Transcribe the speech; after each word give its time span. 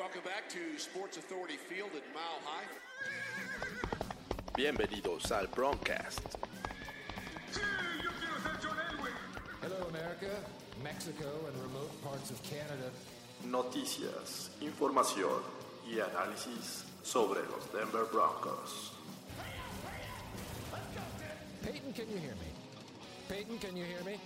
Welcome 0.00 0.22
back 0.24 0.48
to 0.48 0.78
Sports 0.78 1.18
Authority 1.18 1.58
Field 1.68 1.90
at 1.94 2.02
Mile 2.14 2.40
High. 2.42 2.64
Bienvenidos 4.56 5.30
al 5.30 5.46
Broncast. 5.48 6.22
Hello, 9.60 9.88
America, 9.90 10.30
Mexico, 10.82 11.28
and 11.46 11.62
remote 11.62 11.92
parts 12.02 12.30
of 12.30 12.42
Canada. 12.42 12.90
Noticias, 13.44 14.48
información 14.62 15.42
y 15.86 16.00
análisis 16.00 16.86
sobre 17.02 17.42
los 17.50 17.70
Denver 17.70 18.06
Broncos. 18.10 18.92
Peyton, 21.62 21.92
can 21.92 22.08
you 22.08 22.16
hear 22.16 22.36
me? 22.36 22.48
Peyton, 23.28 23.58
can 23.58 23.76
you 23.76 23.84
hear 23.84 24.02
me? 24.06 24.18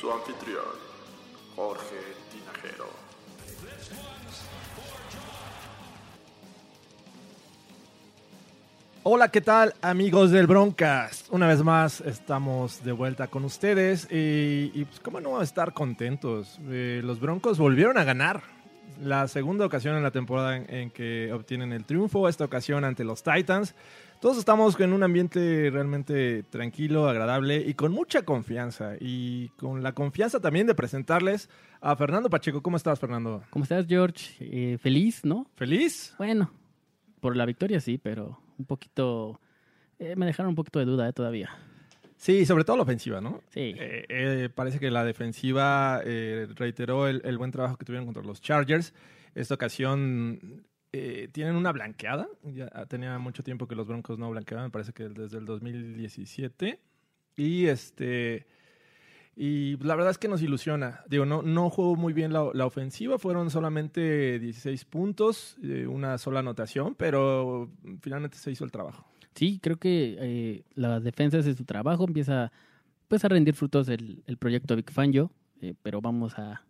Su 0.00 0.10
anfitrión, 0.10 0.64
Jorge 1.54 1.96
Tinajero. 2.32 2.88
Hola, 9.02 9.28
¿qué 9.28 9.40
tal 9.40 9.74
amigos 9.82 10.30
del 10.30 10.46
Broncast? 10.46 11.30
Una 11.30 11.46
vez 11.46 11.62
más 11.62 12.00
estamos 12.00 12.82
de 12.82 12.92
vuelta 12.92 13.26
con 13.28 13.44
ustedes 13.44 14.06
y, 14.10 14.70
y, 14.74 14.86
pues 14.86 15.00
cómo 15.00 15.20
no 15.20 15.42
estar 15.42 15.74
contentos. 15.74 16.58
Eh, 16.70 17.02
los 17.04 17.20
Broncos 17.20 17.58
volvieron 17.58 17.98
a 17.98 18.04
ganar 18.04 18.42
la 19.00 19.28
segunda 19.28 19.66
ocasión 19.66 19.96
en 19.96 20.02
la 20.02 20.10
temporada 20.10 20.56
en, 20.56 20.72
en, 20.72 20.90
que 20.90 21.32
obtienen 21.32 21.72
el 21.72 21.84
triunfo, 21.84 22.28
esta 22.28 22.44
ocasión 22.44 22.84
ante 22.84 23.04
los 23.04 23.22
Titans. 23.22 23.74
Todos 24.20 24.36
estamos 24.36 24.78
en 24.78 24.92
un 24.92 25.02
ambiente 25.02 25.70
realmente 25.72 26.42
tranquilo, 26.50 27.08
agradable 27.08 27.56
y 27.56 27.72
con 27.72 27.90
mucha 27.90 28.22
confianza. 28.22 28.96
Y 29.00 29.48
con 29.56 29.82
la 29.82 29.92
confianza 29.92 30.40
también 30.40 30.66
de 30.66 30.74
presentarles 30.74 31.48
a 31.80 31.96
Fernando 31.96 32.28
Pacheco. 32.28 32.62
¿Cómo 32.62 32.76
estás, 32.76 33.00
Fernando? 33.00 33.42
¿Cómo 33.48 33.62
estás, 33.62 33.86
George? 33.86 34.34
Eh, 34.40 34.76
¿Feliz, 34.76 35.24
no? 35.24 35.46
¿Feliz? 35.56 36.14
Bueno, 36.18 36.52
por 37.20 37.34
la 37.34 37.46
victoria 37.46 37.80
sí, 37.80 37.96
pero 37.96 38.38
un 38.58 38.66
poquito... 38.66 39.40
Eh, 39.98 40.14
me 40.16 40.26
dejaron 40.26 40.50
un 40.50 40.56
poquito 40.56 40.78
de 40.80 40.84
duda 40.84 41.08
eh, 41.08 41.14
todavía. 41.14 41.50
Sí, 42.20 42.44
sobre 42.44 42.64
todo 42.64 42.76
la 42.76 42.82
ofensiva, 42.82 43.22
¿no? 43.22 43.40
Sí. 43.48 43.74
Eh, 43.78 44.04
eh, 44.10 44.48
parece 44.54 44.78
que 44.78 44.90
la 44.90 45.04
defensiva 45.04 46.02
eh, 46.04 46.46
reiteró 46.54 47.08
el, 47.08 47.22
el, 47.24 47.38
buen 47.38 47.50
trabajo 47.50 47.78
que 47.78 47.86
tuvieron 47.86 48.04
contra 48.04 48.22
los 48.22 48.42
Chargers. 48.42 48.92
Esta 49.34 49.54
ocasión 49.54 50.66
eh, 50.92 51.28
tienen 51.32 51.56
una 51.56 51.72
blanqueada. 51.72 52.28
Ya 52.42 52.68
tenía 52.86 53.18
mucho 53.18 53.42
tiempo 53.42 53.66
que 53.66 53.74
los 53.74 53.86
Broncos 53.86 54.18
no 54.18 54.30
blanqueaban, 54.30 54.66
me 54.66 54.70
parece 54.70 54.92
que 54.92 55.08
desde 55.08 55.38
el 55.38 55.46
2017. 55.46 56.78
Y 57.36 57.66
este. 57.66 58.46
Y 59.34 59.76
la 59.78 59.94
verdad 59.94 60.10
es 60.10 60.18
que 60.18 60.28
nos 60.28 60.42
ilusiona. 60.42 61.02
Digo, 61.08 61.24
no, 61.24 61.40
no 61.40 61.70
jugó 61.70 61.96
muy 61.96 62.12
bien 62.12 62.32
la, 62.32 62.50
la 62.52 62.66
ofensiva, 62.66 63.18
fueron 63.18 63.50
solamente 63.50 64.38
16 64.38 64.84
puntos, 64.84 65.56
eh, 65.62 65.86
una 65.86 66.18
sola 66.18 66.40
anotación, 66.40 66.94
pero 66.96 67.70
finalmente 68.02 68.36
se 68.36 68.50
hizo 68.50 68.64
el 68.64 68.72
trabajo. 68.72 69.06
Sí, 69.34 69.60
creo 69.62 69.76
que 69.76 70.16
eh, 70.18 70.64
la 70.74 71.00
defensa 71.00 71.38
hace 71.38 71.54
su 71.54 71.64
trabajo, 71.64 72.04
empieza 72.06 72.52
pues, 73.08 73.24
a 73.24 73.28
rendir 73.28 73.54
frutos 73.54 73.88
el, 73.88 74.22
el 74.26 74.36
proyecto 74.36 74.76
Big 74.76 74.90
Fangio, 74.90 75.30
eh, 75.60 75.74
pero 75.82 76.00
vamos 76.00 76.38
a, 76.38 76.62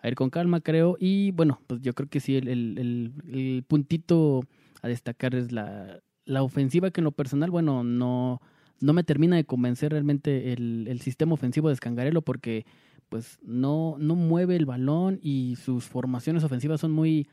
a, 0.00 0.08
ir 0.08 0.14
con 0.14 0.30
calma, 0.30 0.60
creo. 0.60 0.96
Y 0.98 1.30
bueno, 1.32 1.60
pues 1.66 1.80
yo 1.80 1.94
creo 1.94 2.08
que 2.08 2.20
sí, 2.20 2.36
el, 2.36 2.48
el, 2.48 3.12
el 3.32 3.64
puntito 3.66 4.42
a 4.82 4.88
destacar 4.88 5.34
es 5.34 5.52
la, 5.52 6.00
la, 6.24 6.42
ofensiva 6.42 6.90
que 6.90 7.00
en 7.00 7.04
lo 7.04 7.12
personal, 7.12 7.50
bueno, 7.50 7.84
no, 7.84 8.40
no 8.80 8.92
me 8.92 9.04
termina 9.04 9.36
de 9.36 9.44
convencer 9.44 9.92
realmente 9.92 10.52
el, 10.52 11.00
sistema 11.00 11.34
ofensivo 11.34 11.68
de 11.68 11.76
Scangarello 11.76 12.22
porque 12.22 12.66
pues 13.08 13.38
no, 13.42 13.96
no 13.98 14.14
mueve 14.14 14.56
el 14.56 14.66
balón 14.66 15.20
y 15.22 15.56
sus 15.56 15.84
formaciones 15.84 16.44
ofensivas 16.44 16.80
son 16.80 16.92
muy, 16.92 17.28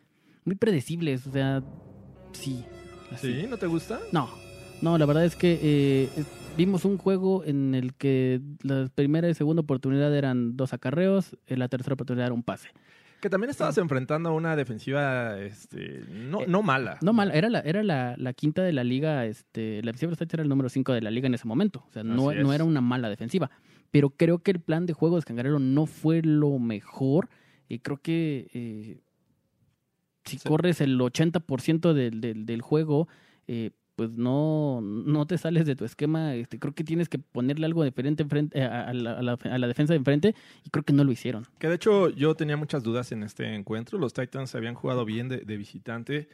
muy 0.45 0.55
predecibles. 0.55 1.27
O 1.27 1.31
sea, 1.31 1.63
sí. 2.33 2.63
Así. 3.11 3.41
¿Sí? 3.41 3.47
¿No 3.49 3.57
te 3.57 3.67
gusta? 3.67 3.99
No, 4.11 4.29
no, 4.81 4.97
la 4.97 5.05
verdad 5.05 5.25
es 5.25 5.35
que 5.35 5.59
eh, 5.61 6.09
vimos 6.57 6.85
un 6.85 6.97
juego 6.97 7.43
en 7.45 7.75
el 7.75 7.93
que 7.93 8.41
la 8.63 8.89
primera 8.93 9.29
y 9.29 9.33
segunda 9.33 9.61
oportunidad 9.61 10.15
eran 10.15 10.57
dos 10.57 10.73
acarreos, 10.73 11.37
en 11.47 11.59
la 11.59 11.67
tercera 11.67 11.93
oportunidad 11.93 12.27
era 12.27 12.33
un 12.33 12.43
pase. 12.43 12.69
Que 13.21 13.29
también 13.29 13.51
estabas 13.51 13.75
sí. 13.75 13.81
enfrentando 13.81 14.29
a 14.29 14.31
una 14.31 14.55
defensiva 14.55 15.39
este, 15.39 16.03
no, 16.09 16.39
no 16.47 16.63
mala. 16.63 16.97
No 17.01 17.13
mala, 17.13 17.33
era 17.33 17.49
la, 17.49 17.59
era 17.59 17.83
la, 17.83 18.15
la 18.17 18.33
quinta 18.33 18.63
de 18.63 18.73
la 18.73 18.83
liga, 18.83 19.27
este, 19.27 19.83
la 19.83 19.91
defensiva 19.91 20.27
era 20.33 20.41
el 20.41 20.49
número 20.49 20.69
5 20.69 20.91
de 20.93 21.01
la 21.01 21.11
liga 21.11 21.27
en 21.27 21.35
ese 21.35 21.47
momento. 21.47 21.85
O 21.87 21.91
sea, 21.91 22.03
no, 22.03 22.33
no, 22.33 22.51
era 22.53 22.63
una 22.63 22.81
mala 22.81 23.09
defensiva. 23.09 23.51
Pero 23.91 24.09
creo 24.09 24.39
que 24.39 24.49
el 24.49 24.59
plan 24.59 24.87
de 24.87 24.93
juego 24.93 25.17
de 25.17 25.21
Scangarello 25.21 25.59
no 25.59 25.85
fue 25.85 26.23
lo 26.23 26.57
mejor. 26.57 27.29
Y 27.69 27.79
creo 27.79 27.97
que 27.97 28.49
eh, 28.55 29.01
si 30.25 30.39
sí. 30.39 30.49
corres 30.49 30.81
el 30.81 30.99
80% 30.99 31.93
del, 31.93 32.21
del, 32.21 32.47
del 32.47 32.61
juego, 32.61 33.07
eh, 33.47 33.69
pues 34.01 34.17
no, 34.17 34.79
no 34.81 35.27
te 35.27 35.37
sales 35.37 35.67
de 35.67 35.75
tu 35.75 35.85
esquema. 35.85 36.33
Este, 36.33 36.57
creo 36.57 36.73
que 36.73 36.83
tienes 36.83 37.07
que 37.07 37.19
ponerle 37.19 37.67
algo 37.67 37.83
diferente 37.83 38.23
enfrente, 38.23 38.59
a, 38.63 38.87
a, 38.87 38.93
la, 38.95 39.11
a, 39.11 39.21
la, 39.21 39.33
a, 39.33 39.57
la, 39.59 39.67
defensa 39.67 39.93
de 39.93 39.97
enfrente 39.97 40.33
y 40.65 40.71
creo 40.71 40.83
que 40.83 40.91
no 40.91 41.03
lo 41.03 41.11
hicieron. 41.11 41.45
Que 41.59 41.67
de 41.67 41.75
hecho 41.75 42.09
yo 42.09 42.33
tenía 42.33 42.57
muchas 42.57 42.81
dudas 42.81 43.11
en 43.11 43.21
este 43.21 43.53
encuentro. 43.53 43.99
Los 43.99 44.13
Titans 44.13 44.55
habían 44.55 44.73
jugado 44.73 45.05
bien 45.05 45.29
de 45.29 45.55
visitante. 45.55 46.29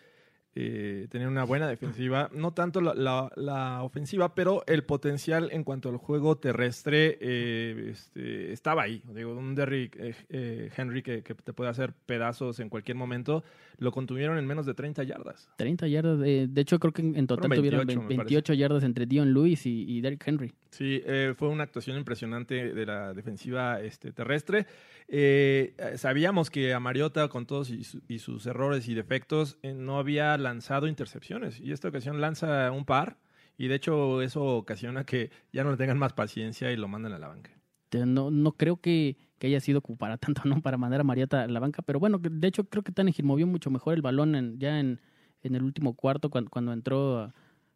Eh, 0.56 1.08
tenían 1.12 1.30
una 1.30 1.44
buena 1.44 1.68
defensiva, 1.68 2.32
no 2.34 2.52
tanto 2.52 2.82
la, 2.82 2.96
la, 2.96 3.32
la, 3.36 3.84
ofensiva, 3.84 4.34
pero 4.34 4.64
el 4.66 4.84
potencial 4.84 5.50
en 5.52 5.64
cuanto 5.64 5.90
al 5.90 5.98
juego 5.98 6.38
terrestre 6.38 7.18
eh, 7.22 7.92
este, 7.92 8.54
estaba 8.54 8.82
ahí. 8.82 9.04
Digo, 9.14 9.36
un 9.36 9.54
Derrick 9.54 9.96
eh, 10.00 10.72
Henry 10.76 11.04
que, 11.04 11.22
que, 11.22 11.36
te 11.36 11.54
puede 11.54 11.70
hacer 11.70 11.94
pedazos 11.94 12.60
en 12.60 12.70
cualquier 12.70 12.98
momento, 12.98 13.44
lo 13.78 13.92
contuvieron 13.92 14.40
en 14.40 14.48
menos 14.48 14.66
de 14.66 14.74
30 14.74 15.04
yardas. 15.04 15.48
30 15.58 15.88
yardas, 15.90 16.20
de, 16.20 16.48
de 16.48 16.62
hecho 16.62 16.80
creo 16.80 16.92
que 16.92 17.04
en 17.04 17.28
total 17.28 17.50
28, 17.50 17.84
tuvieron 17.86 18.08
28 18.08 18.54
yardas 18.56 18.84
entre 18.84 19.06
Dion 19.06 19.32
Lewis 19.34 19.64
y, 19.68 19.86
y 19.88 20.02
Derrick 20.02 20.28
Henry. 20.28 20.54
Sí, 20.72 21.02
eh, 21.06 21.34
fue 21.38 21.48
una 21.48 21.64
actuación 21.64 21.98
impresionante 21.98 22.74
de 22.74 22.86
la 22.86 23.14
defensiva 23.14 23.82
este, 23.82 24.12
terrestre. 24.12 24.66
Eh, 25.08 25.74
sabíamos 25.96 26.52
que 26.52 26.74
a 26.74 26.80
Mariota, 26.80 27.30
con 27.30 27.46
todos 27.46 27.70
y, 27.70 27.84
su, 27.84 28.02
y 28.08 28.20
sus 28.20 28.46
errores 28.46 28.88
y 28.88 28.94
defectos, 28.94 29.58
eh, 29.64 29.74
no 29.74 29.98
había 29.98 30.38
lanzado 30.48 30.88
intercepciones. 30.88 31.60
Y 31.60 31.72
esta 31.72 31.90
ocasión 31.90 32.22
lanza 32.22 32.72
un 32.72 32.86
par. 32.86 33.18
Y 33.58 33.68
de 33.68 33.76
hecho, 33.76 34.22
eso 34.22 34.44
ocasiona 34.58 35.04
que 35.04 35.32
ya 35.52 35.64
no 35.64 35.72
le 35.72 35.78
tengan 35.78 35.98
más 35.98 36.14
paciencia 36.14 36.72
y 36.72 36.78
lo 36.78 36.88
manden 36.88 37.14
a 37.14 37.20
la 37.20 37.28
banca. 37.28 37.52
No, 37.92 38.32
no 38.32 38.52
creo 38.52 38.78
que, 38.78 39.18
que 39.40 39.48
haya 39.48 39.60
sido 39.60 39.82
para 39.82 40.18
tanto, 40.18 40.42
¿no? 40.46 40.62
Para 40.62 40.78
mandar 40.78 41.02
a 41.02 41.04
Mariota 41.04 41.44
a 41.44 41.48
la 41.48 41.60
banca. 41.60 41.82
Pero 41.82 42.00
bueno, 42.00 42.20
de 42.22 42.48
hecho, 42.48 42.66
creo 42.66 42.84
que 42.84 42.92
Tannehill 42.92 43.26
movió 43.26 43.48
mucho 43.48 43.70
mejor 43.70 43.94
el 43.94 44.02
balón 44.02 44.36
en, 44.36 44.60
ya 44.60 44.80
en, 44.80 45.02
en 45.42 45.56
el 45.56 45.64
último 45.64 45.96
cuarto, 45.96 46.30
cuando, 46.30 46.50
cuando 46.50 46.74
entró 46.74 47.34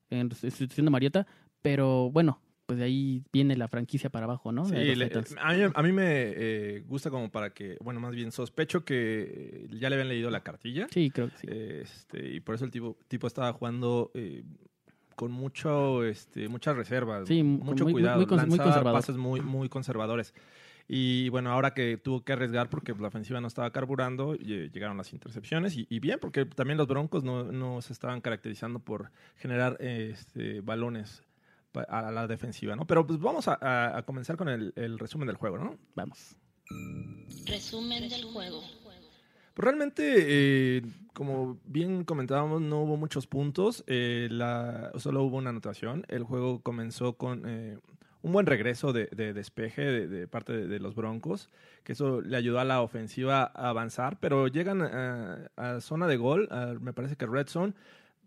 en 0.10 0.32
sustitución 0.32 0.86
de 0.86 0.92
Mariota. 0.92 1.28
Pero 1.62 2.12
bueno, 2.12 2.42
pues 2.72 2.80
de 2.80 2.86
ahí 2.86 3.22
viene 3.34 3.58
la 3.58 3.68
franquicia 3.68 4.10
para 4.10 4.24
abajo, 4.24 4.54
¿no? 4.54 4.64
Sí, 4.64 4.76
le, 4.76 5.12
a, 5.42 5.54
mí, 5.54 5.72
a, 5.74 5.82
mí, 5.84 5.92
me 5.92 6.04
eh, 6.08 6.84
gusta 6.88 7.10
como 7.10 7.30
para 7.30 7.50
que, 7.50 7.76
bueno, 7.82 8.00
más 8.00 8.16
bien 8.16 8.32
sospecho 8.32 8.86
que 8.86 9.68
ya 9.72 9.90
le 9.90 9.96
habían 9.96 10.08
leído 10.08 10.30
la 10.30 10.40
cartilla. 10.40 10.88
Sí, 10.90 11.10
creo 11.10 11.28
que 11.28 11.38
sí. 11.38 11.48
Este, 11.50 12.30
y 12.30 12.40
por 12.40 12.56
eso 12.56 12.64
el 12.64 12.72
tipo, 12.72 12.98
tipo 13.10 13.28
estaba 13.28 13.52
jugando 13.52 14.10
eh, 14.14 14.46
con 15.18 15.34
mucho, 15.34 16.06
este, 16.06 16.48
muchas 16.48 16.78
reservas, 16.78 17.28
sí, 17.28 17.44
mucho 17.44 17.84
muy, 17.84 17.92
cuidado, 17.92 18.26
muy, 18.26 18.26
muy, 18.26 18.46
muy 18.48 18.58
conservador. 18.58 18.94
pases 18.94 19.18
muy, 19.18 19.42
muy 19.42 19.68
conservadores. 19.68 20.34
Y 20.88 21.28
bueno, 21.28 21.52
ahora 21.52 21.74
que 21.74 21.98
tuvo 21.98 22.24
que 22.24 22.32
arriesgar 22.32 22.70
porque 22.70 22.96
la 22.98 23.10
ofensiva 23.10 23.42
no 23.42 23.50
estaba 23.50 23.70
carburando, 23.72 24.36
llegaron 24.36 24.96
las 24.96 25.12
intercepciones. 25.12 25.76
Y, 25.76 25.88
y 25.90 26.00
bien, 26.00 26.20
porque 26.22 26.46
también 26.46 26.78
los 26.78 26.88
Broncos 26.88 27.26
no, 27.26 27.52
no, 27.52 27.82
se 27.82 27.92
estaban 27.92 28.22
caracterizando 28.22 28.80
por 28.80 29.12
generar 29.36 29.76
este, 29.82 30.62
balones 30.62 31.22
a 31.88 32.12
la 32.12 32.28
defensiva, 32.28 32.76
¿no? 32.76 32.86
Pero 32.86 33.06
pues 33.06 33.20
vamos 33.20 33.48
a, 33.48 33.58
a, 33.62 33.98
a 33.98 34.04
comenzar 34.04 34.38
con 34.38 34.50
el, 34.50 34.74
el, 34.76 35.00
resumen 35.00 35.28
del 35.28 35.38
juego, 35.38 35.58
¿no? 35.58 35.78
Vamos. 35.96 36.36
Resumen 37.46 38.10
del 38.10 38.24
juego. 38.26 38.62
Pues 39.54 39.66
realmente, 39.66 40.16
eh, 40.78 40.82
como 41.14 41.60
bien 41.66 42.06
comentábamos, 42.06 42.62
no 42.62 42.84
hubo 42.84 42.96
muchos 42.96 43.28
puntos, 43.28 43.84
eh, 43.88 44.30
la, 44.32 44.92
solo 44.98 45.24
hubo 45.24 45.38
una 45.38 45.50
anotación. 45.50 46.06
El 46.08 46.24
juego 46.24 46.62
comenzó 46.62 47.18
con 47.18 47.44
eh, 47.46 47.78
un 48.22 48.32
buen 48.32 48.46
regreso 48.46 48.94
de, 48.94 49.08
de 49.08 49.34
despeje 49.34 49.82
de, 49.82 50.08
de 50.08 50.28
parte 50.28 50.54
de, 50.54 50.68
de, 50.68 50.80
los 50.80 50.96
Broncos, 50.96 51.50
que 51.84 51.92
eso 51.94 52.22
le 52.22 52.38
ayudó 52.38 52.60
a 52.62 52.66
la 52.66 52.82
ofensiva 52.82 53.52
a 53.54 53.70
avanzar, 53.70 54.20
pero 54.22 54.48
llegan 54.48 54.82
a, 54.82 55.52
a 55.58 55.82
zona 55.82 56.08
de 56.08 56.16
gol, 56.16 56.48
a, 56.50 56.76
me 56.80 56.94
parece 56.94 57.18
que 57.18 57.26
Red 57.26 57.48
Zone, 57.48 57.74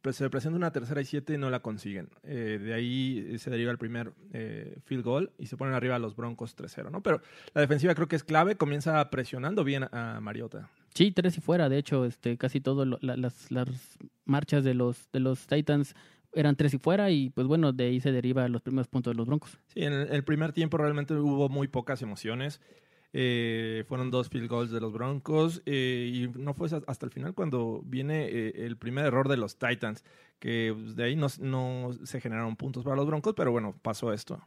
pues 0.04 0.16
se 0.16 0.28
presenta 0.28 0.54
una 0.54 0.70
tercera 0.70 1.00
y 1.00 1.06
siete 1.06 1.32
y 1.32 1.38
no 1.38 1.48
la 1.48 1.60
consiguen. 1.60 2.10
Eh, 2.24 2.60
de 2.62 2.74
ahí 2.74 3.38
se 3.38 3.48
deriva 3.48 3.72
el 3.72 3.78
primer 3.78 4.12
eh, 4.34 4.76
field 4.84 5.02
goal 5.02 5.32
y 5.38 5.46
se 5.46 5.56
ponen 5.56 5.72
arriba 5.72 5.98
los 5.98 6.14
Broncos 6.14 6.54
3-0, 6.54 6.90
¿no? 6.90 7.02
Pero 7.02 7.22
la 7.54 7.62
defensiva 7.62 7.94
creo 7.94 8.06
que 8.06 8.14
es 8.14 8.22
clave, 8.22 8.56
comienza 8.56 9.08
presionando 9.08 9.64
bien 9.64 9.88
a 9.92 10.20
Mariota. 10.20 10.68
Sí, 10.92 11.10
tres 11.10 11.38
y 11.38 11.40
fuera, 11.40 11.70
de 11.70 11.78
hecho, 11.78 12.04
este, 12.04 12.36
casi 12.36 12.60
todas 12.60 12.86
las, 13.00 13.50
las 13.50 13.98
marchas 14.26 14.62
de 14.62 14.74
los, 14.74 15.10
de 15.10 15.20
los 15.20 15.46
Titans 15.46 15.94
eran 16.34 16.54
tres 16.54 16.74
y 16.74 16.78
fuera 16.78 17.10
y 17.10 17.30
pues 17.30 17.46
bueno, 17.46 17.72
de 17.72 17.84
ahí 17.84 18.00
se 18.00 18.12
deriva 18.12 18.46
los 18.48 18.60
primeros 18.60 18.88
puntos 18.88 19.12
de 19.12 19.16
los 19.16 19.26
Broncos. 19.26 19.58
Sí, 19.68 19.84
en 19.84 19.94
el, 19.94 20.08
el 20.12 20.22
primer 20.22 20.52
tiempo 20.52 20.76
realmente 20.76 21.14
hubo 21.14 21.48
muy 21.48 21.66
pocas 21.66 22.02
emociones. 22.02 22.60
Eh, 23.16 23.84
fueron 23.87 24.11
dos 24.11 24.28
field 24.28 24.49
goals 24.49 24.72
de 24.72 24.81
los 24.81 24.93
Broncos 24.93 25.62
eh, 25.66 26.11
y 26.12 26.26
no 26.37 26.52
fue 26.52 26.69
hasta 26.88 27.06
el 27.06 27.12
final 27.12 27.32
cuando 27.32 27.81
viene 27.84 28.25
eh, 28.25 28.66
el 28.66 28.76
primer 28.76 29.06
error 29.06 29.28
de 29.28 29.37
los 29.37 29.56
Titans, 29.56 30.05
que 30.40 30.75
pues, 30.75 30.96
de 30.96 31.05
ahí 31.05 31.14
no, 31.14 31.28
no 31.38 31.93
se 32.02 32.20
generaron 32.20 32.56
puntos 32.56 32.82
para 32.82 32.96
los 32.96 33.06
Broncos, 33.06 33.34
pero 33.37 33.52
bueno, 33.52 33.72
pasó 33.82 34.12
esto. 34.12 34.43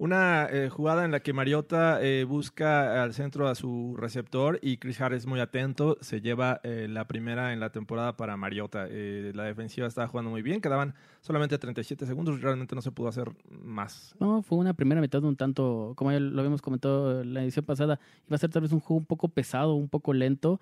Una 0.00 0.46
eh, 0.48 0.68
jugada 0.68 1.04
en 1.04 1.10
la 1.10 1.18
que 1.18 1.32
Mariota 1.32 2.00
eh, 2.00 2.22
busca 2.22 3.02
al 3.02 3.14
centro 3.14 3.48
a 3.48 3.56
su 3.56 3.96
receptor 3.98 4.60
y 4.62 4.76
Chris 4.76 5.00
Harris 5.00 5.26
muy 5.26 5.40
atento 5.40 5.98
se 6.00 6.20
lleva 6.20 6.60
eh, 6.62 6.86
la 6.88 7.08
primera 7.08 7.52
en 7.52 7.58
la 7.58 7.70
temporada 7.70 8.16
para 8.16 8.36
Mariota. 8.36 8.86
Eh, 8.88 9.32
la 9.34 9.42
defensiva 9.42 9.88
estaba 9.88 10.06
jugando 10.06 10.30
muy 10.30 10.40
bien, 10.40 10.60
quedaban 10.60 10.94
solamente 11.20 11.58
37 11.58 12.06
segundos 12.06 12.40
realmente 12.40 12.76
no 12.76 12.80
se 12.80 12.92
pudo 12.92 13.08
hacer 13.08 13.32
más. 13.50 14.14
No, 14.20 14.40
fue 14.42 14.58
una 14.58 14.72
primera 14.72 15.00
mitad 15.00 15.24
un 15.24 15.34
tanto, 15.34 15.94
como 15.96 16.12
ya 16.12 16.20
lo 16.20 16.38
habíamos 16.38 16.62
comentado 16.62 17.22
en 17.22 17.34
la 17.34 17.42
edición 17.42 17.64
pasada, 17.64 17.98
iba 18.28 18.36
a 18.36 18.38
ser 18.38 18.50
tal 18.50 18.62
vez 18.62 18.70
un 18.70 18.78
juego 18.78 19.00
un 19.00 19.06
poco 19.06 19.26
pesado, 19.26 19.74
un 19.74 19.88
poco 19.88 20.12
lento, 20.12 20.60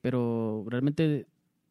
pero 0.00 0.64
realmente 0.68 1.26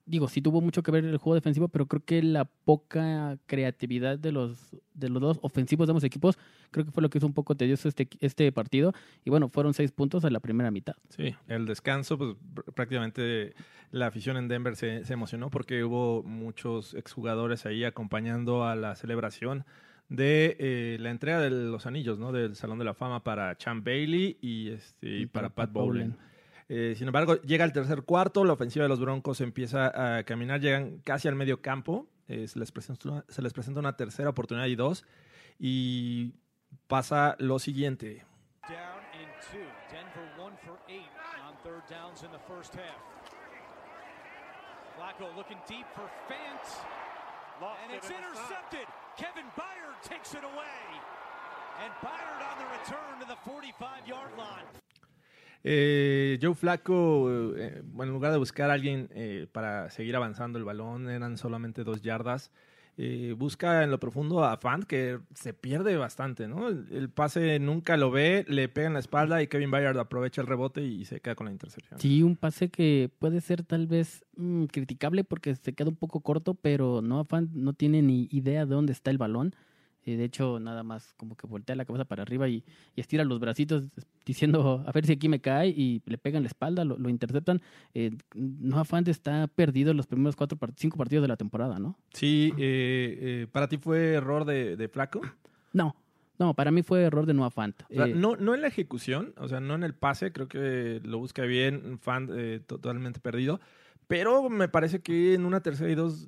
digo, 0.07 0.27
sí 0.27 0.41
tuvo 0.41 0.61
mucho 0.61 0.81
que 0.81 0.91
ver 0.91 1.05
el 1.05 1.17
juego 1.17 1.35
defensivo, 1.35 1.67
pero 1.67 1.85
creo 1.85 2.03
que 2.03 2.23
la 2.23 2.45
poca 2.45 3.37
creatividad 3.45 4.17
de 4.17 4.31
los, 4.31 4.75
de 4.93 5.09
los 5.09 5.21
dos 5.21 5.39
ofensivos 5.41 5.87
de 5.87 5.91
ambos 5.91 6.03
equipos, 6.03 6.39
creo 6.71 6.85
que 6.85 6.91
fue 6.91 7.03
lo 7.03 7.09
que 7.09 7.19
hizo 7.19 7.27
un 7.27 7.33
poco 7.33 7.55
tedioso 7.55 7.87
este, 7.87 8.07
este 8.19 8.51
partido. 8.51 8.93
Y 9.25 9.29
bueno, 9.29 9.49
fueron 9.49 9.73
seis 9.73 9.91
puntos 9.91 10.23
en 10.23 10.33
la 10.33 10.39
primera 10.39 10.71
mitad. 10.71 10.95
Sí, 11.09 11.35
el 11.47 11.65
descanso, 11.65 12.17
pues 12.17 12.35
prácticamente 12.73 13.53
la 13.91 14.07
afición 14.07 14.37
en 14.37 14.47
Denver 14.47 14.75
se, 14.75 15.05
se 15.05 15.13
emocionó 15.13 15.49
porque 15.49 15.83
hubo 15.83 16.23
muchos 16.23 16.93
exjugadores 16.93 17.65
ahí 17.65 17.83
acompañando 17.83 18.63
a 18.63 18.75
la 18.75 18.95
celebración 18.95 19.65
de 20.09 20.55
eh, 20.59 20.97
la 21.01 21.11
entrega 21.11 21.39
de 21.41 21.49
los 21.49 21.85
anillos, 21.85 22.17
¿no? 22.17 22.31
Del 22.31 22.55
Salón 22.55 22.79
de 22.79 22.85
la 22.85 22.93
Fama 22.93 23.23
para 23.23 23.57
Champ 23.57 23.85
Bailey 23.85 24.37
y, 24.41 24.69
este, 24.69 25.09
y 25.09 25.25
para, 25.25 25.49
para, 25.49 25.67
Pat 25.67 25.73
Bowlen. 25.73 26.15
Eh, 26.69 26.95
sin 26.97 27.07
embargo, 27.07 27.35
llega 27.41 27.63
el 27.63 27.71
tercer 27.71 28.03
cuarto, 28.03 28.43
la 28.43 28.53
ofensiva 28.53 28.83
de 28.83 28.89
los 28.89 28.99
Broncos 28.99 29.39
empieza 29.39 30.17
a 30.17 30.23
caminar, 30.23 30.59
llegan 30.59 30.99
casi 30.99 31.27
al 31.27 31.35
medio 31.35 31.61
campo, 31.61 32.07
eh, 32.27 32.47
se, 32.47 32.59
les 32.59 32.71
presenta 32.71 33.09
una, 33.09 33.25
se 33.29 33.41
les 33.41 33.53
presenta 33.53 33.79
una 33.79 33.95
tercera 33.95 34.29
oportunidad 34.29 34.67
y 34.67 34.75
dos, 34.75 35.05
y 35.59 36.33
pasa 36.87 37.35
lo 37.39 37.59
siguiente. 37.59 38.25
Down 38.67 39.01
in 39.13 39.29
two. 39.49 39.63
Denver 39.89 40.27
one 40.37 40.57
for 40.65 40.77
eight 40.89 41.07
on 41.47 41.55
third 41.63 41.87
downs 41.89 42.23
in 42.23 42.31
the 42.31 42.43
first 42.47 42.75
half. 42.75 42.99
Flacco 44.97 45.33
looking 45.37 45.59
deep 45.69 45.85
for 45.95 46.09
Fant. 46.27 46.67
and 47.83 47.93
it's 47.95 48.09
intercepted. 48.09 48.85
Kevin 49.15 49.45
Byard 49.55 49.97
takes 50.03 50.33
it 50.33 50.43
away. 50.43 50.83
And 51.83 51.93
Byard 52.01 52.41
on 52.43 52.57
the 52.59 52.69
return 52.81 53.19
to 53.21 53.25
the 53.25 53.37
45-yard 53.45 54.37
line. 54.37 54.65
Eh, 55.63 56.39
Joe 56.41 56.55
Flaco, 56.55 57.55
eh, 57.57 57.81
bueno, 57.85 58.11
en 58.11 58.13
lugar 58.13 58.31
de 58.31 58.37
buscar 58.37 58.69
a 58.69 58.73
alguien 58.73 59.09
eh, 59.13 59.47
para 59.51 59.89
seguir 59.89 60.15
avanzando 60.15 60.57
el 60.57 60.65
balón, 60.65 61.09
eran 61.09 61.37
solamente 61.37 61.83
dos 61.83 62.01
yardas. 62.01 62.51
Eh, 62.99 63.35
busca 63.37 63.83
en 63.83 63.91
lo 63.91 63.99
profundo 63.99 64.43
a 64.43 64.57
Fant, 64.57 64.83
que 64.83 65.19
se 65.35 65.53
pierde 65.53 65.97
bastante, 65.97 66.47
¿no? 66.47 66.67
El, 66.67 67.11
pase 67.11 67.59
nunca 67.59 67.95
lo 67.95 68.09
ve, 68.09 68.43
le 68.47 68.69
pega 68.69 68.87
en 68.87 68.93
la 68.93 68.99
espalda 68.99 69.39
y 69.43 69.47
Kevin 69.47 69.69
Byard 69.69 69.99
aprovecha 69.99 70.41
el 70.41 70.47
rebote 70.47 70.81
y 70.83 71.05
se 71.05 71.19
queda 71.19 71.35
con 71.35 71.45
la 71.45 71.51
intercepción. 71.51 71.99
Sí, 71.99 72.23
un 72.23 72.35
pase 72.35 72.69
que 72.69 73.11
puede 73.19 73.39
ser 73.41 73.61
tal 73.61 73.85
vez 73.85 74.25
mmm, 74.35 74.65
criticable 74.65 75.23
porque 75.23 75.53
se 75.55 75.73
queda 75.73 75.89
un 75.89 75.95
poco 75.95 76.21
corto, 76.21 76.55
pero 76.55 77.03
no 77.03 77.23
Fant 77.23 77.51
no 77.51 77.73
tiene 77.73 78.01
ni 78.01 78.27
idea 78.31 78.65
de 78.65 78.73
dónde 78.73 78.93
está 78.93 79.11
el 79.11 79.19
balón. 79.19 79.53
De 80.15 80.23
hecho, 80.23 80.59
nada 80.59 80.83
más 80.83 81.13
como 81.17 81.35
que 81.35 81.47
voltea 81.47 81.75
la 81.75 81.85
cabeza 81.85 82.05
para 82.05 82.23
arriba 82.23 82.47
y, 82.47 82.63
y, 82.95 83.01
estira 83.01 83.23
los 83.23 83.39
bracitos 83.39 83.89
diciendo 84.25 84.83
a 84.85 84.91
ver 84.91 85.05
si 85.05 85.13
aquí 85.13 85.29
me 85.29 85.41
cae 85.41 85.69
y 85.69 86.01
le 86.05 86.17
pegan 86.17 86.43
la 86.43 86.47
espalda, 86.47 86.85
lo, 86.85 86.97
lo 86.97 87.09
interceptan. 87.09 87.61
Eh, 87.93 88.11
Noah 88.33 88.85
Fant 88.85 89.07
está 89.07 89.47
perdido 89.47 89.91
en 89.91 89.97
los 89.97 90.07
primeros 90.07 90.35
cuatro, 90.35 90.57
cinco 90.75 90.97
partidos 90.97 91.23
de 91.23 91.27
la 91.27 91.37
temporada, 91.37 91.79
¿no? 91.79 91.97
Sí, 92.13 92.53
eh, 92.57 93.17
eh, 93.21 93.47
¿para 93.51 93.67
ti 93.67 93.77
fue 93.77 94.13
error 94.13 94.45
de, 94.45 94.77
de 94.77 94.87
Flaco? 94.87 95.21
No, 95.73 95.95
no, 96.39 96.53
para 96.53 96.71
mí 96.71 96.83
fue 96.83 97.03
error 97.03 97.25
de 97.25 97.33
Noah 97.33 97.49
Fant. 97.49 97.81
O 97.89 97.93
sea, 97.93 98.05
eh, 98.05 98.13
no, 98.13 98.35
no 98.35 98.53
en 98.53 98.61
la 98.61 98.67
ejecución, 98.67 99.33
o 99.37 99.47
sea, 99.47 99.59
no 99.59 99.75
en 99.75 99.83
el 99.83 99.93
pase, 99.93 100.31
creo 100.31 100.47
que 100.47 101.01
lo 101.03 101.17
busca 101.17 101.43
bien, 101.43 101.99
Fant 101.99 102.29
eh, 102.33 102.61
totalmente 102.65 103.19
perdido, 103.19 103.59
pero 104.07 104.49
me 104.49 104.67
parece 104.67 105.01
que 105.01 105.33
en 105.33 105.45
una 105.45 105.61
tercera 105.61 105.91
y 105.91 105.95
dos 105.95 106.27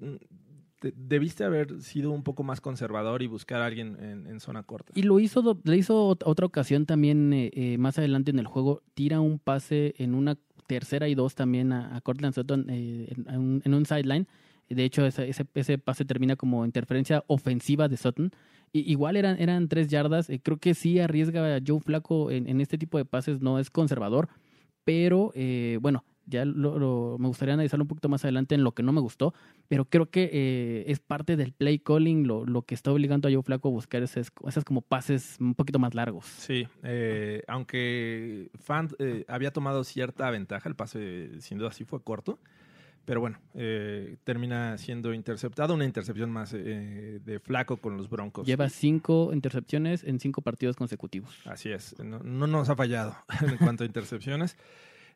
debiste 0.82 1.44
haber 1.44 1.82
sido 1.82 2.12
un 2.12 2.24
poco 2.24 2.44
más 2.44 2.62
conservador 2.62 3.22
y 3.22 3.28
buscar 3.28 3.62
a 3.62 3.66
alguien 3.66 3.98
en, 4.28 4.40
zona 4.40 4.64
corta. 4.64 4.94
Y 4.96 5.04
lo 5.04 5.20
hizo, 5.20 5.60
le 5.64 5.78
hizo 5.78 6.06
otra 6.06 6.46
ocasión 6.46 6.86
también 6.86 7.34
eh, 7.34 7.52
eh, 7.54 7.78
más 7.78 7.98
adelante 7.98 8.32
en 8.32 8.40
el 8.40 8.48
juego, 8.48 8.82
tira 8.94 9.20
un 9.20 9.40
pase 9.40 9.94
en 9.98 10.16
una 10.16 10.38
tercera 10.68 11.08
y 11.08 11.16
dos 11.16 11.36
también 11.36 11.74
a, 11.74 11.96
a 11.96 12.02
Cortland 12.02 12.34
Sutton 12.34 12.68
eh, 12.70 13.14
en, 13.28 13.74
un, 13.74 13.86
sideline. 13.86 14.28
De 14.70 14.86
hecho, 14.86 15.06
ese, 15.06 15.78
pase 15.80 16.06
termina 16.06 16.36
como 16.36 16.64
interferencia 16.64 17.24
ofensiva 17.28 17.88
de 17.88 17.98
Sutton. 17.98 18.32
Y, 18.72 18.90
igual 18.92 19.18
eran, 19.18 19.42
eran 19.42 19.68
tres 19.68 19.90
yardas. 19.90 20.30
Creo 20.44 20.58
que 20.58 20.76
sí 20.76 21.00
arriesga 21.00 21.56
a 21.56 21.60
Joe 21.66 21.80
Flaco 21.80 22.32
en, 22.32 22.62
este 22.62 22.78
tipo 22.78 22.98
de 22.98 23.06
pases, 23.06 23.42
no 23.42 23.60
es 23.60 23.70
conservador. 23.70 24.30
Pero 24.86 25.34
bueno, 25.82 26.04
ya 26.30 26.46
me 26.46 27.28
gustaría 27.28 27.56
analizarlo 27.56 27.84
un 27.84 27.88
poquito 27.88 28.10
más 28.10 28.24
adelante 28.24 28.56
en 28.56 28.64
lo 28.64 28.74
que 28.74 28.84
no 28.84 28.92
me 28.92 29.02
gustó, 29.02 29.34
pero 29.70 29.86
creo 29.86 30.10
que 30.10 30.30
eh, 30.34 30.84
es 30.88 31.00
parte 31.00 31.38
del 31.38 31.54
play 31.54 31.80
calling 31.80 32.28
lo, 32.28 32.44
lo, 32.44 32.64
que 32.64 32.74
está 32.74 32.92
obligando 32.92 33.28
a 33.28 33.32
Joe 33.32 33.44
Flaco 33.44 33.70
a 33.70 33.72
buscar 33.72 34.02
esos, 34.02 34.32
esos 34.48 34.66
como 34.66 34.82
pases 34.82 35.38
un 35.40 35.54
poquito 35.54 35.78
más 35.78 35.94
largos. 35.94 36.26
Sí, 36.26 36.68
eh, 36.84 37.44
aunque 37.48 38.50
Fant 38.60 38.92
eh, 38.98 39.26
había 39.28 39.54
tomado 39.54 39.84
cierta 39.84 40.30
ventaja, 40.32 40.68
el 40.68 40.76
pase 40.76 41.40
sin 41.40 41.60
duda 41.60 41.72
sí 41.72 41.86
fue 41.86 42.02
corto, 42.04 42.40
pero 43.06 43.22
bueno, 43.22 43.40
eh, 43.54 44.18
termina 44.24 44.78
siendo 44.78 45.14
interceptado, 45.14 45.74
una 45.74 45.86
intercepción 45.86 46.32
más 46.32 46.54
eh, 46.54 47.20
de 47.24 47.40
flaco 47.40 47.78
con 47.78 47.96
los 47.98 48.10
Broncos. 48.10 48.46
Lleva 48.46 48.70
cinco 48.70 49.32
intercepciones 49.34 50.04
en 50.04 50.20
cinco 50.20 50.42
partidos 50.42 50.76
consecutivos. 50.76 51.36
Así 51.46 51.72
es, 51.72 51.96
no, 52.04 52.20
no 52.20 52.48
nos 52.48 52.70
ha 52.70 52.76
fallado 52.76 53.16
en 53.42 53.58
cuanto 53.58 53.84
a 53.84 53.88
intercepciones. 53.88 54.58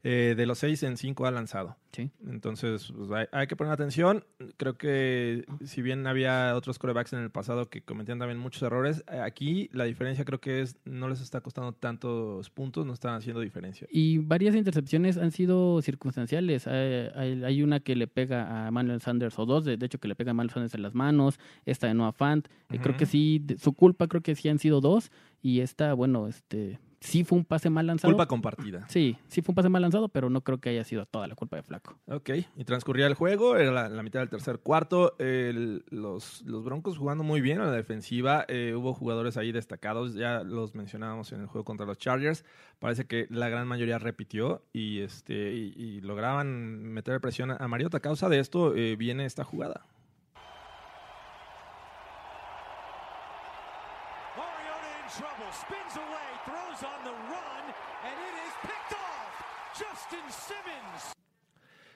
Eh, 0.05 0.33
de 0.35 0.45
los 0.45 0.59
seis 0.59 0.83
en 0.83 0.97
cinco 0.97 1.25
ha 1.25 1.31
lanzado. 1.31 1.77
Sí. 1.93 2.11
Entonces, 2.27 2.91
pues, 2.93 3.09
hay, 3.11 3.25
hay, 3.31 3.47
que 3.47 3.55
poner 3.55 3.71
atención. 3.71 4.25
Creo 4.57 4.77
que 4.77 5.45
si 5.63 5.81
bien 5.81 6.05
había 6.07 6.57
otros 6.57 6.77
corebacks 6.77 7.13
en 7.13 7.19
el 7.19 7.31
pasado 7.31 7.69
que 7.69 7.83
cometían 7.83 8.19
también 8.19 8.37
muchos 8.37 8.61
errores, 8.63 9.05
aquí 9.07 9.69
la 9.71 9.85
diferencia 9.85 10.25
creo 10.25 10.41
que 10.41 10.61
es 10.61 10.75
no 10.83 11.07
les 11.07 11.21
está 11.21 11.39
costando 11.39 11.71
tantos 11.71 12.49
puntos, 12.49 12.85
no 12.85 12.91
están 12.91 13.15
haciendo 13.15 13.39
diferencia. 13.39 13.87
Y 13.89 14.17
varias 14.17 14.55
intercepciones 14.55 15.17
han 15.17 15.31
sido 15.31 15.81
circunstanciales. 15.81 16.67
Hay, 16.67 17.09
hay, 17.15 17.43
hay 17.45 17.63
una 17.63 17.79
que 17.79 17.95
le 17.95 18.07
pega 18.07 18.67
a 18.67 18.71
Manuel 18.71 18.99
Sanders, 18.99 19.39
o 19.39 19.45
dos, 19.45 19.63
de, 19.63 19.77
de, 19.77 19.85
hecho, 19.85 19.99
que 19.99 20.09
le 20.09 20.15
pega 20.15 20.31
a 20.31 20.33
Manuel 20.33 20.51
Sanders 20.53 20.75
en 20.75 20.81
las 20.81 20.95
manos. 20.95 21.39
Esta 21.65 21.87
de 21.87 21.93
Noah 21.93 22.11
Fant. 22.11 22.47
Uh 22.47 22.73
-huh. 22.73 22.81
Creo 22.81 22.97
que 22.97 23.05
sí, 23.05 23.39
de, 23.39 23.57
su 23.57 23.71
culpa 23.71 24.07
creo 24.07 24.21
que 24.21 24.35
sí 24.35 24.49
han 24.49 24.59
sido 24.59 24.81
dos. 24.81 25.11
Y 25.41 25.61
esta, 25.61 25.93
bueno, 25.93 26.27
este 26.27 26.79
sí 27.03 27.23
fue 27.23 27.37
un 27.37 27.45
pase 27.45 27.69
mal 27.69 27.85
lanzado. 27.85 28.13
Culpa 28.13 28.27
compartida. 28.27 28.85
Sí, 28.89 29.17
sí 29.27 29.41
fue 29.41 29.51
un 29.51 29.55
pase 29.55 29.69
mal 29.69 29.81
lanzado, 29.81 30.09
pero 30.09 30.29
no 30.29 30.41
creo 30.41 30.59
que 30.59 30.69
haya 30.69 30.83
sido 30.83 31.05
toda 31.05 31.27
la 31.27 31.35
culpa 31.35 31.57
de 31.57 31.63
Flaco. 31.63 31.97
Ok, 32.07 32.29
y 32.55 32.63
transcurría 32.63 33.07
el 33.07 33.13
juego, 33.13 33.57
era 33.57 33.71
la, 33.71 33.89
la 33.89 34.03
mitad 34.03 34.19
del 34.19 34.29
tercer 34.29 34.59
cuarto, 34.59 35.15
el, 35.19 35.83
los, 35.89 36.41
los, 36.43 36.63
Broncos 36.63 36.97
jugando 36.97 37.23
muy 37.23 37.41
bien 37.41 37.59
a 37.59 37.65
la 37.65 37.71
defensiva, 37.71 38.45
eh, 38.47 38.73
hubo 38.75 38.93
jugadores 38.93 39.37
ahí 39.37 39.51
destacados, 39.51 40.13
ya 40.13 40.43
los 40.43 40.75
mencionábamos 40.75 41.31
en 41.33 41.41
el 41.41 41.47
juego 41.47 41.65
contra 41.65 41.85
los 41.85 41.97
Chargers, 41.97 42.45
parece 42.79 43.05
que 43.05 43.27
la 43.29 43.49
gran 43.49 43.67
mayoría 43.67 43.99
repitió 43.99 44.63
y, 44.71 44.99
este, 44.99 45.53
y, 45.53 45.73
y 45.75 46.01
lograban 46.01 46.83
meter 46.83 47.19
presión 47.19 47.51
a 47.51 47.67
Mariota. 47.67 47.97
A 47.97 47.99
causa 47.99 48.29
de 48.29 48.39
esto 48.39 48.75
eh, 48.75 48.95
viene 48.95 49.25
esta 49.25 49.43
jugada. 49.43 49.85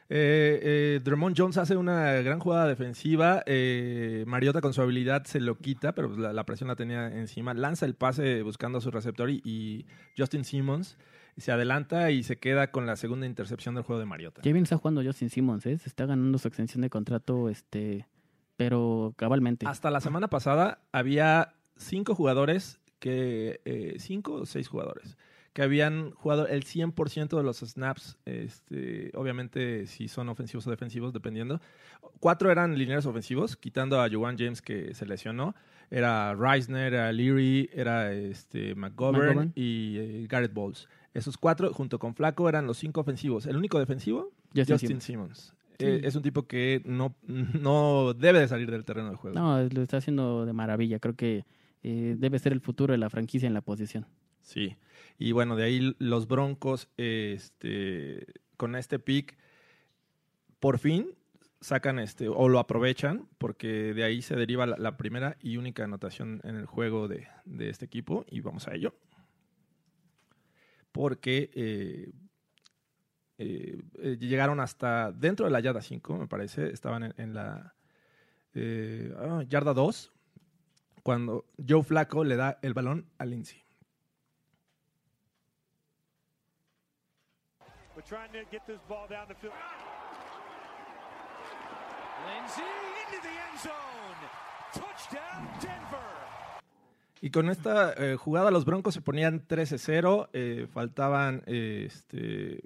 Eh, 0.09 0.59
eh, 0.63 1.01
Drummond 1.03 1.35
Jones 1.37 1.57
hace 1.57 1.75
una 1.75 2.13
gran 2.21 2.39
jugada 2.39 2.67
defensiva. 2.67 3.43
Eh, 3.45 4.23
Mariota 4.27 4.61
con 4.61 4.73
su 4.73 4.81
habilidad 4.81 5.25
se 5.25 5.39
lo 5.39 5.57
quita, 5.57 5.93
pero 5.93 6.15
la, 6.15 6.31
la, 6.31 6.45
presión 6.45 6.69
la 6.69 6.75
tenía 6.75 7.07
encima. 7.07 7.53
Lanza 7.53 7.85
el 7.85 7.95
pase 7.95 8.41
buscando 8.41 8.77
a 8.77 8.81
su 8.81 8.91
receptor 8.91 9.29
y, 9.29 9.41
y 9.43 9.85
Justin 10.17 10.45
Simmons 10.45 10.97
se 11.37 11.51
adelanta 11.51 12.09
y 12.11 12.23
se 12.23 12.37
queda 12.37 12.71
con 12.71 12.85
la 12.85 12.95
segunda 12.95 13.25
intercepción 13.25 13.75
del 13.75 13.83
juego 13.83 13.99
de 13.99 14.05
Mariota. 14.05 14.41
Qué 14.41 14.53
bien 14.53 14.63
está 14.63 14.77
jugando 14.77 15.03
Justin 15.03 15.29
Simmons, 15.29 15.65
¿eh? 15.65 15.77
Se 15.77 15.89
está 15.89 16.05
ganando 16.05 16.37
su 16.37 16.47
extensión 16.47 16.81
de 16.81 16.89
contrato, 16.89 17.49
este, 17.49 18.07
pero 18.55 19.13
cabalmente. 19.17 19.67
Hasta 19.67 19.91
la 19.91 20.01
semana 20.01 20.29
pasada 20.29 20.79
había 20.91 21.53
cinco 21.75 22.15
jugadores 22.15 22.79
que, 22.99 23.61
eh, 23.65 23.95
cinco 23.99 24.33
o 24.33 24.45
seis 24.45 24.67
jugadores 24.67 25.17
que 25.57 25.63
habían 25.63 26.11
jugado 26.11 26.45
el 26.45 26.65
100% 26.65 27.35
de 27.35 27.41
los 27.41 27.61
snaps, 27.61 28.19
este, 28.25 29.09
obviamente 29.15 29.87
si 29.87 30.07
son 30.07 30.29
ofensivos 30.29 30.67
o 30.67 30.69
defensivos, 30.69 31.13
dependiendo. 31.13 31.59
Cuatro 32.19 32.51
eran 32.51 32.77
lineales 32.77 33.07
ofensivos, 33.07 33.57
quitando 33.57 33.99
a 33.99 34.07
Joan 34.07 34.37
James 34.37 34.61
que 34.61 34.93
se 34.93 35.07
lesionó. 35.07 35.55
Era 35.89 36.35
Reisner, 36.35 36.93
era 36.93 37.11
Leary, 37.11 37.71
era 37.73 38.13
este, 38.13 38.75
McGovern, 38.75 39.29
McGovern. 39.29 39.51
y 39.55 39.97
eh, 39.97 40.27
Garrett 40.29 40.53
Bowles. 40.53 40.87
Esos 41.15 41.39
cuatro, 41.39 41.73
junto 41.73 41.97
con 41.97 42.13
Flaco, 42.13 42.47
eran 42.47 42.67
los 42.67 42.77
cinco 42.77 43.01
ofensivos. 43.01 43.47
El 43.47 43.57
único 43.57 43.79
defensivo, 43.79 44.31
Justin 44.55 44.75
Justin, 44.75 45.01
Simmons. 45.01 45.55
Eh, 45.79 46.01
es 46.03 46.15
un 46.15 46.21
tipo 46.21 46.45
que 46.45 46.83
no, 46.85 47.15
no 47.25 48.13
debe 48.13 48.41
de 48.41 48.47
salir 48.47 48.69
del 48.69 48.85
terreno 48.85 49.09
de 49.09 49.15
juego. 49.15 49.39
No, 49.39 49.59
lo 49.63 49.81
está 49.81 49.97
haciendo 49.97 50.45
de 50.45 50.53
maravilla. 50.53 50.99
Creo 50.99 51.15
que 51.15 51.45
eh, 51.89 52.15
debe 52.17 52.37
ser 52.37 52.51
el 52.51 52.59
futuro 52.59 52.91
de 52.91 52.97
la 52.97 53.09
franquicia 53.09 53.47
en 53.47 53.53
la 53.53 53.61
posición. 53.61 54.05
Sí. 54.41 54.75
Y 55.17 55.31
bueno, 55.31 55.55
de 55.55 55.63
ahí 55.63 55.95
los 55.99 56.27
Broncos, 56.27 56.89
este, 56.97 58.27
con 58.57 58.75
este 58.75 58.99
pick, 58.99 59.37
por 60.59 60.79
fin 60.79 61.15
sacan 61.61 61.97
este, 61.99 62.27
o 62.27 62.49
lo 62.49 62.59
aprovechan, 62.59 63.29
porque 63.37 63.93
de 63.93 64.03
ahí 64.03 64.21
se 64.21 64.35
deriva 64.35 64.65
la, 64.65 64.97
primera 64.97 65.37
y 65.39 65.55
única 65.55 65.85
anotación 65.85 66.41
en 66.43 66.57
el 66.57 66.65
juego 66.65 67.07
de, 67.07 67.29
de 67.45 67.69
este 67.69 67.85
equipo. 67.85 68.25
Y 68.29 68.41
vamos 68.41 68.67
a 68.67 68.73
ello. 68.75 68.93
Porque 70.91 71.49
eh, 71.53 72.11
eh, 73.37 74.17
llegaron 74.19 74.59
hasta 74.59 75.13
dentro 75.13 75.45
de 75.45 75.53
la 75.53 75.61
yarda 75.61 75.81
5, 75.81 76.17
me 76.17 76.27
parece. 76.27 76.69
Estaban 76.69 77.03
en, 77.03 77.13
en 77.15 77.33
la 77.33 77.75
ah, 79.19 79.43
yarda 79.47 79.73
2, 79.73 80.11
cuando 81.07 81.45
Joe 81.65 81.83
Flaco 81.83 82.25
le 82.25 82.35
da 82.35 82.59
el 82.61 82.73
balón 82.73 83.05
a 83.17 83.23
Lindsay. 83.23 83.63
We're 87.95 88.01
trying 88.05 88.33
to 88.33 88.39
get 88.51 88.67
this 88.67 88.81
ball 88.89 89.07
down 89.09 89.29
the 89.29 89.35
field. 89.35 89.53
Lindsay 92.27 92.61
into 93.05 93.21
the 93.23 93.29
end 93.29 93.57
zone. 93.57 94.19
Touchdown, 94.73 95.47
Denver. 95.61 95.97
Y 97.21 97.29
con 97.31 97.49
esta 97.49 97.93
eh, 97.93 98.17
jugada 98.17 98.51
los 98.51 98.65
Broncos 98.65 98.93
se 98.93 98.99
ponían 98.99 99.47
13-0, 99.47 100.27
eh, 100.33 100.67
faltaban 100.69 101.41
eh, 101.45 101.85
este, 101.87 102.65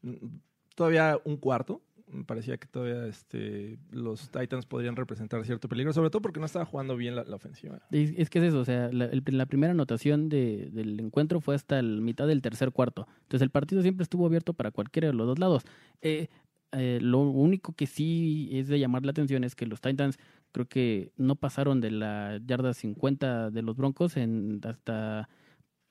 mm, 0.00 0.38
todavía 0.74 1.20
un 1.24 1.36
cuarto. 1.36 1.82
Parecía 2.24 2.56
que 2.56 2.66
todavía 2.66 3.06
este, 3.06 3.78
los 3.90 4.30
Titans 4.30 4.66
podrían 4.66 4.96
representar 4.96 5.44
cierto 5.44 5.68
peligro, 5.68 5.92
sobre 5.92 6.10
todo 6.10 6.22
porque 6.22 6.40
no 6.40 6.46
estaba 6.46 6.64
jugando 6.64 6.96
bien 6.96 7.14
la, 7.16 7.24
la 7.24 7.36
ofensiva. 7.36 7.80
Es, 7.90 8.12
es 8.16 8.30
que 8.30 8.38
es 8.38 8.46
eso, 8.46 8.60
o 8.60 8.64
sea, 8.64 8.90
la, 8.92 9.06
el- 9.06 9.22
la 9.26 9.46
primera 9.46 9.72
anotación 9.72 10.28
de- 10.28 10.70
del 10.72 10.98
encuentro 11.00 11.40
fue 11.40 11.54
hasta 11.54 11.80
la 11.82 12.00
mitad 12.00 12.26
del 12.26 12.42
tercer 12.42 12.72
cuarto. 12.72 13.06
Entonces 13.22 13.42
el 13.42 13.50
partido 13.50 13.82
siempre 13.82 14.02
estuvo 14.04 14.26
abierto 14.26 14.54
para 14.54 14.70
cualquiera 14.70 15.08
de 15.08 15.14
los 15.14 15.26
dos 15.26 15.38
lados. 15.38 15.64
Eh, 16.02 16.28
eh, 16.72 16.98
lo 17.00 17.20
único 17.20 17.72
que 17.74 17.86
sí 17.86 18.48
es 18.52 18.68
de 18.68 18.78
llamar 18.78 19.04
la 19.04 19.10
atención 19.12 19.44
es 19.44 19.54
que 19.54 19.66
los 19.66 19.80
Titans 19.80 20.18
creo 20.52 20.66
que 20.66 21.12
no 21.16 21.36
pasaron 21.36 21.80
de 21.80 21.90
la 21.90 22.40
yarda 22.44 22.74
50 22.74 23.50
de 23.50 23.62
los 23.62 23.76
Broncos 23.76 24.16
en 24.16 24.60
hasta 24.64 25.28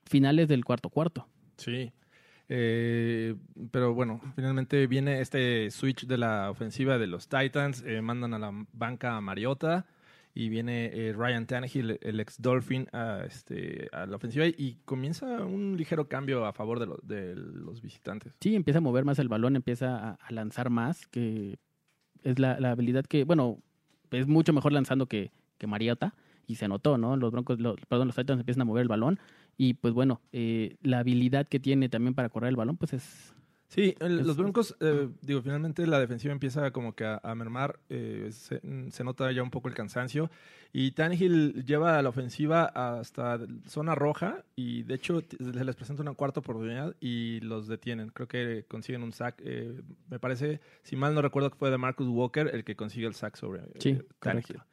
finales 0.05 0.47
del 0.47 0.65
cuarto 0.65 0.89
cuarto. 0.89 1.27
Sí. 1.57 1.91
Eh, 2.47 3.35
pero 3.71 3.93
bueno, 3.93 4.21
finalmente 4.35 4.85
viene 4.87 5.21
este 5.21 5.71
switch 5.71 6.05
de 6.05 6.17
la 6.17 6.51
ofensiva 6.51 6.97
de 6.97 7.07
los 7.07 7.27
Titans, 7.27 7.83
eh, 7.85 8.01
mandan 8.01 8.33
a 8.33 8.39
la 8.39 8.51
banca 8.73 9.17
a 9.17 9.21
Mariota 9.21 9.85
y 10.33 10.49
viene 10.49 10.91
eh, 10.93 11.13
Ryan 11.13 11.47
Tannehill, 11.47 11.97
el 12.01 12.19
ex 12.19 12.41
Dolphin, 12.41 12.87
a, 12.91 13.23
este, 13.25 13.89
a 13.93 14.05
la 14.05 14.17
ofensiva 14.17 14.45
y 14.45 14.77
comienza 14.85 15.25
un 15.45 15.75
ligero 15.77 16.07
cambio 16.07 16.45
a 16.45 16.53
favor 16.53 16.79
de, 16.79 16.85
lo- 16.87 16.99
de 17.03 17.35
los 17.35 17.81
visitantes. 17.81 18.33
Sí, 18.41 18.53
empieza 18.55 18.77
a 18.79 18.81
mover 18.81 19.05
más 19.05 19.17
el 19.19 19.29
balón, 19.29 19.55
empieza 19.55 20.11
a, 20.11 20.31
lanzar 20.31 20.69
más, 20.69 21.07
que 21.07 21.57
es 22.23 22.37
la, 22.37 22.59
la 22.59 22.71
habilidad 22.71 23.05
que, 23.05 23.23
bueno, 23.23 23.59
es 24.11 24.27
mucho 24.27 24.53
mejor 24.53 24.71
lanzando 24.73 25.07
que, 25.07 25.31
que 25.57 25.67
Mariota, 25.67 26.13
y 26.47 26.55
se 26.55 26.67
notó, 26.67 26.97
¿no? 26.99 27.17
Los 27.17 27.31
Broncos, 27.31 27.59
los, 27.59 27.75
perdón, 27.87 28.07
los 28.07 28.15
Titans 28.15 28.39
empiezan 28.39 28.61
a 28.61 28.65
mover 28.65 28.83
el 28.83 28.87
balón, 28.87 29.19
y 29.57 29.75
pues 29.75 29.93
bueno, 29.93 30.21
eh, 30.31 30.75
la 30.81 30.99
habilidad 30.99 31.47
que 31.47 31.59
tiene 31.59 31.89
también 31.89 32.13
para 32.13 32.29
correr 32.29 32.49
el 32.49 32.55
balón, 32.55 32.77
pues 32.77 32.93
es... 32.93 33.33
Sí, 33.67 33.95
el- 33.99 34.19
Es- 34.19 34.27
los 34.27 34.37
Broncos, 34.37 34.77
eh, 34.79 35.09
digo, 35.21 35.41
finalmente 35.41 35.87
la 35.87 35.99
defensiva 35.99 36.31
empieza 36.31 36.69
como 36.71 36.93
que 36.93 37.03
a, 37.03 37.19
a 37.23 37.33
mermar, 37.35 37.79
eh, 37.89 38.29
se, 38.31 38.61
se 38.91 39.03
nota 39.03 39.31
ya 39.31 39.41
un 39.41 39.49
poco 39.49 39.67
el 39.67 39.73
cansancio 39.73 40.29
y 40.71 40.91
Tannehill 40.91 41.65
lleva 41.65 41.97
a 41.97 42.01
la 42.03 42.09
ofensiva 42.09 42.65
hasta 42.65 43.39
zona 43.67 43.95
roja 43.95 44.43
y 44.55 44.83
de 44.83 44.93
hecho 44.93 45.23
les 45.39 45.75
presenta 45.75 46.03
una 46.03 46.13
cuarta 46.13 46.41
oportunidad 46.41 46.95
y 47.01 47.39
los 47.39 47.67
detienen. 47.67 48.09
Creo 48.09 48.27
que 48.27 48.65
consiguen 48.67 49.01
un 49.03 49.13
sack, 49.13 49.41
eh, 49.43 49.81
me 50.09 50.19
parece, 50.19 50.61
si 50.83 50.95
mal 50.95 51.15
no 51.15 51.21
recuerdo 51.23 51.49
que 51.49 51.57
fue 51.57 51.71
de 51.71 51.77
Marcus 51.79 52.07
Walker 52.07 52.51
el 52.53 52.63
que 52.63 52.75
consigue 52.75 53.07
el 53.07 53.15
sack 53.15 53.35
sobre 53.35 53.61
eh, 53.61 53.69
Sí, 53.79 53.97
Tannehill. 54.19 54.45
correcto. 54.45 54.65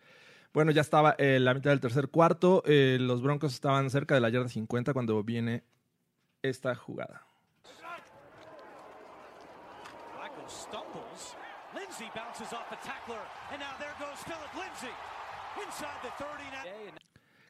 Bueno, 0.53 0.71
ya 0.71 0.83
estaba 0.83 1.15
eh, 1.19 1.39
la 1.41 1.55
mitad 1.55 1.71
del 1.71 1.81
tercer 1.81 2.09
cuarto, 2.09 2.63
eh, 2.67 2.99
los 3.01 3.23
Broncos 3.23 3.55
estaban 3.55 3.89
cerca 3.89 4.15
de 4.15 4.21
la 4.21 4.29
yarda 4.29 4.49
50 4.49 4.93
cuando 4.93 5.23
viene 5.25 5.65
esta 6.43 6.75
jugada. 6.75 7.27
Flacco 10.15 10.49
stumbles. 10.49 11.37
Lindsay 11.75 12.07
bounces 12.15 12.53
off 12.53 12.71
a 12.71 12.77
tackler. 12.81 13.21
And 13.51 13.61
now 13.61 13.73
there 13.79 13.95
goes 13.99 14.19
Philip 14.25 14.53
Lindsay. 14.55 14.93
Inside 15.65 16.01
the 16.03 16.11
30 16.19 16.51
now. 16.51 17.03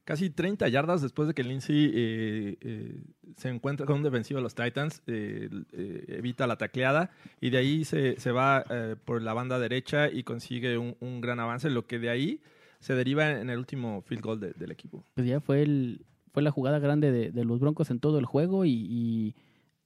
Casi 0.05 0.31
30 0.31 0.69
yardas 0.69 1.01
después 1.01 1.29
de 1.29 1.35
que 1.35 1.45
Lindsay 1.45 1.93
eh, 1.95 2.59
eh, 2.61 3.03
se 3.37 3.49
encuentra 3.49 3.87
con 3.87 3.97
un 3.97 4.03
defensivo 4.03 4.39
de 4.39 4.43
los 4.43 4.55
Titans, 4.57 5.01
eh, 5.07 5.49
eh, 5.73 6.05
evita 6.09 6.49
la 6.49 6.57
tacleada 6.57 7.11
y 7.41 7.51
de 7.51 7.59
ahí 7.59 7.85
se, 7.85 8.19
se 8.19 8.33
va 8.33 8.65
por 9.05 9.23
la 9.23 9.33
banda 9.33 9.61
derecha 9.61 10.09
y 10.09 10.25
consigue 10.25 10.77
un, 10.77 10.97
un 10.99 11.21
gran 11.21 11.39
avance, 11.39 11.71
lo 11.71 11.87
que 11.87 12.01
de 12.01 12.11
ahí 12.11 12.41
se 12.83 12.95
deriva 12.95 13.31
en 13.31 13.49
el 13.49 13.59
último 13.59 14.03
field 14.03 14.23
goal 14.23 14.41
de- 14.41 14.53
del 14.53 14.73
equipo. 14.73 15.05
Pues 15.15 15.27
ya 15.27 15.41
fue 15.41 15.63
el 15.63 16.05
fue 16.33 16.43
la 16.43 16.51
jugada 16.51 16.79
grande 16.79 17.13
de, 17.13 17.31
de 17.31 17.45
los 17.45 17.61
Broncos 17.61 17.91
en 17.91 18.01
todo 18.01 18.19
el 18.19 18.25
juego 18.25 18.65
y, 18.65 18.73
y 18.73 19.35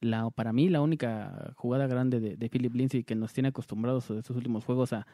la 0.00 0.30
para 0.30 0.52
mí 0.52 0.68
la 0.68 0.80
única 0.80 1.52
jugada 1.56 1.86
grande 1.86 2.20
de, 2.20 2.36
de 2.36 2.48
Philip 2.48 2.74
Lindsay 2.74 3.04
que 3.04 3.14
nos 3.14 3.32
tiene 3.32 3.48
acostumbrados 3.48 4.10
estos 4.10 4.36
últimos 4.36 4.64
juegos 4.64 4.92
a, 4.92 5.06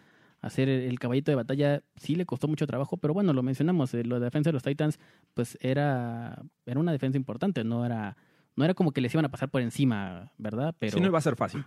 ser 0.51 0.69
el, 0.69 0.99
caballito 0.99 1.31
de 1.31 1.37
batalla 1.37 1.83
sí 1.97 2.17
le 2.17 2.27
costó 2.27 2.49
mucho 2.49 2.67
trabajo 2.67 2.97
pero 2.97 3.15
bueno 3.15 3.33
lo 3.33 3.43
mencionamos 3.43 3.95
eh, 3.95 4.05
la 4.05 4.19
defensa 4.19 4.51
de 4.51 4.55
los 4.55 4.63
Titans 4.63 4.99
pues 5.35 5.57
era 5.61 6.43
era 6.67 6.81
una 6.81 6.93
defensa 6.93 7.17
importante 7.17 7.65
no 7.65 7.87
era 7.87 8.17
no 8.57 8.65
era 8.65 8.75
como 8.75 8.93
que 8.93 9.01
les 9.01 9.15
iban 9.15 9.25
a 9.25 9.31
pasar 9.31 9.51
por 9.51 9.63
encima 9.63 10.33
verdad 10.37 10.75
pero 10.79 10.95
si 10.95 11.01
no 11.01 11.07
iba 11.07 11.19
a 11.19 11.23
ser 11.23 11.37
fácil. 11.37 11.65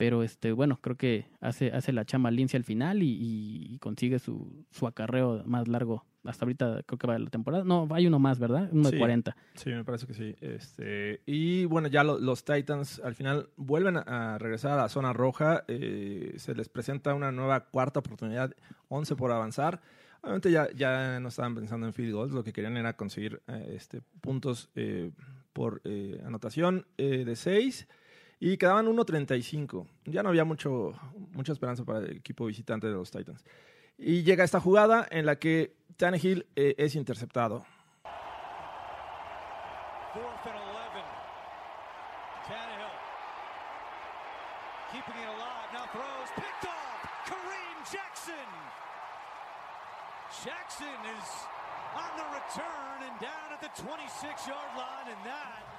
Pero 0.00 0.22
este 0.22 0.52
bueno 0.52 0.78
creo 0.80 0.96
que 0.96 1.26
hace 1.42 1.72
hace 1.72 1.92
la 1.92 2.06
chamba 2.06 2.30
Lindsay 2.30 2.56
al 2.56 2.64
final 2.64 3.02
y, 3.02 3.10
y- 3.10 3.74
y 3.74 3.78
consigue 3.78 4.18
su, 4.18 4.64
su 4.70 4.86
acarreo 4.86 5.42
más 5.44 5.68
largo 5.68 6.06
hasta 6.24 6.46
ahorita 6.46 6.82
creo 6.86 6.98
que 6.98 7.06
va 7.06 7.18
la 7.18 7.28
temporada 7.28 7.64
no 7.64 7.86
hay 7.90 8.06
uno 8.06 8.18
más 8.18 8.38
verdad 8.38 8.70
uno 8.72 8.84
de 8.90 8.96
Sí. 8.96 8.98
40 8.98 9.36
Sí, 9.56 9.70
me 9.70 9.84
parece 9.84 10.06
que 10.06 10.14
sí. 10.14 10.34
Este, 10.40 11.20
y 11.26 11.66
bueno, 11.66 11.88
ya 11.88 12.02
lo- 12.02 12.18
los 12.18 12.44
Titans 12.44 12.98
al 13.04 13.14
final 13.14 13.50
vuelven 13.56 13.98
a, 13.98 14.38
regresar 14.38 14.72
a 14.72 14.82
la 14.82 14.88
zona 14.88 15.12
roja. 15.12 15.64
eh, 15.68 16.32
se 16.36 16.54
les 16.54 16.68
presenta 16.70 17.14
una 17.14 17.30
nueva 17.30 17.66
cuarta 17.66 17.98
oportunidad, 18.00 18.54
11 18.88 19.16
por 19.16 19.30
avanzar. 19.32 19.80
Obviamente 20.22 20.50
ya, 20.50 20.68
ya 20.74 21.20
no 21.20 21.28
estaban 21.28 21.54
pensando 21.54 21.86
en 21.86 21.92
field 21.92 22.12
goals, 22.14 22.32
lo 22.32 22.42
que 22.44 22.52
querían 22.54 22.76
era 22.78 22.96
conseguir 22.96 23.42
eh, 23.48 23.74
este, 23.76 24.00
puntos 24.22 24.70
eh, 24.74 25.10
por 25.52 25.80
eh, 25.84 26.22
anotación 26.24 26.86
de 26.96 27.34
6 27.36 27.86
y 28.40 28.56
quedaban 28.56 28.86
1.35. 28.86 29.86
Ya 30.06 30.22
no 30.22 30.30
había 30.30 30.44
mucho, 30.44 30.94
mucha 31.32 31.52
esperanza 31.52 31.84
para 31.84 31.98
el 32.00 32.16
equipo 32.16 32.46
visitante 32.46 32.86
de 32.86 32.94
los 32.94 33.10
Titans. 33.10 33.44
Y 33.98 34.22
llega 34.22 34.42
esta 34.44 34.60
jugada 34.60 35.06
en 35.10 35.26
la 35.26 35.36
que 35.36 35.76
Tannehill 35.98 36.46
eh, 36.56 36.74
es 36.78 36.96
interceptado. 36.96 37.66
Fourth 40.14 40.46
and 40.46 40.56
11. 40.56 41.04
Tannehill. 42.48 42.96
Keeping 44.90 45.20
it 45.20 45.28
alive. 45.28 45.68
Now 45.74 45.86
throws. 45.92 46.30
Picked 46.34 46.64
off. 46.64 47.28
Kareem 47.28 47.78
Jackson. 47.92 48.48
Jackson 50.42 50.98
is 51.14 51.28
on 51.94 52.10
the 52.16 52.24
return 52.32 53.04
and 53.04 53.20
down 53.20 53.52
at 53.52 53.60
the 53.60 53.70
26 53.82 54.48
yard 54.48 54.72
line. 54.74 55.12
And 55.12 55.26
that 55.28 55.69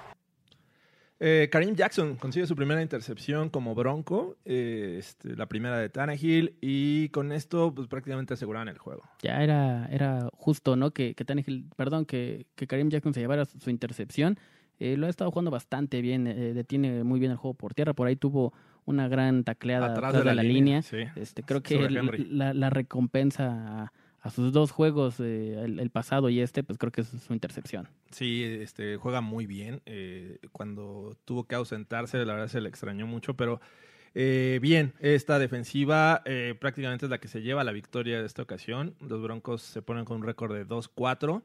Eh, 1.24 1.48
Kareem 1.52 1.76
Jackson 1.76 2.16
consigue 2.16 2.46
su 2.48 2.56
primera 2.56 2.82
intercepción 2.82 3.48
como 3.48 3.76
Bronco, 3.76 4.36
eh, 4.44 4.96
este, 4.98 5.36
la 5.36 5.46
primera 5.46 5.78
de 5.78 5.88
Tannehill, 5.88 6.56
y 6.60 7.10
con 7.10 7.30
esto 7.30 7.72
pues, 7.72 7.86
prácticamente 7.86 8.34
aseguraban 8.34 8.66
el 8.68 8.78
juego. 8.78 9.02
ya 9.22 9.40
era 9.40 9.86
era 9.92 10.28
justo 10.32 10.74
no 10.74 10.90
que 10.90 11.14
que 11.14 11.24
Tannehill- 11.24 11.68
perdón 11.76 12.06
que 12.06 12.46
que 12.56 12.66
Karim 12.66 12.88
Jackson 12.90 13.14
se 13.14 13.20
llevara 13.20 13.44
su, 13.44 13.60
su 13.60 13.70
intercepción 13.70 14.36
Eh, 14.80 14.96
lo 14.96 15.06
ha 15.06 15.10
estado 15.10 15.30
jugando 15.30 15.52
bastante 15.52 16.00
bien, 16.02 16.26
eh, 16.26 16.54
detiene 16.54 17.04
muy 17.04 17.20
bien 17.20 17.30
el 17.30 17.36
juego 17.36 17.54
por 17.54 17.72
tierra. 17.72 17.92
Por 17.92 18.08
ahí 18.08 18.16
tuvo 18.16 18.52
una 18.84 19.06
gran 19.06 19.44
tacleada 19.44 19.92
Atrás 19.92 20.08
atrás, 20.12 20.24
de, 20.24 20.34
la, 20.34 20.42
línea. 20.42 20.82
sí. 20.82 21.04
Este, 21.14 21.44
creo 21.44 21.62
que 21.62 21.88
la, 21.88 22.52
la 22.52 22.68
recompensa 22.68 23.44
a, 23.84 23.92
a 24.22 24.30
sus 24.30 24.52
dos 24.52 24.70
juegos, 24.70 25.18
eh, 25.20 25.60
el, 25.64 25.80
el 25.80 25.90
pasado 25.90 26.30
y 26.30 26.40
este, 26.40 26.62
pues 26.62 26.78
creo 26.78 26.92
que 26.92 27.00
es 27.02 27.08
su 27.08 27.32
intercepción. 27.34 27.88
Sí, 28.10 28.44
este, 28.44 28.96
juega 28.96 29.20
muy 29.20 29.46
bien. 29.46 29.82
eh, 29.84 30.38
cuando 30.52 31.16
tuvo 31.24 31.44
que 31.44 31.56
ausentarse, 31.56 32.24
la 32.24 32.32
verdad 32.34 32.48
se 32.48 32.60
le 32.60 32.68
extrañó 32.68 33.06
mucho, 33.06 33.34
pero 33.34 33.60
eh, 34.14 34.58
bien, 34.62 34.92
esta 35.00 35.38
defensiva 35.38 36.22
eh, 36.24 36.54
prácticamente 36.60 37.06
es 37.06 37.10
la 37.10 37.18
que 37.18 37.28
se 37.28 37.42
lleva 37.42 37.64
la 37.64 37.72
victoria 37.72 38.20
de 38.20 38.26
esta 38.26 38.42
ocasión. 38.42 38.94
Los 39.00 39.22
Broncos 39.22 39.62
se 39.62 39.82
ponen 39.82 40.04
con 40.04 40.18
un 40.18 40.22
récord 40.22 40.54
de 40.54 40.66
2-4 40.66 41.42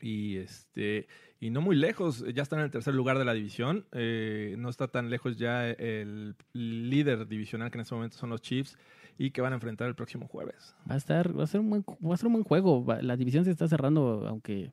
y 0.00 0.36
este 0.38 1.06
y 1.40 1.50
no 1.50 1.60
muy 1.60 1.76
lejos, 1.76 2.24
ya 2.32 2.42
están 2.42 2.60
en 2.60 2.66
el 2.66 2.70
tercer 2.70 2.94
lugar 2.94 3.18
de 3.18 3.24
la 3.26 3.34
división. 3.34 3.84
eh, 3.92 4.54
no 4.58 4.70
está 4.70 4.88
tan 4.88 5.10
lejos 5.10 5.36
ya 5.36 5.68
el 5.68 6.36
líder 6.54 7.26
divisional 7.26 7.70
que 7.70 7.76
en 7.76 7.82
este 7.82 7.94
momento 7.94 8.16
son 8.16 8.30
los 8.30 8.40
Chiefs 8.40 8.78
y 9.18 9.30
que 9.30 9.40
van 9.40 9.52
a 9.52 9.56
enfrentar 9.56 9.88
el 9.88 9.94
próximo 9.94 10.26
jueves. 10.28 10.74
Va 10.90 10.94
a 10.94 10.98
estar, 10.98 11.38
va 11.38 11.44
a 11.44 11.46
ser 11.46 11.60
un 11.60 11.70
buen, 11.70 11.84
va 12.04 12.14
a 12.14 12.16
ser 12.16 12.26
un 12.26 12.32
buen 12.34 12.44
juego. 12.44 12.84
La 13.00 13.16
división 13.16 13.44
se 13.44 13.50
está 13.50 13.68
cerrando, 13.68 14.26
aunque 14.28 14.72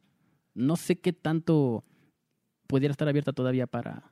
no 0.56 0.76
sé 0.76 1.00
qué 1.00 1.14
tanto 1.14 1.84
pudiera 2.68 2.92
estar 2.92 3.08
abierta 3.08 3.34
todavía 3.34 3.68
para 3.68 4.04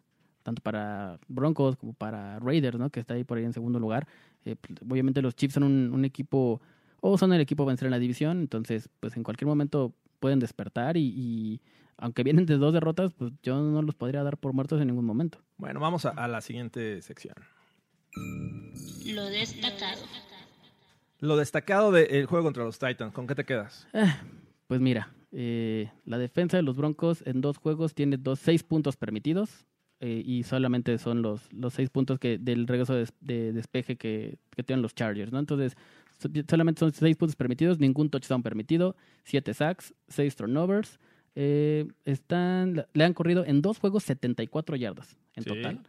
tanto 0.43 0.61
para 0.61 1.19
Broncos 1.27 1.75
como 1.75 1.93
para 1.93 2.39
Raiders, 2.39 2.79
¿no? 2.79 2.89
Que 2.89 2.99
está 3.01 3.13
ahí 3.13 3.23
por 3.23 3.37
ahí 3.37 3.43
en 3.43 3.53
segundo 3.53 3.77
lugar. 3.79 4.07
Eh, 4.45 4.55
pues, 4.55 4.79
obviamente 4.89 5.21
los 5.21 5.35
Chiefs 5.35 5.53
son 5.55 5.63
un, 5.63 5.91
un 5.93 6.05
equipo 6.05 6.61
o 7.01 7.17
son 7.17 7.33
el 7.33 7.41
equipo 7.41 7.63
a 7.63 7.67
vencer 7.67 7.85
en 7.87 7.91
la 7.91 7.99
división, 7.99 8.39
entonces 8.39 8.89
pues 8.99 9.15
en 9.17 9.23
cualquier 9.23 9.47
momento 9.47 9.93
pueden 10.19 10.39
despertar 10.39 10.97
y, 10.97 11.01
y 11.15 11.61
aunque 11.97 12.23
vienen 12.23 12.45
de 12.45 12.57
dos 12.57 12.73
derrotas, 12.73 13.13
pues 13.13 13.31
yo 13.43 13.61
no 13.61 13.81
los 13.81 13.95
podría 13.95 14.23
dar 14.23 14.37
por 14.37 14.53
muertos 14.53 14.81
en 14.81 14.87
ningún 14.87 15.05
momento. 15.05 15.39
Bueno, 15.57 15.79
vamos 15.79 16.05
a- 16.05 16.09
a 16.11 16.27
la 16.27 16.41
siguiente 16.41 17.01
sección. 17.01 17.35
Lo 19.05 19.25
destacado. 19.25 20.01
Lo 21.19 21.35
destacado 21.37 21.91
del 21.91 22.25
juego 22.27 22.45
contra 22.45 22.63
los 22.63 22.79
Titans, 22.79 23.13
¿con 23.13 23.27
qué 23.27 23.35
te 23.35 23.43
quedas? 23.45 23.87
Pues 24.67 24.79
mira, 24.79 25.11
eh, 25.31 25.91
la 26.05 26.17
defensa 26.17 26.55
de 26.57 26.63
los 26.63 26.77
Broncos 26.77 27.23
en 27.25 27.41
dos 27.41 27.57
juegos 27.57 27.93
tiene 27.93 28.17
dos, 28.17 28.39
seis 28.39 28.63
puntos 28.63 28.95
permitidos 28.95 29.65
eh, 29.99 30.21
y 30.25 30.43
solamente 30.43 30.97
son 30.97 31.21
los, 31.21 31.51
los 31.51 31.73
seis 31.73 31.89
puntos 31.89 32.19
que 32.19 32.37
del 32.37 32.67
regreso 32.67 32.93
de, 32.93 33.07
de 33.19 33.51
despeje 33.51 33.97
que, 33.97 34.37
que 34.55 34.63
tienen 34.63 34.81
los 34.81 34.95
Chargers, 34.95 35.31
¿no? 35.33 35.39
Entonces, 35.39 35.75
so- 36.19 36.29
solamente 36.49 36.79
son 36.79 36.93
seis 36.93 37.17
puntos 37.17 37.35
permitidos, 37.35 37.79
ningún 37.79 38.09
touchdown 38.09 38.41
permitido, 38.41 38.95
siete 39.25 39.53
sacks, 39.53 39.93
seis 40.07 40.37
turnovers. 40.37 40.99
Eh, 41.35 41.87
están, 42.05 42.85
le 42.93 43.03
han 43.03 43.13
corrido 43.13 43.45
en 43.45 43.61
dos 43.61 43.79
juegos 43.79 44.03
74 44.03 44.75
yardas 44.75 45.17
en 45.35 45.43
Sí. 45.43 45.49
total. 45.49 45.81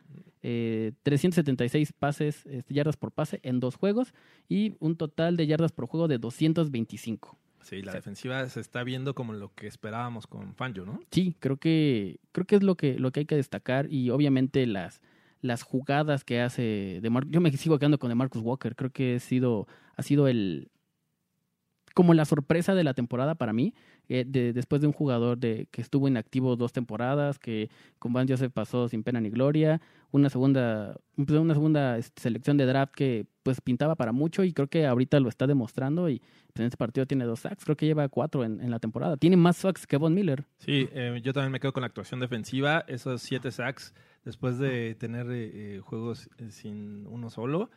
Eh, 0.43 0.93
376 1.03 1.93
pases, 1.93 2.47
este, 2.47 2.73
yardas 2.73 2.97
por 2.97 3.13
pase 3.13 3.41
en 3.43 3.61
dos 3.61 3.77
juegos 3.77 4.15
y 4.49 4.75
un 4.81 4.97
total 4.97 5.37
de 5.37 5.47
yardas 5.47 5.73
por 5.73 5.87
juego 5.87 6.09
de 6.09 6.19
225. 6.19 7.37
Sí, 7.63 7.83
la 7.83 7.93
defensiva 7.93 8.49
se 8.49 8.61
está 8.61 8.83
viendo 8.85 9.15
como 9.15 9.35
lo 9.35 9.55
que 9.55 9.67
esperábamos 9.67 10.27
con 10.27 10.55
Fangio, 10.55 10.87
¿no? 10.87 10.99
Sí, 11.11 11.37
creo 11.41 11.59
que 11.59 12.19
creo 12.33 12.47
que 12.47 12.57
es 12.57 12.63
lo 12.63 12.75
que 12.75 12.99
lo 12.99 13.13
que 13.13 13.21
hay 13.21 13.27
que 13.27 13.37
destacar 13.37 13.93
y 13.93 14.09
obviamente 14.11 14.67
las 14.67 15.03
las 15.43 15.63
jugadas 15.63 16.25
que 16.25 16.41
hace 16.41 17.01
de 17.03 17.11
Mar 17.11 17.27
yo 17.29 17.41
me 17.43 17.53
sigo 17.53 17.79
quedando 17.79 17.99
con 17.99 18.09
de 18.09 18.15
Marcus 18.15 18.43
Walker, 18.43 18.75
creo 18.77 18.91
que 18.91 19.17
ha 19.17 19.21
sido 19.21 19.69
ha 19.97 20.03
sido 20.03 20.27
el 20.27 20.71
como 21.95 22.15
la 22.15 22.25
sorpresa 22.25 22.75
de 22.75 22.85
la 22.85 22.95
temporada 22.95 23.35
para 23.35 23.53
mí, 23.53 23.75
eh, 24.09 24.25
de- 24.27 24.53
después 24.53 24.81
de 24.81 24.87
un 24.87 24.93
jugador 24.93 25.39
de, 25.39 25.67
que 25.71 25.81
estuvo 25.83 26.09
inactivo 26.09 26.57
dos 26.57 26.73
temporadas, 26.73 27.39
que 27.39 27.71
con 27.99 28.13
Van 28.13 28.29
Joseph 28.29 28.53
pasó 28.53 28.89
sin 28.89 29.03
pena 29.03 29.21
ni 29.21 29.31
gloria, 29.31 29.81
una 30.13 30.29
segunda, 30.29 30.97
pues, 31.17 31.31
una 31.39 31.55
segunda 31.55 31.97
este, 31.99 32.21
selección 32.23 32.57
de 32.57 32.67
draft 32.67 32.93
que 32.95 33.27
pues 33.43 33.61
pintaba 33.61 33.95
para 33.95 34.13
mucho 34.13 34.45
y 34.45 34.53
creo 34.53 34.69
que 34.69 34.87
ahorita 34.87 35.19
lo 35.21 35.29
está 35.29 35.47
demostrando 35.47 36.09
y 36.09 36.19
pues, 36.19 36.61
en 36.61 36.65
este 36.67 36.77
partido 36.77 37.07
tiene 37.07 37.25
dos 37.25 37.41
sacks, 37.41 37.65
creo 37.65 37.77
que 37.77 37.87
lleva 37.87 38.09
cuatro 38.09 38.45
en, 38.45 38.61
en 38.61 38.71
la 38.71 38.79
temporada, 38.81 39.17
tiene 39.17 39.37
más 39.37 39.57
sacks 39.57 39.87
que 39.87 39.97
Von 39.97 40.13
Miller. 40.15 40.45
Sí, 40.59 40.89
eh, 40.93 41.21
yo 41.23 41.33
también 41.33 41.53
me 41.53 41.61
quedo 41.61 41.73
con 41.73 41.83
la 41.83 41.87
actuación 41.87 42.21
defensiva, 42.21 42.85
esos 42.89 43.23
siete 43.23 43.51
sacks 43.53 43.95
después 44.25 44.59
de 44.59 44.95
tener 44.97 45.31
eh, 45.31 45.77
eh, 45.77 45.81
juegos 45.81 46.29
eh, 46.39 46.51
sin 46.51 47.07
uno 47.07 47.31
solo. 47.31 47.71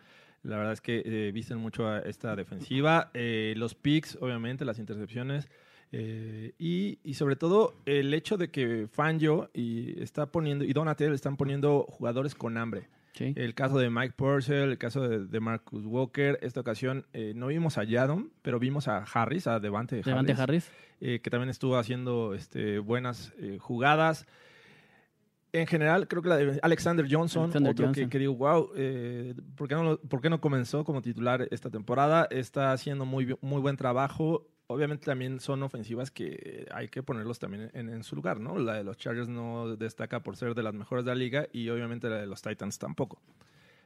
La 0.43 0.57
verdad 0.57 0.73
es 0.73 0.81
que 0.81 1.01
eh, 1.05 1.31
visten 1.33 1.57
mucho 1.57 1.87
a 1.87 1.99
esta 1.99 2.35
defensiva. 2.35 3.09
Eh, 3.13 3.53
los 3.57 3.75
picks, 3.75 4.17
obviamente, 4.21 4.65
las 4.65 4.77
intercepciones. 4.79 5.47
eh, 5.91 6.53
y, 6.59 6.99
y 7.03 7.13
sobre 7.13 7.35
todo 7.35 7.75
el 7.85 8.13
hecho 8.13 8.35
de 8.37 8.49
que 8.49 8.87
Fangio 8.91 9.49
y 9.53 10.01
está 10.01 10.25
poniendo 10.25 10.65
y 10.65 10.73
Donatel 10.73 11.13
están 11.13 11.37
poniendo 11.37 11.83
jugadores 11.89 12.35
con 12.35 12.57
hambre. 12.57 12.87
Sí. 13.13 13.31
El 13.35 13.53
caso 13.53 13.77
de 13.77 13.91
Mike 13.91 14.15
Purcell, 14.17 14.71
el 14.71 14.77
caso 14.79 15.07
de, 15.07 15.25
de 15.27 15.39
Marcus 15.39 15.85
Walker. 15.85 16.39
Esta 16.41 16.61
ocasión 16.61 17.05
eh, 17.13 17.33
no 17.35 17.47
vimos 17.47 17.77
a 17.77 17.83
Yadon, 17.83 18.31
pero 18.41 18.57
vimos 18.57 18.87
a 18.87 19.03
Harris, 19.03 19.45
a 19.45 19.59
Devante 19.59 19.97
Harris 19.97 20.05
Devante 20.07 20.33
Harris. 20.33 20.71
eh, 20.99 21.19
que 21.21 21.29
también 21.29 21.49
estuvo 21.49 21.77
haciendo 21.77 22.33
este, 22.33 22.79
buenas 22.79 23.31
eh, 23.37 23.59
jugadas. 23.61 24.25
En 25.53 25.67
general, 25.67 26.07
creo 26.07 26.23
que 26.23 26.29
la 26.29 26.37
de 26.37 26.59
Alexander 26.63 27.05
Johnson, 27.09 27.43
Alexander 27.43 27.71
otro 27.71 27.83
Que, 27.83 27.87
Johnson. 27.87 28.09
que 28.09 28.19
digo, 28.19 28.33
wow, 28.33 28.71
eh, 28.75 29.35
¿por, 29.55 29.67
qué 29.67 29.75
no, 29.75 29.97
por 29.97 30.19
qué 30.19 30.29
no 30.31 30.41
comenzó 30.41 30.83
como 30.83 31.03
titular 31.03 31.47
esta 31.51 31.69
temporada? 31.69 32.27
Está 32.31 32.71
haciendo 32.71 33.05
muy, 33.05 33.37
muy 33.39 33.61
buen 33.61 33.77
trabajo. 33.77 34.47
Obviamente 34.65 35.05
también 35.05 35.39
son 35.39 35.61
ofensivas 35.61 36.09
que 36.09 36.67
hay 36.73 36.87
que 36.87 37.03
ponerlos 37.03 37.37
también 37.37 37.69
en, 37.75 37.89
en 37.89 38.03
su 38.03 38.15
lugar, 38.15 38.39
¿no? 38.39 38.57
La 38.57 38.73
de 38.73 38.83
los 38.83 38.97
Chargers 38.97 39.29
no 39.29 39.75
destaca 39.75 40.23
por 40.23 40.35
ser 40.37 40.55
de 40.55 40.63
las 40.63 40.73
mejores 40.73 41.05
de 41.05 41.11
la 41.11 41.15
liga 41.15 41.47
y 41.53 41.69
obviamente 41.69 42.09
la 42.09 42.17
de 42.17 42.25
los 42.25 42.41
Titans 42.41 42.79
tampoco. 42.79 43.21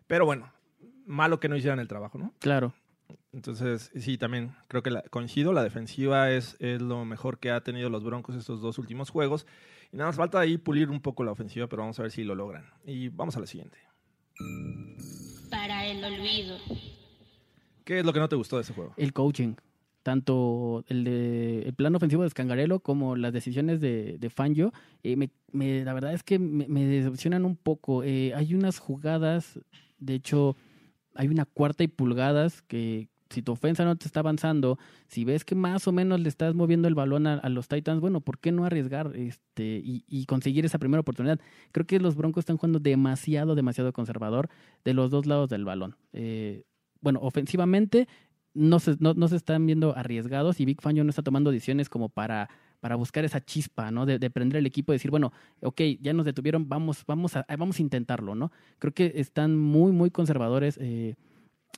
Pero 0.08 0.26
bueno, 0.26 0.54
malo 1.06 1.42
que 1.42 1.50
no 1.50 1.58
hicieran 1.58 1.80
el 1.80 1.90
trabajo, 1.90 2.18
¿no? 2.18 2.34
Claro. 2.40 2.74
Entonces, 3.34 3.92
sí, 4.00 4.18
también 4.18 4.56
creo 4.70 4.84
que 4.84 4.90
la, 4.90 5.02
coincido, 5.02 5.52
la 5.52 5.64
defensiva 5.64 6.32
es, 6.32 6.56
es 6.60 6.82
lo 6.82 7.04
mejor 7.04 7.40
que 7.40 7.52
ha 7.52 7.62
tenido 7.62 7.90
los 7.90 8.06
Broncos 8.06 8.36
estos 8.36 8.62
dos 8.62 8.78
últimos 8.78 9.10
juegos. 9.10 9.46
Y 9.91 9.97
nada 9.97 10.10
más 10.10 10.15
falta 10.17 10.39
ahí 10.39 10.58
pulir 10.58 10.89
un 10.89 11.00
poco 11.02 11.23
la 11.23 11.32
ofensiva, 11.32 11.67
pero 11.67 11.82
vamos 11.84 11.97
a 12.00 12.04
ver 12.04 12.12
si 12.12 12.23
lo 12.23 12.36
logran. 12.36 12.65
Y 12.86 13.10
vamos 13.10 13.36
a 13.38 13.39
la 13.39 13.47
siguiente. 13.47 13.78
Para 15.50 15.86
el 15.86 16.04
olvido. 16.04 16.58
¿Qué 17.86 18.00
es 18.00 18.06
lo 18.06 18.12
que 18.13 18.19
no 18.19 18.28
te 18.30 18.36
gustó 18.36 18.58
de 18.58 18.63
ese 18.63 18.73
juego? 18.73 18.93
El 18.97 19.13
coaching. 19.13 19.56
Tanto 20.04 20.84
el, 20.88 21.04
de, 21.04 21.63
el 21.63 21.73
plan 21.73 21.93
ofensivo 21.95 22.23
de 22.23 22.30
Scangarello 22.30 22.80
como 22.80 23.15
las 23.17 23.34
decisiones 23.34 23.82
de, 23.82 24.17
de 24.17 24.30
Fangio, 24.30 24.71
eh, 25.04 25.15
me, 25.17 25.30
me- 25.52 25.84
la 25.84 25.93
verdad 25.93 26.13
es 26.13 26.23
que 26.23 26.39
me, 26.39 26.65
me 26.67 26.86
decepcionan 26.86 27.43
un 27.45 27.58
poco. 27.58 28.04
Eh, 28.04 28.34
hay 28.34 28.54
unas 28.54 28.80
jugadas, 28.80 29.60
de 30.00 30.15
hecho, 30.15 30.56
hay 31.13 31.28
una 31.28 31.45
cuarta 31.45 31.84
y 31.84 31.88
pulgadas 31.89 32.62
que 32.62 33.10
si 33.30 33.42
tu 33.42 33.52
ofensa 33.52 33.86
no 33.86 33.96
te 33.96 34.06
está 34.06 34.22
avanzando, 34.22 34.78
si 35.08 35.26
ves 35.26 35.46
que 35.46 35.56
más 35.56 35.88
o 35.88 35.92
menos 35.92 36.20
le 36.20 36.30
estás 36.30 36.56
moviendo 36.56 36.88
el 36.88 36.96
balón 36.96 37.28
a, 37.28 37.50
los 37.50 37.68
Titans, 37.68 38.02
bueno, 38.02 38.22
¿por 38.22 38.40
qué 38.40 38.52
no 38.52 38.66
arriesgar 38.66 39.16
este 39.16 39.82
y, 39.84 40.26
conseguir 40.26 40.66
esa 40.66 40.80
primera 40.80 41.02
oportunidad? 41.02 41.40
Creo 41.72 41.86
que 41.86 42.00
los 42.00 42.16
Broncos 42.16 42.42
están 42.42 42.58
jugando 42.58 42.80
demasiado, 42.80 43.56
demasiado 43.56 43.94
conservador 43.94 44.50
de 44.84 44.94
los 44.94 45.12
dos 45.12 45.26
lados 45.26 45.50
del 45.50 45.66
balón. 45.66 45.96
Eh, 46.13 46.63
bueno, 47.02 47.20
ofensivamente 47.22 48.08
no 48.54 48.80
se, 48.80 48.96
no, 49.00 49.13
no 49.13 49.28
se 49.28 49.36
están 49.36 49.66
viendo 49.66 49.96
arriesgados 49.96 50.60
y 50.60 50.66
Big 50.66 50.82
Fangio 50.82 51.04
no 51.04 51.10
está 51.12 51.22
tomando 51.22 51.52
decisiones 51.52 51.90
como 51.90 52.10
para, 52.10 52.50
para 52.80 52.96
buscar 52.96 53.26
esa 53.26 53.44
chispa, 53.44 53.92
¿no? 53.92 54.06
De, 54.06 54.20
de 54.20 54.30
prender 54.30 54.58
el 54.58 54.66
equipo 54.66 54.92
y 54.92 54.96
decir, 54.96 55.12
bueno, 55.12 55.32
ok, 55.62 55.82
ya 56.02 56.13
nos 56.13 56.26
detuvieron, 56.26 56.68
vamos, 56.68 57.04
vamos, 57.06 57.36
a, 57.36 57.46
vamos 57.58 57.80
a 57.80 57.82
intentarlo, 57.82 58.36
¿no? 58.36 58.52
Creo 58.80 58.94
que 58.94 59.13
están 59.16 59.58
muy, 59.58 59.92
muy 59.92 60.10
conservadores 60.10 60.78
eh, 60.82 61.16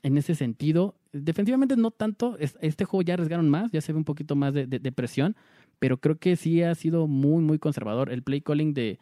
en 0.02 0.16
ese 0.18 0.34
sentido. 0.34 0.94
Defensivamente 1.12 1.76
no 1.76 1.90
tanto, 1.90 2.36
es- 2.38 2.56
este 2.60 2.84
juego 2.84 3.02
ya 3.02 3.14
arriesgaron 3.14 3.48
más, 3.48 3.70
ya 3.72 3.80
se 3.80 3.92
ve 3.92 3.98
un 3.98 4.04
poquito 4.04 4.36
más 4.36 4.54
de- 4.54 4.66
de 4.66 4.92
presión, 4.92 5.36
pero 5.78 5.98
creo 6.00 6.18
que 6.18 6.36
sí 6.36 6.62
ha 6.62 6.74
sido 6.74 7.06
muy, 7.06 7.42
muy 7.42 7.58
conservador. 7.58 8.12
El 8.12 8.22
play 8.22 8.40
calling 8.40 8.74
de, 8.74 8.98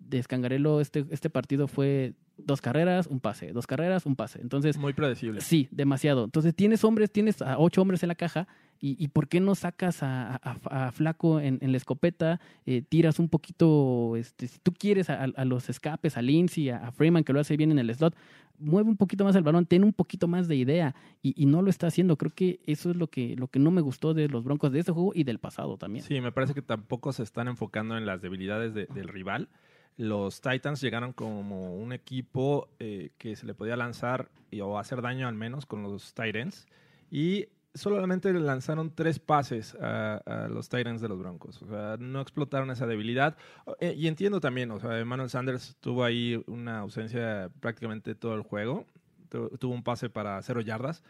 de 0.00 0.22
Scangarello 0.22 0.80
este, 0.80 1.04
este 1.10 1.30
partido 1.30 1.68
fue 1.68 2.14
dos 2.36 2.60
carreras, 2.62 3.06
un 3.06 3.20
pase, 3.20 3.52
dos 3.52 3.66
carreras, 3.66 4.06
un 4.06 4.16
pase. 4.16 4.40
Entonces, 4.40 4.78
Muy 4.78 4.92
predecible. 4.94 5.40
Sí, 5.42 5.68
demasiado. 5.70 6.24
Entonces 6.24 6.54
tienes 6.54 6.82
hombres, 6.84 7.10
tienes 7.12 7.42
a 7.42 7.58
ocho 7.58 7.82
hombres 7.82 8.02
en 8.02 8.08
la 8.08 8.14
caja 8.14 8.48
y, 8.80 8.96
y 9.02 9.08
¿por 9.08 9.28
qué 9.28 9.40
no 9.40 9.54
sacas 9.54 10.02
a, 10.02 10.36
a- 10.42 10.86
a 10.86 10.92
Flaco 10.92 11.38
en, 11.38 11.58
en 11.60 11.70
la 11.72 11.76
escopeta? 11.76 12.40
Eh, 12.64 12.82
tiras 12.88 13.18
un 13.18 13.28
poquito, 13.28 14.16
este, 14.16 14.48
si 14.48 14.58
tú 14.58 14.72
quieres 14.72 15.10
a, 15.10 15.22
a 15.24 15.44
los 15.44 15.68
escapes, 15.68 16.16
a 16.16 16.22
Lindsay, 16.22 16.70
a, 16.70 16.78
a 16.78 16.92
Freeman 16.92 17.24
que 17.24 17.32
lo 17.34 17.40
hace 17.40 17.56
bien 17.58 17.72
en 17.72 17.78
el 17.78 17.94
slot, 17.94 18.16
mueve 18.58 18.88
un 18.88 18.96
poquito 18.96 19.24
más 19.24 19.36
el 19.36 19.42
balón, 19.42 19.66
ten 19.66 19.84
un 19.84 19.92
poquito 19.92 20.26
más 20.28 20.48
de 20.48 20.56
idea 20.56 20.94
y, 21.22 21.34
y 21.40 21.44
no 21.46 21.60
lo 21.60 21.68
está 21.68 21.88
haciendo. 21.88 22.16
Creo 22.16 22.32
que 22.34 22.60
eso 22.64 22.90
es 22.90 22.96
lo 22.96 23.08
que, 23.08 23.36
lo 23.36 23.48
que 23.48 23.58
no 23.58 23.70
me 23.70 23.82
gustó 23.82 24.14
de 24.14 24.28
los 24.28 24.44
Broncos 24.44 24.72
de 24.72 24.78
este 24.80 24.92
juego 24.92 25.12
y 25.14 25.24
del 25.24 25.38
pasado 25.38 25.76
también. 25.76 26.04
Sí, 26.06 26.20
me 26.22 26.32
parece 26.32 26.54
que 26.54 26.62
tampoco 26.62 27.12
se 27.12 27.22
están 27.22 27.48
enfocando 27.48 27.98
en 27.98 28.06
las 28.06 28.22
debilidades 28.22 28.72
de- 28.72 28.86
del 28.86 29.08
rival. 29.08 29.48
Los 29.96 30.40
Titans 30.40 30.80
llegaron 30.80 31.12
como 31.12 31.74
un 31.76 31.92
equipo 31.92 32.68
eh, 32.78 33.10
que 33.18 33.36
se 33.36 33.46
le 33.46 33.54
podía 33.54 33.76
lanzar 33.76 34.30
y, 34.50 34.60
o 34.60 34.78
hacer 34.78 35.02
daño 35.02 35.28
al 35.28 35.34
menos 35.34 35.66
con 35.66 35.82
los 35.82 36.14
Titans. 36.14 36.66
Y 37.10 37.48
solamente 37.74 38.32
lanzaron 38.32 38.94
tres 38.94 39.18
pases 39.18 39.76
a, 39.80 40.48
los 40.50 40.68
Titans 40.68 41.00
de 41.00 41.08
los 41.08 41.18
Broncos. 41.18 41.60
O 41.62 41.66
sea, 41.66 41.96
no 41.98 42.20
explotaron 42.20 42.70
esa 42.70 42.86
debilidad. 42.86 43.36
Eh, 43.80 43.94
y 43.96 44.06
entiendo 44.06 44.40
también, 44.40 44.70
o 44.70 44.80
sea, 44.80 44.98
Emmanuel 44.98 45.28
Sanders 45.28 45.76
tuvo 45.80 46.04
ahí 46.04 46.42
una 46.46 46.78
ausencia 46.80 47.50
prácticamente 47.60 48.14
todo 48.14 48.34
el 48.34 48.42
juego. 48.42 48.86
Tu- 49.28 49.50
tuvo 49.58 49.74
un 49.74 49.82
pase 49.82 50.08
para 50.08 50.40
cero 50.42 50.60
yardas. 50.60 51.04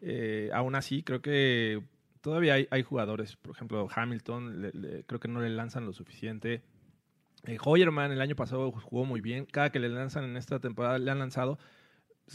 Eh, 0.00 0.50
aún 0.52 0.74
así, 0.74 1.02
creo 1.02 1.22
que 1.22 1.82
todavía 2.20 2.54
hay, 2.70 2.82
jugadores, 2.82 3.36
por 3.36 3.54
ejemplo, 3.54 3.88
Hamilton, 3.94 4.70
creo 5.06 5.20
que 5.20 5.28
no 5.28 5.40
le 5.40 5.50
lanzan 5.50 5.86
lo 5.86 5.92
suficiente. 5.92 6.62
Eh, 7.46 7.58
Hoyerman 7.62 8.12
el 8.12 8.20
año 8.20 8.36
pasado 8.36 8.70
jugó 8.72 9.04
muy 9.04 9.20
bien. 9.20 9.46
Cada 9.46 9.70
que 9.70 9.78
le 9.78 9.88
lanzan 9.88 10.24
en 10.24 10.36
esta 10.36 10.60
temporada, 10.60 10.98
le 10.98 11.10
han 11.10 11.18
lanzado, 11.18 11.58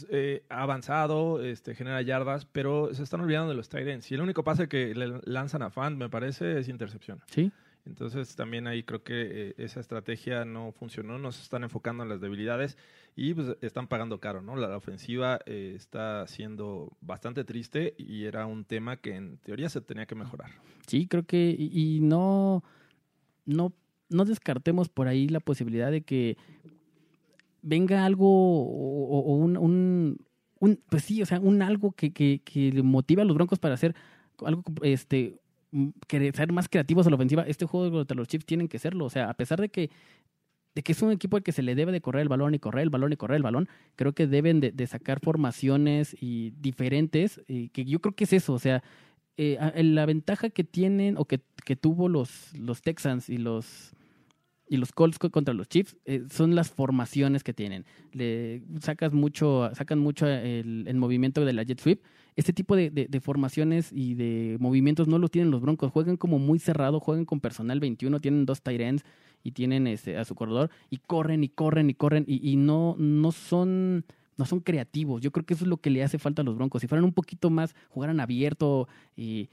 eh, 0.08 0.44
ha 0.48 0.62
avanzado, 0.62 1.42
este, 1.42 1.74
genera 1.74 2.00
yardas, 2.02 2.44
pero 2.44 2.94
se 2.94 3.02
están 3.02 3.20
olvidando 3.20 3.48
de 3.50 3.56
los 3.56 3.68
tight 3.68 3.88
ends. 3.88 4.10
Y 4.10 4.14
el 4.14 4.20
único 4.20 4.44
pase 4.44 4.68
que 4.68 4.94
le 4.94 5.20
lanzan 5.24 5.62
a 5.62 5.70
Fan, 5.70 5.98
me 5.98 6.08
parece, 6.08 6.58
es 6.60 6.68
intercepción. 6.68 7.20
Sí, 7.26 7.50
Entonces 7.86 8.36
también 8.36 8.68
ahí 8.68 8.84
creo 8.84 9.02
que 9.02 9.48
eh, 9.48 9.54
esa 9.58 9.80
estrategia 9.80 10.44
no 10.44 10.70
funcionó, 10.70 11.18
no 11.18 11.32
se 11.32 11.42
están 11.42 11.64
enfocando 11.64 12.04
en 12.04 12.08
las 12.08 12.20
debilidades 12.20 12.76
y 13.16 13.34
pues 13.34 13.56
están 13.62 13.88
pagando 13.88 14.20
caro, 14.20 14.42
¿no? 14.42 14.54
La, 14.54 14.68
la 14.68 14.76
ofensiva 14.76 15.40
eh, 15.46 15.72
está 15.74 16.24
siendo 16.28 16.96
bastante 17.00 17.42
triste 17.42 17.94
y 17.98 18.26
era 18.26 18.46
un 18.46 18.64
tema 18.64 18.96
que 18.98 19.16
en 19.16 19.38
teoría 19.38 19.68
se 19.68 19.80
tenía 19.80 20.06
que 20.06 20.14
mejorar. 20.14 20.50
sí, 20.86 21.08
creo 21.08 21.24
que. 21.26 21.54
Y, 21.58 21.96
y 21.96 22.00
no, 22.00 22.62
no, 23.44 23.72
no 24.10 24.24
descartemos 24.24 24.88
por 24.88 25.08
ahí 25.08 25.28
la 25.28 25.40
posibilidad 25.40 25.90
de 25.90 26.02
que 26.02 26.36
venga 27.62 28.04
algo 28.04 28.26
o, 28.28 29.34
un, 29.36 29.56
un, 29.56 30.18
un- 30.58 30.80
Pues 30.88 31.04
sí, 31.04 31.22
o 31.22 31.26
sea, 31.26 31.40
un 31.40 31.62
algo 31.62 31.92
que, 31.92 32.12
que, 32.12 32.40
que 32.44 32.82
motive 32.82 33.22
a 33.22 33.24
los 33.24 33.34
Broncos 33.36 33.58
para 33.58 33.74
hacer 33.74 33.94
algo. 34.44 34.62
este 34.82 35.40
querer 36.08 36.34
ser 36.34 36.52
más 36.52 36.68
creativos 36.68 37.06
a 37.06 37.10
la 37.10 37.16
ofensiva. 37.16 37.44
Este 37.46 37.64
juego 37.64 37.90
contra 37.98 38.16
los 38.16 38.26
Chiefs 38.26 38.44
tienen 38.44 38.66
que 38.68 38.78
serlo. 38.80 39.04
O 39.04 39.10
sea, 39.10 39.30
a 39.30 39.34
pesar 39.34 39.60
de 39.60 39.68
que 39.68 39.90
de 40.74 40.82
que 40.82 40.92
es 40.92 41.02
un 41.02 41.10
equipo 41.10 41.36
al 41.36 41.42
que 41.42 41.52
se 41.52 41.62
le 41.62 41.74
debe 41.74 41.92
de 41.92 42.00
correr 42.00 42.22
el 42.22 42.28
balón 42.28 42.54
y 42.54 42.58
correr 42.58 42.82
el 42.84 42.90
balón 42.90 43.12
y 43.12 43.16
correr 43.16 43.36
el 43.36 43.42
balón, 43.42 43.68
creo 43.96 44.12
que 44.12 44.26
deben 44.26 44.60
de, 44.60 44.86
sacar 44.86 45.20
formaciones 45.20 46.16
y 46.20 46.50
diferentes, 46.60 47.40
y 47.48 47.70
que 47.70 47.84
yo 47.84 48.00
creo 48.00 48.14
que 48.14 48.24
es 48.24 48.32
eso, 48.32 48.52
o 48.52 48.58
sea, 48.58 48.82
eh, 49.36 49.58
la 49.82 50.06
ventaja 50.06 50.50
que 50.50 50.62
tienen 50.64 51.16
o 51.18 51.24
que, 51.24 51.40
que 51.64 51.74
tuvo 51.74 52.08
los, 52.08 52.54
los 52.56 52.82
Texans 52.82 53.28
y 53.28 53.38
los 53.38 53.94
y 54.70 54.76
los 54.76 54.92
Colts 54.92 55.18
co- 55.18 55.30
contra 55.30 55.52
los 55.52 55.68
Chiefs 55.68 55.96
eh, 56.04 56.22
son 56.30 56.54
las 56.54 56.70
formaciones 56.70 57.42
que 57.42 57.52
tienen. 57.52 57.84
Le 58.12 58.62
sacas 58.80 59.12
mucho, 59.12 59.68
sacan 59.74 59.98
mucho 59.98 60.28
el, 60.28 60.94
movimiento 60.94 61.44
de 61.44 61.52
la 61.52 61.64
jet 61.64 61.80
sweep. 61.80 62.00
Este 62.36 62.52
tipo 62.52 62.76
de, 62.76 62.88
de- 62.90 63.20
formaciones 63.20 63.90
y 63.92 64.14
de 64.14 64.56
movimientos 64.60 65.08
no 65.08 65.18
lo 65.18 65.28
tienen 65.28 65.50
los 65.50 65.60
Broncos. 65.60 65.90
Juegan 65.90 66.16
como 66.16 66.38
muy 66.38 66.60
cerrado, 66.60 67.00
juegan 67.00 67.24
con 67.24 67.40
personal 67.40 67.80
21, 67.80 68.20
tienen 68.20 68.46
dos 68.46 68.62
tight 68.62 68.80
ends 68.80 69.04
y 69.42 69.50
tienen 69.50 69.88
este, 69.88 70.16
a 70.16 70.24
su 70.24 70.36
corredor 70.36 70.70
y 70.88 70.98
corren 70.98 71.42
y 71.42 71.48
corren 71.48 71.90
y 71.90 71.94
corren 71.94 72.24
y, 72.28 72.48
y 72.48 72.54
no, 72.56 72.94
no 72.96 73.32
son 73.32 74.04
no 74.38 74.46
son 74.46 74.60
creativos. 74.60 75.20
Yo 75.20 75.32
creo 75.32 75.44
que 75.44 75.52
eso 75.52 75.64
es 75.64 75.68
lo 75.68 75.76
que 75.76 75.90
le 75.90 76.02
hace 76.02 76.18
falta 76.18 76.40
a 76.40 76.44
los 76.46 76.56
Broncos. 76.56 76.80
Si 76.80 76.86
fueran 76.88 77.04
un 77.04 77.12
poquito 77.12 77.50
más, 77.50 77.74
jugaran 77.90 78.20
abierto 78.20 78.88
y 79.14 79.50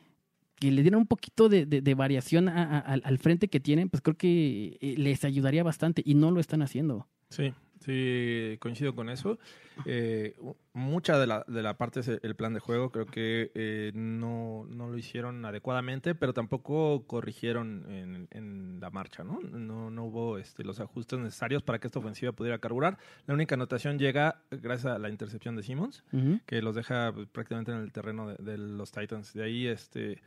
que 0.60 0.72
le 0.72 0.82
dieran 0.82 1.00
un 1.02 1.08
poquito 1.08 1.50
de, 1.50 1.66
de- 1.66 1.82
de 1.82 1.96
variación 1.96 2.50
a- 2.50 2.80
a- 2.80 2.80
al, 2.94 3.18
frente 3.20 3.48
que 3.48 3.60
tienen, 3.60 3.90
pues 3.90 4.02
creo 4.02 4.18
que 4.18 4.78
eh, 4.82 4.96
les 4.98 5.24
ayudaría 5.24 5.64
bastante 5.64 6.02
y 6.06 6.16
no 6.16 6.32
lo 6.32 6.40
están 6.40 6.62
haciendo. 6.62 7.08
Sí, 7.30 7.54
sí, 7.86 8.58
coincido 8.60 8.96
con 8.96 9.10
eso. 9.10 9.38
Eh, 9.86 10.36
mucha 10.74 11.20
de 11.20 11.28
la, 11.28 11.44
de 11.48 11.62
la 11.62 11.78
parte 11.78 12.00
es 12.00 12.08
el 12.08 12.36
plan 12.36 12.54
de 12.54 12.60
juego, 12.60 12.92
creo 12.92 13.06
que 13.06 13.52
eh, 13.54 13.92
no, 13.94 14.66
no 14.70 14.90
lo 14.90 14.98
hicieron 14.98 15.44
adecuadamente, 15.46 16.16
pero 16.16 16.34
tampoco 16.34 17.06
corrigieron 17.06 17.86
en, 17.90 18.28
en 18.32 18.80
la 18.80 18.90
marcha, 18.90 19.24
¿no? 19.24 19.40
No, 19.42 19.92
no 19.92 20.06
hubo 20.06 20.38
este, 20.38 20.64
los 20.64 20.80
ajustes 20.80 21.20
necesarios 21.20 21.62
para 21.64 21.80
que 21.80 21.88
esta 21.88 22.00
ofensiva 22.00 22.32
pudiera 22.32 22.58
carburar. 22.60 22.98
La 23.28 23.34
única 23.34 23.56
anotación 23.56 24.00
llega 24.00 24.42
gracias 24.50 24.94
a 24.96 25.00
la 25.00 25.10
intercepción 25.10 25.56
de 25.56 25.64
Simmons, 25.64 26.04
que 26.46 26.62
los 26.62 26.76
deja 26.76 27.12
pues, 27.14 27.28
prácticamente 27.28 27.72
en 27.72 27.80
el 27.80 27.92
terreno 27.92 28.30
de, 28.30 28.36
de 28.44 28.58
los 28.58 28.92
Titans. 28.92 29.34
De 29.34 29.44
ahí 29.44 29.68
este, 29.68 30.22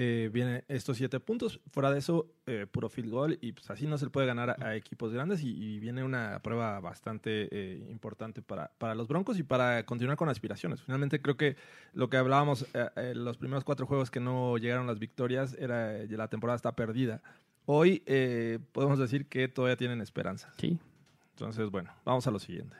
eh, 0.00 0.30
vienen 0.32 0.62
estos 0.68 0.96
siete 0.96 1.18
puntos. 1.18 1.60
Fuera 1.72 1.90
de 1.90 1.98
eso, 1.98 2.30
eh, 2.46 2.66
puro 2.70 2.88
field 2.88 3.10
goal. 3.10 3.38
Y 3.40 3.50
pues 3.50 3.68
así 3.68 3.86
no 3.86 3.98
se 3.98 4.04
le 4.04 4.10
puede 4.10 4.28
ganar 4.28 4.50
a, 4.50 4.64
a 4.64 4.76
equipos 4.76 5.12
grandes. 5.12 5.42
Y, 5.42 5.50
y 5.50 5.80
viene 5.80 6.04
una 6.04 6.40
prueba 6.40 6.78
bastante 6.78 7.48
eh, 7.50 7.88
importante 7.90 8.40
para, 8.42 8.70
para 8.78 8.94
los 8.94 9.08
Broncos 9.08 9.38
y 9.40 9.42
para 9.42 9.84
continuar 9.84 10.16
con 10.16 10.28
aspiraciones. 10.28 10.80
Finalmente, 10.82 11.20
creo 11.20 11.36
que 11.36 11.56
lo 11.94 12.08
que 12.08 12.16
hablábamos 12.16 12.62
eh, 12.74 12.88
eh, 12.94 13.12
los 13.16 13.36
primeros 13.38 13.64
cuatro 13.64 13.86
juegos 13.86 14.10
que 14.12 14.20
no 14.20 14.56
llegaron 14.56 14.86
las 14.86 15.00
victorias 15.00 15.56
era 15.58 16.04
la 16.04 16.28
temporada 16.28 16.54
está 16.54 16.76
perdida. 16.76 17.20
Hoy 17.66 18.02
eh, 18.06 18.60
podemos 18.70 18.98
decir 19.00 19.26
que 19.26 19.48
todavía 19.48 19.76
tienen 19.76 20.00
esperanza. 20.00 20.52
Sí. 20.58 20.78
Entonces, 21.32 21.70
bueno, 21.70 21.90
vamos 22.04 22.26
a 22.26 22.30
lo 22.30 22.38
siguiente. 22.38 22.76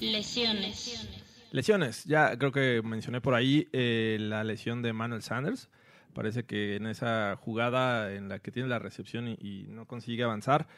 Lesiones. 0.00 1.15
Lesiones, 1.56 2.04
ya 2.04 2.36
creo 2.36 2.52
que 2.52 2.82
mencioné 2.84 3.22
por 3.22 3.32
ahí 3.32 3.66
eh, 3.72 4.18
la 4.20 4.44
lesión 4.44 4.82
de 4.82 4.92
Manuel 4.92 5.22
Sanders. 5.22 5.70
Parece 6.12 6.44
que 6.44 6.76
en 6.76 6.86
esa 6.86 7.34
jugada 7.36 8.12
en 8.12 8.28
la 8.28 8.40
que 8.40 8.50
tiene 8.50 8.68
la 8.68 8.78
recepción 8.78 9.26
y, 9.26 9.38
y 9.40 9.66
no 9.70 9.86
consigue 9.86 10.22
avanzar, 10.22 10.68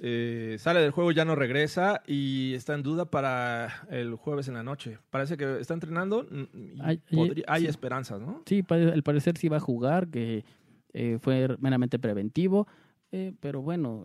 eh, 0.00 0.54
sale 0.60 0.80
del 0.80 0.92
juego, 0.92 1.10
ya 1.10 1.24
no 1.24 1.34
regresa 1.34 2.02
y 2.06 2.54
está 2.54 2.74
en 2.74 2.84
duda 2.84 3.06
para 3.10 3.88
el 3.90 4.14
jueves 4.14 4.46
en 4.46 4.54
la 4.54 4.62
noche. 4.62 4.98
Parece 5.10 5.36
que 5.36 5.58
está 5.58 5.74
entrenando 5.74 6.24
y 6.54 6.78
Hay- 6.80 6.98
podría- 6.98 7.44
hay 7.48 7.62
sí. 7.62 7.66
esperanzas, 7.66 8.20
¿no? 8.20 8.44
Sí, 8.46 8.64
al 8.70 9.02
parecer 9.02 9.36
sí 9.36 9.48
va 9.48 9.56
a 9.56 9.60
jugar, 9.60 10.06
que 10.06 10.44
eh, 10.92 11.18
fue 11.20 11.56
meramente 11.58 11.98
preventivo, 11.98 12.68
eh, 13.10 13.32
pero 13.40 13.62
bueno, 13.62 14.04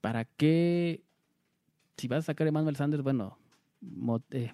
¿para 0.00 0.24
qué? 0.24 1.02
Si 1.96 2.08
vas 2.08 2.18
a 2.18 2.22
sacar 2.22 2.46
a 2.46 2.50
Emmanuel 2.50 2.74
Sanders, 2.74 3.04
bueno, 3.04 3.38
eh, 4.32 4.50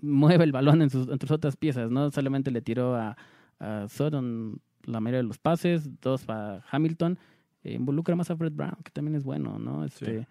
mueve 0.00 0.44
el 0.44 0.52
balón 0.52 0.82
en 0.82 0.90
sus, 0.90 1.08
en 1.08 1.20
sus 1.20 1.30
otras 1.30 1.56
piezas, 1.56 1.90
¿no? 1.90 2.10
Solamente 2.10 2.50
le 2.50 2.62
tiró 2.62 2.94
a, 2.96 3.16
a 3.58 3.88
Sutton 3.88 4.60
la 4.84 5.00
mayoría 5.00 5.18
de 5.18 5.28
los 5.28 5.38
pases, 5.38 5.88
dos 6.00 6.28
a 6.28 6.64
Hamilton, 6.70 7.18
eh, 7.62 7.74
involucra 7.74 8.16
más 8.16 8.30
a 8.30 8.36
Fred 8.36 8.52
Brown, 8.52 8.76
que 8.84 8.90
también 8.90 9.14
es 9.16 9.24
bueno, 9.24 9.58
¿no? 9.58 9.84
Este, 9.84 10.20
Sí. 10.20 10.26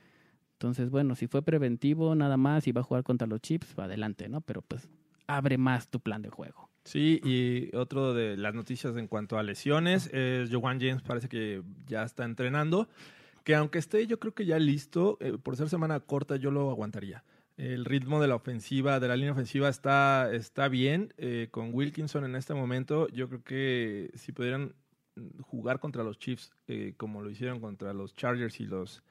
Entonces, 0.54 0.90
bueno, 0.90 1.14
si 1.14 1.28
fue 1.28 1.44
preventivo 1.44 2.16
nada 2.16 2.36
más 2.36 2.68
y 2.68 2.72
va 2.72 2.82
a 2.82 2.84
jugar 2.84 3.04
contra 3.04 3.28
los 3.28 3.42
Chips, 3.42 3.76
va 3.78 3.84
adelante, 3.84 4.28
¿no? 4.28 4.42
Pero 4.42 4.64
pues 4.64 4.90
abre 5.28 5.60
más 5.60 5.88
tu 5.88 6.00
plan 6.00 6.24
de 6.24 6.30
juego. 6.30 6.72
Sí, 6.84 7.22
y 7.24 7.76
otro 7.76 8.16
de 8.16 8.38
las 8.38 8.56
noticias 8.56 8.98
en 8.98 9.08
cuanto 9.08 9.38
a 9.38 9.44
lesiones 9.44 10.10
es 10.14 10.50
Joan 10.52 10.80
James 10.80 11.04
parece 11.04 11.30
que 11.30 11.62
ya 11.86 12.02
está 12.02 12.26
entrenando, 12.26 12.88
que 13.44 13.54
aunque 13.54 13.78
esté 13.78 14.08
yo 14.08 14.20
creo 14.20 14.34
que 14.34 14.48
ya 14.48 14.58
listo, 14.58 15.18
eh, 15.20 15.38
por 15.38 15.56
ser 15.58 15.70
semana 15.70 16.00
corta 16.00 16.38
yo 16.38 16.50
lo 16.50 16.72
aguantaría. 16.72 17.24
El 17.58 17.86
ritmo 17.86 18.22
de 18.22 18.28
la 18.28 18.36
ofensiva, 18.36 19.00
de 19.00 19.08
la 19.08 19.16
línea 19.16 19.32
ofensiva 19.32 19.68
está, 19.68 20.32
está 20.32 20.68
bien. 20.68 21.14
eh, 21.18 21.48
con 21.52 21.74
Wilkinson 21.74 22.24
en 22.24 22.36
este 22.36 22.54
momento, 22.54 23.08
yo 23.10 23.28
creo 23.28 23.44
que 23.44 24.12
si 24.16 24.32
pudieran 24.32 24.76
jugar 25.42 25.80
contra 25.80 26.04
los 26.04 26.20
Chiefs 26.20 26.52
eh, 26.68 26.94
como 26.98 27.22
lo 27.24 27.30
hicieron 27.32 27.60
contra 27.60 27.94
los 27.94 28.14
Chargers 28.14 28.60
y 28.60 28.66
los 28.66 29.02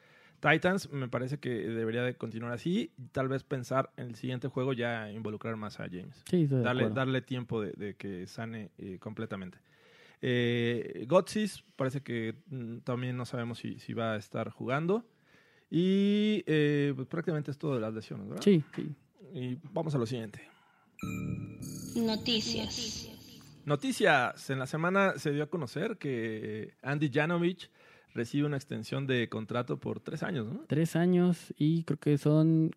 Titans, 0.40 0.92
me 0.92 1.09
parece 1.09 1.38
que 1.38 1.50
debería 1.50 2.02
de 2.02 2.14
continuar 2.14 2.52
así. 2.52 2.92
y 2.96 3.06
Tal 3.09 3.26
vez 3.28 3.42
pensar 3.42 3.90
en 3.96 4.09
el 4.09 4.14
siguiente 4.14 4.48
juego 4.48 4.72
ya 4.72 5.11
involucrar 5.11 5.56
más 5.56 5.80
a 5.80 5.85
James 5.90 6.22
Sí, 6.30 6.46
darle, 6.46 6.90
darle 6.90 7.22
tiempo 7.22 7.61
de, 7.62 7.72
de 7.72 7.94
que 7.96 8.26
sane 8.26 8.70
eh, 8.78 8.98
completamente. 9.00 9.59
Eh, 10.22 11.04
Gotsis 11.09 11.62
parece 11.76 12.02
que 12.02 12.35
mm, 12.46 12.78
también 12.78 13.16
no 13.16 13.24
sabemos 13.26 13.59
si, 13.59 13.78
si 13.78 13.92
va 13.92 14.12
a 14.12 14.16
estar 14.16 14.50
jugando. 14.50 15.04
Y 15.70 16.44
eh, 16.46 16.92
pues, 16.94 17.09
prácticamente 17.09 17.50
es 17.50 17.59
todo 17.59 17.74
de 17.74 17.81
las 17.81 17.92
lesiones, 17.92 18.29
¿verdad? 18.29 18.42
Sí, 18.42 18.62
sí. 18.74 18.88
Y 19.35 19.59
vamos 19.72 19.94
a 19.94 19.98
lo 19.98 20.07
siguiente. 20.07 20.40
Noticias. 21.96 23.11
Noticias. 23.64 24.50
En 24.50 24.59
la 24.59 24.66
semana 24.66 25.18
se 25.18 25.33
dio 25.33 25.42
a 25.42 25.50
conocer 25.50 25.98
que 25.98 26.74
Andy 26.83 27.11
Janovich 27.12 27.70
recibe 28.14 28.46
una 28.46 28.57
extensión 28.57 29.07
de 29.07 29.29
contrato 29.29 29.79
por 29.79 30.00
tres 30.00 30.22
años, 30.22 30.46
¿no? 30.46 30.64
Tres 30.68 30.96
años 30.96 31.52
y 31.57 31.85
creo 31.85 31.98
que 31.98 32.18
son 32.18 32.70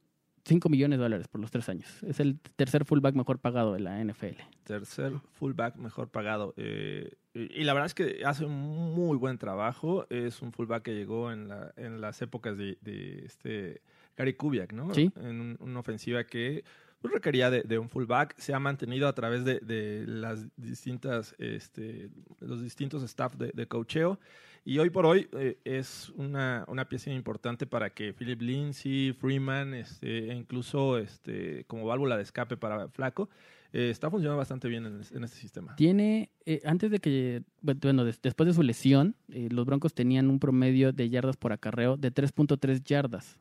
5 0.45 0.69
millones 0.69 0.99
de 0.99 1.04
dólares 1.04 1.28
por 1.28 1.41
los 1.41 1.52
tres 1.52 1.67
años. 1.69 2.02
Es 2.04 2.19
el 2.19 2.39
tercer 2.56 2.86
fullback 2.86 3.15
mejor 3.15 3.39
pagado 3.39 3.73
de 3.73 3.80
la 3.80 4.04
NFL. 4.04 4.36
tercer 4.63 5.13
fullback 5.34 5.75
mejor 5.78 6.10
pagado. 6.10 6.54
Eh, 6.58 7.13
y, 7.34 7.62
y 7.62 7.63
la 7.63 7.73
verdad 7.73 7.86
es 7.88 7.93
que 7.93 8.23
hace 8.25 8.45
un 8.45 8.54
muy 8.95 9.17
buen 9.17 9.38
trabajo. 9.38 10.06
Es 10.10 10.41
un 10.41 10.52
fullback 10.52 10.84
que 10.84 10.95
llegó 10.95 11.32
en, 11.32 11.47
la- 11.47 11.73
en 11.78 12.02
las 12.02 12.21
épocas 12.21 12.58
de, 12.58 12.78
de 12.82 13.25
este 13.25 13.82
Gary 14.17 14.34
Kubiak, 14.34 14.73
¿no? 14.73 14.93
Sí. 14.93 15.12
En 15.17 15.39
un- 15.41 15.58
una 15.60 15.80
ofensiva 15.80 16.23
que 16.23 16.63
pues, 17.02 17.13
requería 17.13 17.49
de, 17.49 17.62
de 17.63 17.78
un 17.80 17.89
fullback. 17.89 18.36
Se 18.38 18.54
ha 18.54 18.60
mantenido 18.60 19.08
a 19.08 19.13
través 19.13 19.45
de, 19.45 19.60
de 19.60 20.06
las 20.08 20.45
distintas, 20.58 21.36
este, 21.38 22.10
los 22.39 22.62
distintos 22.62 23.04
staff 23.04 23.36
de, 23.36 23.52
de 23.54 23.67
coacheo. 23.67 24.19
Y 24.65 24.78
hoy 24.78 24.89
por 24.89 25.06
hoy 25.06 25.28
eh, 25.34 25.58
es 25.63 26.10
una, 26.15 26.65
una 26.67 26.88
pieza 26.88 27.12
importante 27.12 27.65
para 27.65 27.89
que 27.91 28.13
Philip 28.13 28.41
Lindsay, 28.41 29.13
Freeman, 29.13 29.74
este, 29.74 30.32
e 30.32 30.36
incluso 30.36 30.98
este, 30.98 31.63
como 31.65 31.86
válvula 31.86 32.17
de 32.17 32.24
escape 32.24 32.58
para 32.58 32.88
Flaco, 32.89 33.30
eh, 33.72 33.89
está 33.89 34.10
funcionando 34.10 34.38
bastante 34.38 34.67
bien 34.67 34.86
en, 34.86 35.24
este 35.24 35.38
sistema. 35.38 35.76
Tiene, 35.76 36.30
eh, 36.45 36.62
antes 36.65 36.89
de 36.91 37.00
que, 37.00 37.43
bueno, 37.62 38.04
des- 38.04 38.22
después 38.22 38.48
de 38.48 38.54
su 38.54 38.63
lesión, 38.63 39.15
eh, 39.32 39.48
los 39.52 39.65
Broncos 39.65 39.93
tenían 39.93 40.30
un 40.30 40.39
promedio 40.39 40.91
de 40.91 41.10
yardas 41.10 41.38
por 41.38 41.52
acarreo 41.54 41.95
de 41.98 42.12
3.3 42.12 42.84
yardas. 42.84 43.39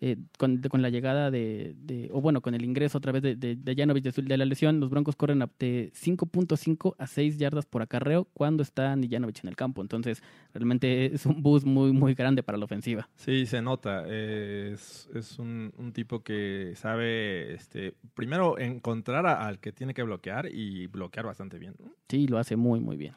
Eh, 0.00 0.16
con, 0.38 0.58
con 0.62 0.80
la 0.82 0.90
llegada 0.90 1.30
de, 1.30 1.74
de- 1.76 2.08
o 2.12 2.20
bueno, 2.20 2.40
con 2.40 2.54
el 2.54 2.64
ingreso 2.64 2.98
otra 2.98 3.12
vez 3.12 3.22
de, 3.22 3.36
de, 3.36 3.56
de 3.56 3.74
Janovich 3.74 4.04
de, 4.04 4.22
de 4.22 4.36
la 4.36 4.44
lesión, 4.44 4.78
los 4.80 4.90
Broncos 4.90 5.16
corren 5.16 5.40
de 5.58 5.90
5.5 5.94 6.94
a 6.98 7.06
6 7.06 7.38
yardas 7.38 7.66
por 7.66 7.82
acarreo 7.82 8.24
cuando 8.32 8.62
está 8.62 8.94
Janovich 9.10 9.40
en 9.42 9.48
el 9.48 9.56
campo. 9.56 9.82
Entonces, 9.82 10.22
realmente 10.54 11.06
es 11.14 11.26
un 11.26 11.42
boost 11.42 11.66
muy, 11.66 11.92
muy 11.92 12.14
grande 12.14 12.42
para 12.42 12.58
la 12.58 12.64
ofensiva. 12.64 13.08
Sí, 13.16 13.46
se 13.46 13.60
nota. 13.62 14.04
eh, 14.06 14.70
es 14.74 15.08
es 15.14 15.38
un, 15.38 15.72
un 15.76 15.92
tipo 15.92 16.22
que 16.22 16.72
sabe, 16.76 17.54
este, 17.54 17.94
primero, 18.14 18.58
encontrar 18.58 19.26
a- 19.26 19.46
al 19.46 19.58
que 19.58 19.72
tiene 19.72 19.94
que 19.94 20.02
bloquear 20.02 20.46
y 20.52 20.86
bloquear 20.86 21.26
bastante 21.26 21.58
bien. 21.58 21.74
¿no? 21.82 21.90
Sí, 22.08 22.26
lo 22.28 22.38
hace 22.38 22.56
muy, 22.56 22.80
muy 22.80 22.96
bien. 22.96 23.14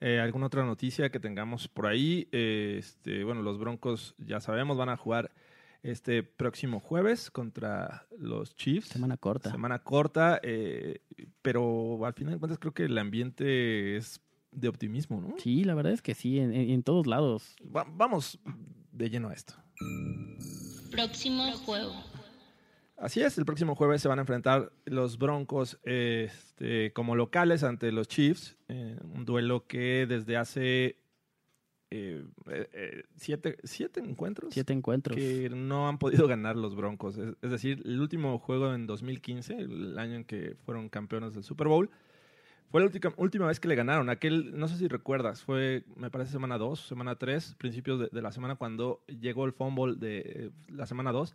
Eh, 0.00 0.18
¿Alguna 0.18 0.46
otra 0.46 0.64
noticia 0.64 1.10
que 1.10 1.20
tengamos 1.20 1.68
por 1.68 1.86
ahí? 1.86 2.26
Este, 2.32 3.22
bueno, 3.22 3.42
los 3.42 3.58
Broncos, 3.58 4.14
ya 4.18 4.40
sabemos, 4.40 4.76
van 4.76 4.88
a 4.88 4.96
jugar 4.96 5.30
este 5.82 6.22
próximo 6.22 6.78
jueves 6.80 7.30
contra 7.30 8.06
los 8.18 8.54
Chiefs. 8.54 8.88
Semana 8.88 9.16
corta. 9.16 9.50
Semana 9.50 9.78
corta, 9.80 10.40
eh, 10.42 11.00
pero 11.42 12.04
al 12.06 12.14
final 12.14 12.34
de 12.34 12.38
cuentas 12.40 12.58
creo 12.58 12.72
que 12.74 12.84
el 12.84 12.96
ambiente 12.98 13.96
es 13.96 14.20
de 14.52 14.68
optimismo, 14.68 15.20
¿no? 15.20 15.34
Sí, 15.38 15.64
la 15.64 15.74
verdad 15.74 15.92
es 15.92 16.02
que 16.02 16.14
sí, 16.14 16.38
en, 16.38 16.52
en- 16.54 16.70
en 16.70 16.82
todos 16.82 17.06
lados. 17.06 17.56
Va- 17.74 17.86
vamos 17.90 18.38
de 18.92 19.10
lleno 19.10 19.28
a 19.30 19.32
esto. 19.32 19.54
Próximo 20.90 21.50
juego. 21.64 21.92
Así 22.98 23.20
es, 23.20 23.36
el 23.38 23.44
próximo 23.44 23.74
jueves 23.74 24.00
se 24.02 24.08
van 24.08 24.18
a 24.18 24.22
enfrentar 24.22 24.70
los 24.84 25.18
Broncos 25.18 25.80
este, 25.82 26.92
como 26.92 27.16
locales 27.16 27.64
ante 27.64 27.90
los 27.90 28.06
Chiefs. 28.06 28.56
eh, 28.68 28.96
un 29.02 29.24
duelo 29.24 29.66
que 29.66 30.06
desde 30.06 30.36
hace 30.36 31.01
eh, 31.94 32.24
eh, 32.72 33.02
siete, 33.16 33.58
siete 33.64 34.00
encuentros 34.00 34.54
Siete 34.54 34.72
encuentros. 34.72 35.16
que 35.16 35.50
no 35.50 35.88
han 35.88 35.98
podido 35.98 36.26
ganar 36.26 36.56
los 36.56 36.74
Broncos. 36.74 37.18
Es, 37.18 37.34
es 37.42 37.50
decir, 37.50 37.82
el 37.84 38.00
último 38.00 38.38
juego 38.38 38.74
en 38.74 38.86
2015, 38.86 39.58
el 39.58 39.98
año 39.98 40.14
en 40.16 40.24
que 40.24 40.56
fueron 40.64 40.88
campeones 40.88 41.34
del 41.34 41.44
Super 41.44 41.68
Bowl, 41.68 41.90
fue 42.70 42.80
la 42.80 42.86
última, 42.86 43.12
última 43.18 43.46
vez 43.46 43.60
que 43.60 43.68
le 43.68 43.74
ganaron. 43.74 44.08
Aquel, 44.08 44.58
no 44.58 44.66
sé 44.66 44.78
si 44.78 44.88
recuerdas, 44.88 45.42
fue, 45.42 45.84
me 45.96 46.08
parece, 46.10 46.32
semana 46.32 46.56
2, 46.56 46.80
semana 46.80 47.16
3, 47.16 47.56
principios 47.58 48.00
de, 48.00 48.08
de 48.10 48.22
la 48.22 48.32
semana 48.32 48.54
cuando 48.56 49.02
llegó 49.20 49.44
el 49.44 49.52
fumble 49.52 49.96
de 49.96 50.18
eh, 50.24 50.50
la 50.70 50.86
semana 50.86 51.12
2. 51.12 51.34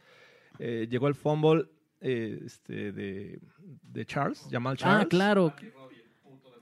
eh, 0.57 0.87
llegó 0.89 1.07
el 1.07 1.13
fumble 1.13 1.65
eh, 2.01 2.39
este, 2.43 2.91
de, 2.91 3.39
de 3.83 4.05
Charles, 4.07 4.47
Jamal 4.49 4.77
Charles. 4.77 5.05
Ah, 5.05 5.07
claro. 5.07 5.53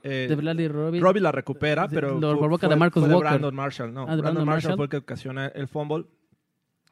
Eh, 0.08 0.26
De 0.28 0.34
Bradley 0.36 0.68
Robbie. 0.68 1.00
Robbie 1.00 1.20
la 1.20 1.32
recupera, 1.32 1.88
pero 1.88 2.18
lo 2.20 2.38
provoca 2.38 2.68
de 2.68 2.76
Marcus 2.76 3.02
fue 3.04 3.12
Walker. 3.12 3.28
Brandon 3.30 3.54
Marshall, 3.54 3.92
no. 3.92 4.02
Ah, 4.02 4.04
Brandon, 4.04 4.22
Brandon 4.22 4.46
Marshall, 4.46 4.54
Marshall. 4.70 4.76
fue 4.76 4.84
el 4.84 4.90
que 4.90 4.96
ocasiona 4.98 5.46
el 5.48 5.68
fumble. 5.68 6.06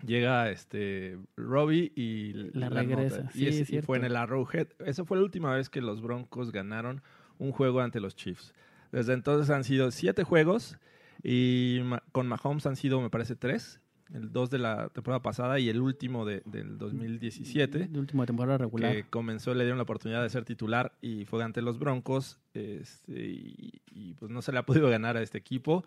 Llega 0.05 0.51
este 0.51 1.17
Robbie 1.37 1.93
y 1.95 2.33
La 2.53 2.69
regresa, 2.69 3.31
Y, 3.33 3.39
sí, 3.39 3.47
es 3.47 3.71
y 3.71 3.81
fue 3.83 3.99
en 3.99 4.05
el 4.05 4.17
Arrowhead. 4.17 4.67
Esa 4.85 5.05
fue 5.05 5.17
la 5.17 5.23
última 5.23 5.55
vez 5.55 5.71
que 5.71 5.81
los 5.81 6.03
Broncos 6.03 6.53
ganaron 6.53 7.01
un 7.39 7.53
juego 7.53 7.81
ante 7.81 8.01
los 8.01 8.15
Chiefs. 8.17 8.53
Desde 8.93 9.13
entonces 9.15 9.51
han 9.51 9.65
sido 9.65 9.91
siete 9.91 10.25
juegos 10.25 10.77
y 11.23 11.81
con 12.13 12.27
Mahomes 12.27 12.67
han 12.67 12.77
sido, 12.77 13.01
me 13.01 13.11
parece, 13.11 13.35
tres. 13.37 13.81
El 14.15 14.33
dos 14.33 14.49
de 14.49 14.59
la 14.59 14.89
temporada 14.91 15.21
pasada 15.21 15.59
y 15.59 15.69
el 15.69 15.81
último 15.81 16.25
de- 16.25 16.41
del 16.47 16.79
2017 16.79 17.89
De 17.89 17.99
última 17.99 18.25
temporada 18.27 18.59
regular. 18.59 18.93
que 18.93 19.05
comenzó, 19.05 19.53
le 19.55 19.65
dieron 19.65 19.77
la 19.79 19.83
oportunidad 19.83 20.23
de 20.23 20.31
ser 20.31 20.45
titular 20.45 20.93
y 21.03 21.25
fue 21.27 21.43
ante 21.43 21.61
los 21.63 21.79
Broncos. 21.79 22.39
este, 22.55 23.27
y, 23.27 23.83
y, 23.91 24.15
pues 24.15 24.31
no 24.31 24.41
se 24.41 24.53
le 24.53 24.59
ha 24.59 24.63
podido 24.65 24.89
ganar 24.89 25.17
a 25.17 25.23
este 25.23 25.37
equipo. 25.39 25.85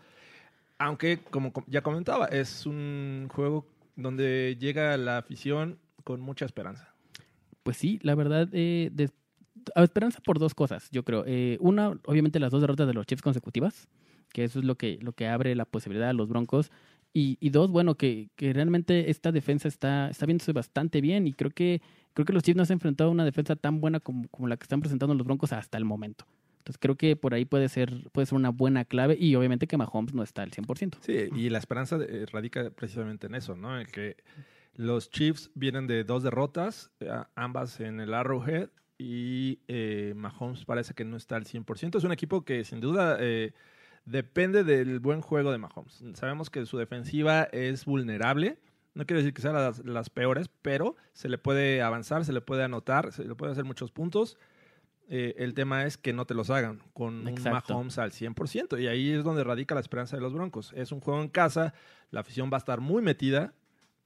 Aunque, 0.77 1.19
como 1.31 1.53
com- 1.53 1.63
ya 1.67 1.81
comentaba, 1.81 2.25
es 2.25 2.65
un 2.65 3.29
juego 3.33 3.65
donde 3.95 4.57
llega 4.59 4.95
la 4.97 5.17
afición 5.17 5.79
con 6.03 6.19
mucha 6.21 6.45
esperanza. 6.45 6.93
Pues 7.63 7.77
sí, 7.77 7.99
la 8.03 8.13
verdad, 8.15 8.47
eh, 8.51 8.89
de- 8.93 9.09
a 9.75 9.83
esperanza 9.83 10.19
por 10.23 10.37
dos 10.39 10.53
cosas, 10.53 10.89
yo 10.91 11.03
creo. 11.03 11.23
Eh, 11.25 11.57
una, 11.61 11.97
obviamente 12.05 12.39
las 12.39 12.51
dos 12.51 12.61
derrotas 12.61 12.87
de 12.87 12.93
los 12.93 13.05
Chiefs 13.05 13.21
consecutivas, 13.23 13.87
que 14.33 14.43
eso 14.43 14.59
es 14.59 14.65
lo 14.65 14.75
que, 14.75 14.99
lo 15.01 15.13
que 15.13 15.27
abre 15.27 15.55
la 15.55 15.65
posibilidad 15.65 16.09
a 16.09 16.13
los 16.13 16.27
Broncos. 16.27 16.71
Y, 17.13 17.37
y 17.39 17.49
dos, 17.49 17.71
bueno, 17.71 17.95
que, 17.95 18.29
que 18.35 18.53
realmente 18.53 19.09
esta 19.09 19.31
defensa 19.31 19.67
está, 19.67 20.09
está 20.09 20.25
viéndose 20.25 20.51
bastante 20.53 21.01
bien 21.01 21.27
y 21.27 21.33
creo 21.33 21.51
que, 21.51 21.81
creo 22.13 22.25
que 22.25 22.33
los 22.33 22.43
Chiefs 22.43 22.57
no 22.57 22.65
se 22.65 22.73
han 22.73 22.77
enfrentado 22.77 23.09
a 23.09 23.13
una 23.13 23.25
defensa 23.25 23.55
tan 23.55 23.81
buena 23.81 23.99
como, 23.99 24.27
como 24.29 24.47
la 24.47 24.57
que 24.57 24.63
están 24.63 24.81
presentando 24.81 25.15
los 25.15 25.25
Broncos 25.25 25.51
hasta 25.53 25.77
el 25.77 25.85
momento. 25.85 26.25
Entonces 26.59 26.77
creo 26.79 26.95
que 26.95 27.15
por 27.15 27.33
ahí 27.33 27.45
puede 27.45 27.69
ser, 27.69 28.09
puede 28.11 28.25
ser 28.25 28.35
una 28.35 28.49
buena 28.49 28.85
clave 28.85 29.17
y 29.19 29.33
obviamente 29.35 29.67
que 29.67 29.77
Mahomes 29.77 30.13
no 30.13 30.21
está 30.21 30.43
al 30.43 30.51
100%. 30.51 30.97
Sí, 30.99 31.29
y 31.33 31.49
la 31.49 31.57
esperanza 31.59 31.97
eh, 31.97 32.25
radica 32.31 32.69
precisamente 32.69 33.27
en 33.27 33.35
eso, 33.35 33.55
¿no? 33.55 33.79
En 33.79 33.87
que 33.87 34.17
los 34.75 35.09
Chiefs 35.09 35.49
vienen 35.55 35.87
de 35.87 36.03
dos 36.03 36.23
derrotas, 36.23 36.91
eh, 36.99 37.09
ambas 37.35 37.79
en 37.79 37.99
el 37.99 38.13
Arrowhead, 38.13 38.69
y 38.97 39.59
eh, 39.67 40.13
Mahomes 40.15 40.65
parece 40.65 40.93
que 40.93 41.05
no 41.05 41.17
está 41.17 41.35
al 41.35 41.45
100%. 41.45 41.97
Es 41.97 42.03
un 42.03 42.11
equipo 42.11 42.43
que 42.43 42.63
sin 42.63 42.79
duda 42.79 43.17
eh, 43.19 43.53
depende 44.07 44.63
del 44.63 44.99
buen 44.99 45.21
juego 45.21 45.51
de 45.51 45.57
Mahomes. 45.57 46.03
Sabemos 46.13 46.49
que 46.49 46.65
su 46.65 46.77
defensiva 46.77 47.43
es 47.43 47.85
vulnerable. 47.85 48.57
No 48.95 49.05
quiero 49.05 49.19
decir 49.19 49.33
que 49.33 49.41
sean 49.41 49.53
las, 49.53 49.85
las 49.85 50.09
peores, 50.09 50.49
pero 50.61 50.95
se 51.13 51.29
le 51.29 51.37
puede 51.37 51.83
avanzar, 51.83 52.25
se 52.25 52.33
le 52.33 52.41
puede 52.41 52.63
anotar, 52.63 53.11
se 53.11 53.25
le 53.25 53.35
puede 53.35 53.51
hacer 53.51 53.65
muchos 53.65 53.91
puntos. 53.91 54.37
Eh, 55.09 55.35
el 55.37 55.53
tema 55.53 55.85
es 55.85 55.97
que 55.97 56.11
no 56.13 56.25
te 56.25 56.33
los 56.33 56.49
hagan 56.49 56.81
con 56.93 57.27
Exacto. 57.27 57.73
un 57.73 57.77
Mahomes 57.77 57.97
al 57.99 58.11
100%. 58.11 58.81
Y 58.81 58.87
ahí 58.87 59.11
es 59.11 59.23
donde 59.23 59.43
radica 59.43 59.75
la 59.75 59.81
esperanza 59.81 60.15
de 60.15 60.21
los 60.21 60.33
Broncos. 60.33 60.73
Es 60.75 60.91
un 60.91 60.99
juego 60.99 61.21
en 61.21 61.29
casa, 61.29 61.73
la 62.09 62.21
afición 62.21 62.49
va 62.51 62.57
a 62.57 62.59
estar 62.59 62.81
muy 62.81 63.01
metida, 63.01 63.53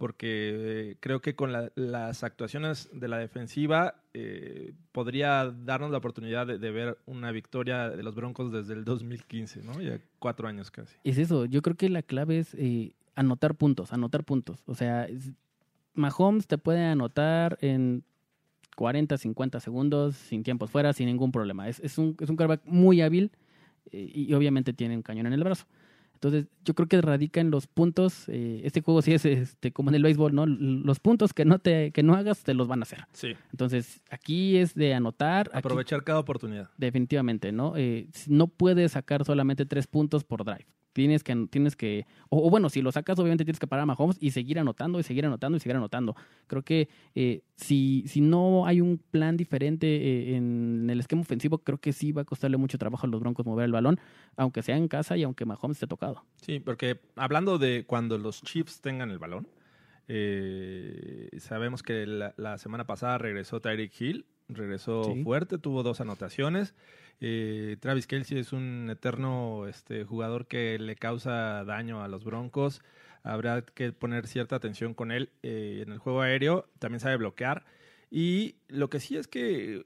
porque 0.01 0.89
eh, 0.89 0.97
creo 0.99 1.21
que 1.21 1.35
con 1.35 1.51
la- 1.51 1.71
las 1.75 2.23
actuaciones 2.23 2.89
de 2.91 3.07
la 3.07 3.19
defensiva 3.19 4.01
eh, 4.15 4.73
podría 4.91 5.51
darnos 5.51 5.91
la 5.91 5.99
oportunidad 5.99 6.47
de, 6.47 6.57
ver 6.57 6.97
una 7.05 7.31
victoria 7.31 7.87
de 7.87 8.01
los 8.01 8.15
Broncos 8.15 8.51
desde 8.51 8.73
el 8.73 8.83
2015, 8.83 9.61
¿no? 9.61 9.79
Ya 9.79 9.99
cuatro 10.17 10.47
años 10.47 10.71
casi. 10.71 10.95
Es 11.03 11.19
eso, 11.19 11.45
yo 11.45 11.61
creo 11.61 11.77
que 11.77 11.87
la 11.87 12.01
clave 12.01 12.39
es 12.39 12.55
eh, 12.55 12.95
anotar 13.13 13.53
puntos, 13.53 13.93
anotar 13.93 14.23
puntos. 14.23 14.63
O 14.65 14.73
sea, 14.73 15.03
es- 15.05 15.33
Mahomes 15.93 16.47
te 16.47 16.57
puede 16.57 16.83
anotar 16.83 17.59
en 17.61 18.03
40, 18.75 19.19
50 19.19 19.59
segundos, 19.59 20.15
sin 20.15 20.41
tiempos 20.41 20.71
fuera, 20.71 20.93
sin 20.93 21.05
ningún 21.05 21.31
problema. 21.31 21.69
Es, 21.69 21.79
es 21.79 21.99
un, 21.99 22.17
es 22.19 22.27
un 22.27 22.37
muy 22.65 23.01
hábil 23.01 23.29
eh, 23.91 24.11
y 24.11 24.33
obviamente 24.33 24.73
tiene 24.73 24.95
un 24.95 25.03
cañón 25.03 25.27
en 25.27 25.33
el 25.33 25.43
brazo. 25.43 25.67
Entonces, 26.23 26.45
yo 26.63 26.75
creo 26.75 26.88
que 26.88 27.01
radica 27.01 27.41
en 27.41 27.49
los 27.49 27.65
puntos. 27.65 28.25
eh, 28.29 28.62
este 28.63 28.81
juego 28.81 29.01
sí 29.01 29.12
es 29.12 29.25
este, 29.25 29.71
como 29.71 29.89
en 29.89 29.95
el 29.95 30.03
béisbol, 30.03 30.36
¿no? 30.36 30.45
Los 30.45 30.99
puntos 30.99 31.34
que 31.34 31.45
no, 31.45 31.57
te, 31.57 31.89
que 31.91 32.03
no 32.03 32.13
hagas 32.13 32.43
te 32.43 32.53
los 32.53 32.67
van 32.67 32.81
a 32.81 32.84
hacer. 32.84 32.99
Sí. 33.12 33.29
Entonces, 33.51 34.03
aquí 34.12 34.57
es 34.57 34.75
de 34.75 34.93
anotar. 34.93 35.47
aquí- 35.49 35.57
Aprovechar 35.57 36.03
cada 36.03 36.19
oportunidad. 36.19 36.69
Definitivamente, 36.77 37.51
¿no? 37.51 37.73
Eh, 37.75 38.07
no 38.27 38.45
puedes 38.45 38.91
sacar 38.91 39.25
solamente 39.25 39.65
tres 39.65 39.88
puntos 39.88 40.23
por 40.23 40.45
drive. 40.45 40.67
Tienes 40.93 41.23
que, 41.23 41.47
tienes 41.49 41.75
que, 41.75 42.06
o, 42.30 42.49
bueno, 42.49 42.69
si 42.69 42.82
lo 42.82 42.91
sacas, 42.91 43.17
obviamente 43.19 43.45
tienes 43.45 43.60
que 43.60 43.67
parar 43.67 43.84
a 43.84 43.86
Mahomes 43.86 44.17
y 44.19 44.32
seguir 44.32 44.60
anotando 44.60 44.99
y 44.99 45.04
seguir 45.04 45.25
anotando 45.25 45.58
y 45.58 45.62
seguir 45.62 45.77
anotando. 45.77 46.15
Creo 46.47 46.63
que 46.63 46.89
eh, 47.15 47.43
si, 47.56 48.04
si 48.08 48.21
no 48.21 48.65
hay 48.65 48.82
un 48.82 48.97
plan 48.97 49.38
diferente 49.38 49.88
eh, 49.88 50.36
en 50.36 50.89
el 50.89 50.99
esquema 50.99 51.21
ofensivo, 51.21 51.60
creo 51.60 51.77
que 51.77 51.93
sí 51.93 52.12
va 52.12 52.23
a 52.23 52.25
costarle 52.25 52.58
mucho 52.58 52.77
trabajo 52.77 53.08
a 53.08 53.10
los 53.10 53.21
Broncos 53.21 53.45
mover 53.45 53.65
el 53.65 53.71
balón, 53.71 53.99
aunque 54.36 54.62
sea 54.63 54.75
en 54.75 54.88
casa 54.88 55.15
y 55.17 55.23
aunque 55.23 55.45
Mahomes 55.45 55.77
esté 55.77 55.88
tocado. 55.88 56.23
Sí, 56.41 56.60
porque 56.60 56.99
hablando 57.15 57.58
de 57.58 57.86
cuando 57.86 58.17
los 58.17 58.41
Chiefs 58.41 58.82
tengan 58.82 59.12
el 59.12 59.19
balón, 59.19 59.47
eh, 60.08 61.30
sabemos 61.39 61.84
que 61.84 62.06
la, 62.06 62.34
la 62.36 62.58
semana 62.58 62.86
pasada 62.86 63.17
regresó 63.17 63.62
Tyreek 63.62 63.93
Hill, 63.99 64.25
regresó 64.51 65.03
Sí. 65.05 65.23
fuerte, 65.23 65.57
tuvo 65.57 65.83
dos 65.83 66.01
anotaciones. 66.01 66.73
Eh, 67.19 67.77
Travis 67.79 68.07
Kelsey 68.07 68.39
es 68.39 68.51
un 68.53 68.89
eterno 68.89 69.67
este, 69.67 70.03
jugador 70.05 70.47
que 70.47 70.77
le 70.79 70.95
causa 70.95 71.63
daño 71.65 72.03
a 72.03 72.07
los 72.07 72.23
Broncos. 72.23 72.81
Habrá 73.23 73.61
que 73.61 73.91
poner 73.91 74.25
cierta 74.27 74.55
atención 74.55 74.93
con 74.93 75.11
él 75.11 75.29
eh, 75.43 75.83
en 75.85 75.91
el 75.91 75.99
juego 75.99 76.21
aéreo. 76.21 76.67
También 76.79 76.99
sabe 76.99 77.17
bloquear. 77.17 77.63
Y 78.09 78.55
lo 78.67 78.89
que 78.89 78.99
sí 78.99 79.17
es 79.17 79.27
que 79.27 79.85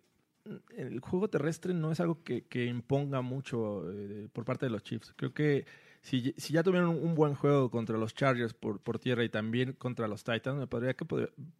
el 0.77 0.99
juego 0.99 1.27
terrestre 1.29 1.73
no 1.73 1.91
es 1.91 1.99
algo 1.99 2.23
que, 2.23 2.43
que 2.45 2.65
imponga 2.65 3.21
mucho 3.21 3.83
eh, 3.91 4.29
por 4.31 4.45
parte 4.45 4.67
de 4.67 4.69
los 4.71 4.83
Chiefs. 4.83 5.13
Creo 5.17 5.33
que 5.33 5.65
si, 6.05 6.33
si 6.37 6.53
ya 6.53 6.61
tuvieron 6.61 6.89
un 6.89 7.15
buen 7.15 7.33
juego 7.33 7.71
contra 7.71 7.97
los 7.97 8.13
Chargers 8.13 8.53
por, 8.53 8.79
por 8.79 8.99
tierra 8.99 9.23
y 9.23 9.29
también 9.29 9.73
contra 9.73 10.07
los 10.07 10.23
Titans, 10.23 10.59
me, 10.59 10.67
podría 10.67 10.93
que, 10.93 11.05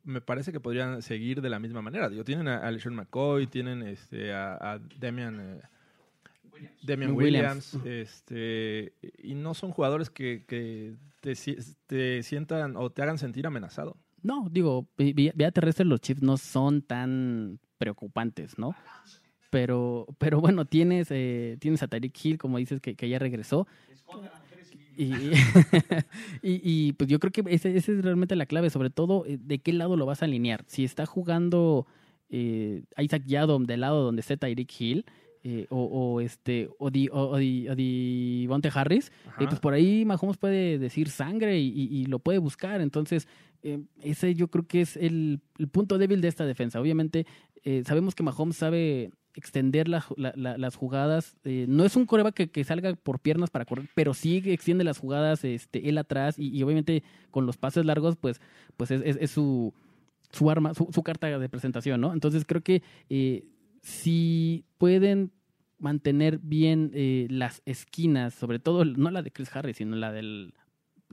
me 0.03 0.21
parece 0.21 0.51
que 0.51 0.60
podrían 0.60 1.01
seguir 1.01 1.41
de 1.41 1.49
la 1.49 1.58
misma 1.60 1.81
manera. 1.81 2.10
Digo, 2.10 2.23
tienen 2.23 2.47
a, 2.47 2.58
a 2.60 2.69
LeSean 2.69 2.93
McCoy, 2.93 3.47
tienen 3.47 3.81
este, 3.81 4.34
a, 4.34 4.53
a 4.75 4.79
Damian, 4.99 5.39
eh, 5.39 5.62
Damian 6.84 7.12
Williams. 7.13 7.73
Williams, 7.73 7.88
este, 7.88 8.93
y 9.17 9.34
no 9.34 9.55
son 9.55 9.71
jugadores 9.71 10.10
que, 10.12 10.45
que 10.47 10.95
te, 11.21 11.34
te 11.88 12.21
sientan 12.21 12.77
o 12.77 12.91
te 12.91 13.01
hagan 13.01 13.17
sentir 13.17 13.47
amenazado. 13.47 13.97
No, 14.21 14.47
digo, 14.51 14.88
vi- 14.97 15.13
vía 15.13 15.51
terrestre 15.51 15.86
los 15.86 16.01
Chiefs 16.01 16.21
no 16.21 16.38
son 16.38 16.81
tan 16.81 17.60
preocupantes, 17.77 18.58
¿no? 18.58 18.75
Pero, 19.55 20.05
pero 20.17 20.41
bueno, 20.41 20.65
tienes, 20.65 21.07
eh, 21.11 21.55
tienes 21.61 21.81
a 21.81 21.87
Tyreek 21.87 22.25
Hill, 22.25 22.37
como 22.37 22.57
dices, 22.57 22.81
que, 22.81 22.95
que 22.95 23.07
ya 23.07 23.19
regresó. 23.19 23.67
Y, 24.97 25.13
y, 26.41 26.61
y, 26.87 26.91
pues 26.93 27.09
yo 27.09 27.19
creo 27.19 27.31
que 27.31 27.41
esa 27.53 27.69
es 27.69 27.87
realmente 28.03 28.35
la 28.35 28.47
clave, 28.47 28.69
sobre 28.69 28.89
todo 28.89 29.25
eh, 29.25 29.37
de 29.41 29.59
qué 29.59 29.71
lado 29.71 29.95
lo 29.95 30.05
vas 30.05 30.21
a 30.21 30.25
alinear. 30.25 30.65
Si 30.67 30.83
está 30.83 31.05
jugando 31.05 31.87
eh, 32.29 32.83
Isaac 32.97 33.23
Yadom 33.25 33.63
del 33.63 33.79
lado 33.79 34.03
donde 34.03 34.19
esté 34.19 34.35
Tyreek 34.35 34.69
Hill, 34.77 35.05
eh, 35.45 35.67
o, 35.69 35.83
o 35.85 36.19
este 36.19 36.67
o 36.77 36.89
Di, 36.91 37.07
o, 37.09 37.21
o 37.29 37.37
Di- 37.37 38.47
o 38.49 38.59
Harris, 38.73 39.09
eh, 39.39 39.45
pues 39.47 39.61
por 39.61 39.73
ahí 39.73 40.03
Mahomes 40.03 40.35
puede 40.35 40.79
decir 40.79 41.07
sangre 41.07 41.59
y, 41.59 41.67
y- 41.69 41.87
y 42.01 42.05
lo 42.07 42.19
puede 42.19 42.39
buscar. 42.39 42.81
Entonces, 42.81 43.25
eh, 43.63 43.79
ese 44.03 44.35
yo 44.35 44.49
creo 44.49 44.67
que 44.67 44.81
es 44.81 44.97
el, 44.97 45.39
el 45.59 45.69
punto 45.69 45.97
débil 45.97 46.19
de 46.19 46.27
esta 46.27 46.45
defensa. 46.45 46.81
Obviamente, 46.81 47.25
eh, 47.63 47.83
sabemos 47.85 48.15
que 48.15 48.21
Mahomes 48.23 48.57
sabe 48.57 49.11
extender 49.35 49.87
la- 49.87 50.05
la- 50.17 50.33
la- 50.35 50.57
las 50.57 50.75
jugadas. 50.75 51.37
Eh, 51.43 51.65
no 51.67 51.83
es 51.85 51.95
un 51.95 52.05
coreback 52.05 52.33
que, 52.35 52.49
que 52.49 52.63
salga 52.63 52.93
por 52.95 53.19
piernas 53.19 53.49
para 53.49 53.65
correr, 53.65 53.89
pero 53.95 54.13
sí 54.13 54.41
extiende 54.45 54.83
las 54.83 54.97
jugadas 54.97 55.43
este, 55.43 55.89
él 55.89 55.97
atrás 55.97 56.39
y, 56.39 56.61
obviamente 56.63 57.03
con 57.31 57.45
los 57.45 57.57
pases 57.57 57.85
largos, 57.85 58.15
pues, 58.15 58.39
pues 58.77 58.91
es, 58.91 59.01
es- 59.03 59.17
es 59.19 59.31
su, 59.31 59.73
su 60.31 60.49
arma, 60.49 60.73
su, 60.73 60.87
su 60.93 61.03
carta 61.03 61.27
de 61.39 61.49
presentación, 61.49 62.01
¿no? 62.01 62.13
Entonces 62.13 62.45
creo 62.45 62.61
que 62.61 62.81
eh, 63.09 63.47
si 63.81 64.65
pueden 64.77 65.31
mantener 65.77 66.39
bien 66.39 66.91
eh, 66.93 67.27
las 67.29 67.61
esquinas, 67.65 68.33
sobre 68.33 68.59
todo 68.59 68.85
no 68.85 69.11
la 69.11 69.21
de 69.21 69.31
Chris 69.31 69.53
Harris, 69.55 69.77
sino 69.77 69.95
la 69.97 70.11
del 70.11 70.53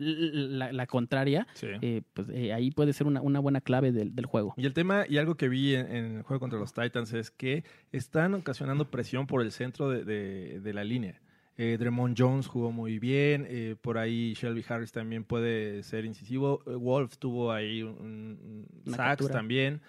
la, 0.02 0.72
la 0.72 0.86
contraria, 0.86 1.46
Sí. 1.54 1.68
eh, 1.80 2.02
pues 2.14 2.28
eh, 2.30 2.52
ahí 2.52 2.70
puede 2.70 2.92
ser 2.92 3.06
una, 3.06 3.20
una 3.20 3.40
buena 3.40 3.60
clave 3.60 3.92
del, 3.92 4.14
del 4.14 4.26
juego. 4.26 4.54
Y 4.56 4.66
el 4.66 4.72
tema, 4.74 5.04
y 5.08 5.18
algo 5.18 5.36
que 5.36 5.48
vi 5.48 5.74
en, 5.74 5.86
en 5.94 6.16
el 6.16 6.22
juego 6.22 6.40
contra 6.40 6.58
los 6.58 6.72
Titans, 6.74 7.12
es 7.12 7.30
que 7.30 7.64
están 7.92 8.34
ocasionando 8.34 8.90
presión 8.90 9.26
por 9.26 9.42
el 9.42 9.52
centro 9.52 9.88
de, 9.90 10.04
de- 10.04 10.60
de 10.60 10.72
la 10.72 10.84
línea. 10.84 11.20
Eh, 11.58 11.76
Dremont 11.78 12.18
Jones 12.18 12.46
jugó 12.46 12.72
muy 12.72 12.98
bien, 12.98 13.46
eh, 13.48 13.76
por 13.80 13.98
ahí 13.98 14.32
Shelby 14.34 14.64
Harris 14.66 14.90
también 14.90 15.22
puede 15.24 15.82
ser 15.82 16.04
incisivo, 16.06 16.62
Wolf 16.64 17.18
tuvo 17.18 17.52
ahí 17.52 17.82
un, 17.82 18.66
un 18.86 18.92
sacks 18.94 18.98
captura. 19.18 19.32
también. 19.34 19.80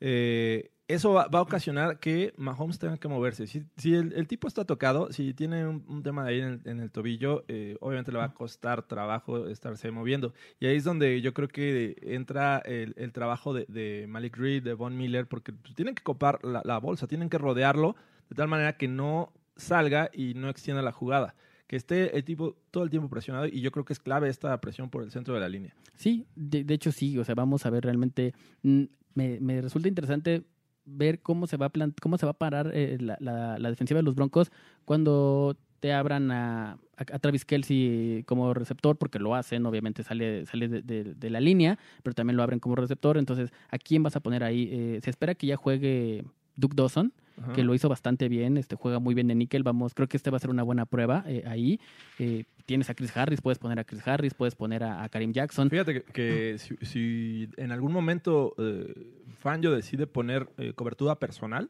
Eh, 0.00 0.70
eso 0.88 1.12
va, 1.12 1.28
a 1.30 1.42
ocasionar 1.42 1.98
que 1.98 2.32
Mahomes 2.36 2.78
tenga 2.78 2.96
que 2.96 3.08
moverse. 3.08 3.46
Si, 3.46 3.94
el, 3.94 4.28
tipo 4.28 4.46
está 4.46 4.64
tocado, 4.64 5.12
si 5.12 5.34
tiene 5.34 5.66
un, 5.66 6.02
tema 6.02 6.24
de 6.24 6.30
ahí 6.30 6.40
en 6.40 6.80
el, 6.80 6.90
tobillo, 6.90 7.44
eh, 7.48 7.76
obviamente 7.80 8.12
le 8.12 8.18
va 8.18 8.24
a 8.24 8.34
costar 8.34 8.82
trabajo 8.82 9.48
estarse 9.48 9.90
moviendo. 9.90 10.32
Y 10.60 10.66
ahí 10.66 10.76
es 10.76 10.84
donde 10.84 11.20
yo 11.20 11.34
creo 11.34 11.48
que 11.48 11.96
entra 12.02 12.58
el, 12.58 13.12
trabajo 13.12 13.52
de, 13.52 14.06
Malik 14.08 14.36
Reed, 14.36 14.62
de 14.62 14.74
Von 14.74 14.96
Miller, 14.96 15.26
porque 15.26 15.52
pues, 15.52 15.74
tienen 15.74 15.94
que 15.94 16.04
copar 16.04 16.44
la, 16.44 16.62
la 16.64 16.78
bolsa, 16.78 17.08
tienen 17.08 17.28
que 17.28 17.38
rodearlo 17.38 17.96
de 18.28 18.36
tal 18.36 18.48
manera 18.48 18.76
que 18.76 18.86
no 18.86 19.32
salga 19.56 20.10
y 20.12 20.34
no 20.34 20.48
extienda 20.48 20.82
la 20.82 20.92
jugada. 20.92 21.34
Que 21.66 21.74
esté 21.74 22.16
el 22.16 22.22
tipo 22.22 22.56
todo 22.70 22.84
el 22.84 22.90
tiempo 22.90 23.08
presionado 23.08 23.46
y 23.46 23.60
yo 23.60 23.72
creo 23.72 23.84
que 23.84 23.92
es 23.92 23.98
clave 23.98 24.28
esta 24.28 24.60
presión 24.60 24.88
por 24.88 25.02
el 25.02 25.10
centro 25.10 25.34
de 25.34 25.40
la 25.40 25.48
línea. 25.48 25.74
Sí, 25.96 26.26
de, 26.36 26.62
de 26.62 26.74
hecho 26.74 26.92
sí, 26.92 27.18
o 27.18 27.24
sea, 27.24 27.34
vamos 27.34 27.66
a 27.66 27.70
ver 27.70 27.82
realmente, 27.82 28.34
mm, 28.62 28.84
me, 29.14 29.40
me 29.40 29.60
resulta 29.60 29.88
interesante 29.88 30.44
ver 30.86 31.20
cómo 31.20 31.46
se 31.46 31.56
va 31.56 31.66
a, 31.66 31.70
cómo 32.00 32.16
se 32.18 32.26
va 32.26 32.30
a 32.30 32.38
parar 32.38 32.70
eh, 32.74 32.96
la, 33.00 33.16
la- 33.20 33.58
la 33.58 33.70
defensiva 33.70 33.98
de 33.98 34.04
los 34.04 34.14
Broncos 34.14 34.50
cuando 34.84 35.56
te 35.80 35.92
abran 35.92 36.30
a, 36.30 36.78
Travis 37.20 37.44
Kelsey 37.44 38.22
como 38.26 38.54
receptor, 38.54 38.96
porque 38.96 39.18
lo 39.18 39.34
hacen, 39.34 39.66
obviamente 39.66 40.02
sale, 40.02 40.46
sale 40.46 40.68
de 40.68 41.30
la 41.30 41.40
línea, 41.40 41.78
pero 42.02 42.14
también 42.14 42.36
lo 42.38 42.42
abren 42.42 42.58
como 42.58 42.74
receptor, 42.76 43.18
entonces, 43.18 43.52
¿a 43.68 43.76
quién 43.76 44.02
vas 44.02 44.16
a 44.16 44.20
poner 44.20 44.42
ahí? 44.42 44.68
Eh, 44.72 45.00
se 45.02 45.10
espera 45.10 45.34
que 45.34 45.46
ya 45.46 45.56
juegue 45.56 46.24
Duke 46.56 46.74
Dawson, 46.74 47.12
Ajá. 47.40 47.52
que 47.52 47.62
lo 47.64 47.74
hizo 47.74 47.88
bastante 47.88 48.28
bien, 48.28 48.56
este 48.56 48.76
juega 48.76 48.98
muy 48.98 49.14
bien 49.14 49.28
de 49.28 49.34
níquel, 49.34 49.62
vamos, 49.62 49.92
creo 49.94 50.08
que 50.08 50.16
este 50.16 50.30
va 50.30 50.38
a 50.38 50.40
ser 50.40 50.50
una 50.50 50.62
buena 50.62 50.86
prueba 50.86 51.22
eh, 51.26 51.44
ahí. 51.46 51.78
Eh, 52.18 52.44
tienes 52.64 52.88
a 52.90 52.94
Chris 52.94 53.14
Harris, 53.16 53.40
puedes 53.40 53.58
poner 53.58 53.78
a 53.78 53.84
Chris 53.84 54.06
Harris, 54.08 54.32
puedes 54.34 54.54
poner 54.54 54.82
a, 54.84 55.02
a 55.04 55.08
Karim 55.08 55.32
Jackson. 55.32 55.68
Fíjate 55.70 56.02
que, 56.02 56.12
que 56.12 56.58
si, 56.58 56.76
si 56.84 57.48
en 57.58 57.72
algún 57.72 57.92
momento 57.92 58.54
eh, 58.58 58.92
Fangio 59.38 59.70
decide 59.70 60.06
poner 60.06 60.48
eh, 60.58 60.72
cobertura 60.74 61.16
personal, 61.16 61.68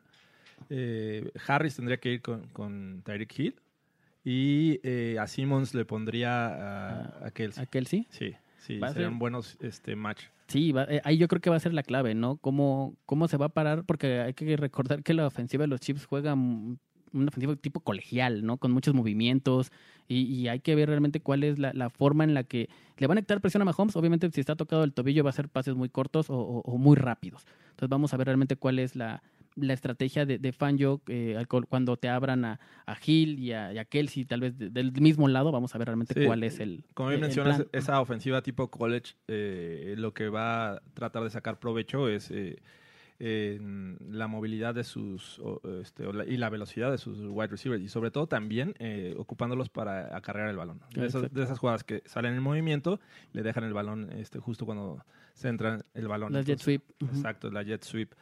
eh, 0.70 1.30
Harris 1.46 1.76
tendría 1.76 1.96
que 1.98 2.12
ir 2.12 2.22
con, 2.22 2.46
con 2.52 3.02
Tyreek 3.04 3.38
Hill 3.38 3.54
y 4.24 5.16
a 5.18 5.26
Simmons 5.26 5.74
le 5.74 5.84
pondría 5.84 6.46
a, 6.46 7.26
a 7.26 7.30
Kelsey. 7.30 7.62
a 7.62 7.66
Kelsey. 7.66 8.06
Sí, 8.10 8.34
sí, 8.58 8.78
serían 8.78 8.92
ser- 8.94 9.10
buenos 9.18 9.56
este, 9.60 9.94
match. 9.96 10.24
Sí, 10.48 10.70
va- 10.72 10.84
eh, 10.88 11.00
ahí 11.04 11.18
yo 11.18 11.26
creo 11.28 11.40
que 11.40 11.50
va 11.50 11.56
a 11.56 11.60
ser 11.60 11.74
la 11.74 11.82
clave, 11.82 12.14
¿no? 12.14 12.36
¿Cómo, 12.36 12.94
¿Cómo 13.04 13.26
se 13.28 13.36
va 13.36 13.46
a 13.46 13.48
parar? 13.50 13.84
Porque 13.84 14.20
hay 14.20 14.34
que 14.34 14.56
recordar 14.56 15.02
que 15.02 15.12
la 15.14 15.26
ofensiva 15.26 15.62
de 15.64 15.68
los 15.68 15.80
Chiefs 15.80 16.06
juega 16.06 16.34
una 16.34 17.28
ofensiva 17.28 17.56
tipo 17.56 17.80
colegial, 17.80 18.44
¿no? 18.44 18.56
Con 18.58 18.70
muchos 18.72 18.94
movimientos 18.94 19.72
y, 20.06 20.22
y 20.22 20.48
hay 20.48 20.60
que 20.60 20.74
ver 20.76 20.88
realmente 20.88 21.20
cuál 21.20 21.42
es 21.44 21.58
la, 21.58 21.72
la 21.72 21.90
forma 21.90 22.22
en 22.24 22.34
la 22.34 22.44
que 22.44 22.68
le 22.98 23.06
van 23.08 23.18
a 23.18 23.22
quitar 23.22 23.40
presión 23.40 23.62
a 23.62 23.64
Mahomes. 23.64 23.96
Obviamente, 23.96 24.30
si 24.30 24.40
está 24.40 24.54
tocado 24.54 24.84
el 24.84 24.92
tobillo, 24.92 25.24
va 25.24 25.30
a 25.30 25.32
ser 25.32 25.48
pases 25.48 25.74
muy 25.74 25.88
cortos 25.88 26.26
o 26.28 26.76
muy 26.78 26.96
rápidos. 26.96 27.44
Entonces, 27.70 27.88
vamos 27.88 28.14
a 28.14 28.16
ver 28.16 28.26
realmente 28.26 28.56
cuál 28.56 28.78
es 28.78 28.94
la, 28.94 29.22
la 29.56 29.72
estrategia 29.72 30.24
de, 30.26 30.38
de 30.38 30.52
Fangio 30.52 31.00
eh, 31.08 31.42
cuando 31.68 31.96
te 31.96 32.08
abran 32.08 32.44
a, 32.44 32.60
a 32.86 32.96
Hill 33.04 33.38
y 33.38 33.52
a, 33.52 33.72
y 33.72 33.78
a 33.78 33.84
Kelsey, 33.84 34.24
tal 34.24 34.40
vez 34.40 34.58
de- 34.58 34.70
del 34.70 34.92
mismo 35.00 35.26
lado. 35.28 35.50
Vamos 35.50 35.74
a 35.74 35.78
ver 35.78 35.86
realmente 35.88 36.14
Sí, 36.14 36.24
cuál 36.26 36.42
es 36.44 36.60
el. 36.60 36.84
Como 36.94 37.08
bien 37.08 37.20
el 37.20 37.26
mencionas, 37.26 37.64
esa 37.72 38.00
ofensiva 38.00 38.42
tipo 38.42 38.70
college, 38.70 39.14
eh, 39.28 39.94
lo 39.96 40.12
que 40.14 40.28
va 40.28 40.72
a 40.74 40.82
tratar 40.94 41.22
de 41.24 41.30
sacar 41.30 41.58
provecho 41.58 42.08
es 42.08 42.30
eh, 42.30 42.56
la 43.18 44.26
movilidad 44.26 44.74
de 44.74 44.84
sus 44.84 45.38
o, 45.38 45.60
este, 45.80 46.04
o 46.06 46.12
la- 46.12 46.26
y 46.26 46.36
la 46.36 46.50
velocidad 46.50 46.90
de 46.90 46.98
sus 46.98 47.18
wide 47.20 47.48
receivers 47.48 47.82
y 47.82 47.88
sobre 47.88 48.10
todo 48.10 48.26
también 48.26 48.74
eh, 48.78 49.14
ocupándolos 49.16 49.68
para 49.70 50.14
acarrear 50.16 50.48
el 50.48 50.56
balón. 50.56 50.80
De 50.94 51.06
esas, 51.06 51.22
Exacto. 51.22 51.38
de 51.38 51.44
esas 51.44 51.58
jugadas 51.58 51.84
que 51.84 52.02
salen 52.04 52.34
en 52.34 52.42
movimiento, 52.42 53.00
le 53.32 53.42
dejan 53.42 53.64
el 53.64 53.72
balón 53.72 54.12
este, 54.12 54.38
justo 54.38 54.66
cuando 54.66 55.02
se 55.32 55.48
entra 55.48 55.80
el 55.94 56.08
balón. 56.08 56.32
Las 56.32 56.44
jet 56.46 56.58
sweep. 56.58 56.82
Exacto, 57.02 57.50
la 57.50 57.62
jet 57.62 57.82
sweep. 57.84 58.12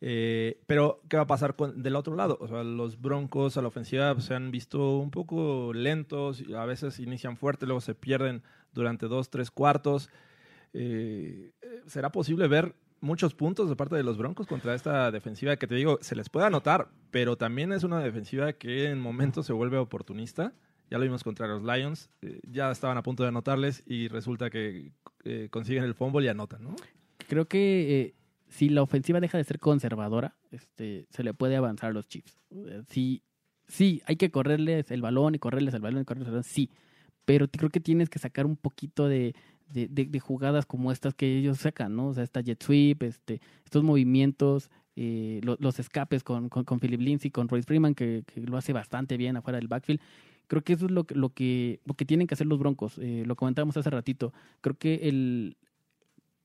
Eh, 0.00 0.60
pero, 0.66 1.02
¿qué 1.08 1.16
va 1.16 1.24
a 1.24 1.26
pasar 1.26 1.56
con, 1.56 1.82
del 1.82 1.96
otro 1.96 2.14
lado? 2.14 2.38
O 2.40 2.48
sea, 2.48 2.62
los 2.62 3.00
Broncos 3.00 3.56
a 3.56 3.62
la 3.62 3.68
ofensiva 3.68 4.18
se 4.20 4.34
han 4.34 4.50
visto 4.50 4.98
un 4.98 5.10
poco 5.10 5.72
lentos, 5.74 6.44
a 6.56 6.64
veces 6.64 7.00
inician 7.00 7.36
fuerte, 7.36 7.66
luego 7.66 7.80
se 7.80 7.94
pierden 7.94 8.42
durante 8.72 9.06
dos, 9.06 9.30
tres 9.30 9.50
cuartos. 9.50 10.08
Eh, 10.72 11.52
¿Será 11.86 12.12
posible 12.12 12.46
ver 12.46 12.74
muchos 13.00 13.34
puntos 13.34 13.68
de 13.68 13.76
parte 13.76 13.96
de 13.96 14.02
los 14.02 14.18
Broncos 14.18 14.46
contra 14.46 14.74
esta 14.74 15.10
defensiva 15.10 15.56
que 15.56 15.66
te 15.66 15.74
digo, 15.74 15.98
se 16.00 16.16
les 16.16 16.28
puede 16.28 16.46
anotar, 16.46 16.88
pero 17.10 17.36
también 17.36 17.72
es 17.72 17.84
una 17.84 18.00
defensiva 18.00 18.52
que 18.52 18.90
en 18.90 19.00
momentos 19.00 19.46
se 19.46 19.52
vuelve 19.52 19.78
oportunista? 19.78 20.52
Ya 20.90 20.96
lo 20.96 21.04
vimos 21.04 21.22
contra 21.22 21.46
los 21.46 21.62
Lions, 21.62 22.08
eh, 22.22 22.40
ya 22.48 22.70
estaban 22.70 22.96
a 22.96 23.02
punto 23.02 23.22
de 23.22 23.28
anotarles 23.28 23.82
y 23.86 24.08
resulta 24.08 24.50
que 24.50 24.92
consiguen 25.50 25.84
el 25.84 25.94
fumble 25.94 26.24
y 26.24 26.28
anotan, 26.28 26.64
¿no? 26.64 26.74
creo 27.28 27.46
que 27.46 28.14
si 28.48 28.68
la 28.68 28.82
ofensiva 28.82 29.20
deja 29.20 29.38
de 29.38 29.44
ser 29.44 29.58
conservadora, 29.58 30.36
este, 30.50 31.06
se 31.10 31.22
le 31.22 31.34
puede 31.34 31.56
avanzar 31.56 31.90
a 31.90 31.92
los 31.92 32.08
Chiefs. 32.08 32.38
Eh, 32.50 32.82
Sí, 32.88 33.22
sí, 33.66 34.02
hay 34.06 34.16
que 34.16 34.30
correrles 34.30 34.90
el 34.90 35.02
balón 35.02 35.34
y 35.34 35.38
correrles 35.38 35.74
el 35.74 35.80
balón 35.82 36.02
y 36.02 36.04
correrles 36.04 36.28
el 36.28 36.32
balón, 36.32 36.44
sí. 36.44 36.70
Pero 37.24 37.48
creo 37.48 37.68
que 37.70 37.80
tienes 37.80 38.08
que 38.08 38.18
sacar 38.18 38.46
un 38.46 38.56
poquito 38.56 39.06
de, 39.06 39.34
de, 39.72 39.86
de- 39.88 40.20
jugadas 40.20 40.64
como 40.66 40.90
estas 40.92 41.14
que 41.14 41.36
ellos 41.38 41.58
sacan, 41.58 41.94
¿no? 41.94 42.08
O 42.08 42.14
sea, 42.14 42.24
esta 42.24 42.40
jet 42.40 42.62
sweep, 42.62 43.02
este, 43.02 43.40
estos 43.64 43.82
movimientos, 43.82 44.70
eh, 44.96 45.40
lo- 45.44 45.56
los 45.60 45.78
escapes 45.78 46.24
con, 46.24 46.48
con, 46.48 46.64
con 46.64 46.80
Philip 46.80 47.00
Lindsay, 47.00 47.30
con 47.30 47.48
Royce 47.48 47.66
Freeman, 47.66 47.94
que, 47.94 48.24
lo 48.36 48.56
hace 48.56 48.72
bastante 48.72 49.16
bien 49.18 49.36
afuera 49.36 49.58
del 49.58 49.68
backfield. 49.68 50.00
Creo 50.46 50.62
que 50.64 50.72
eso 50.72 50.86
es 50.86 50.90
lo, 50.90 51.06
lo, 51.10 51.28
que, 51.34 51.80
lo 51.84 51.92
que 51.94 52.06
tienen 52.06 52.26
que 52.26 52.32
hacer 52.34 52.46
los 52.46 52.58
Broncos. 52.58 52.98
Eh, 52.98 53.24
lo 53.26 53.36
comentábamos 53.36 53.76
hace 53.76 53.90
ratito. 53.90 54.32
Creo 54.62 54.76
que 54.78 54.94
el, 55.10 55.58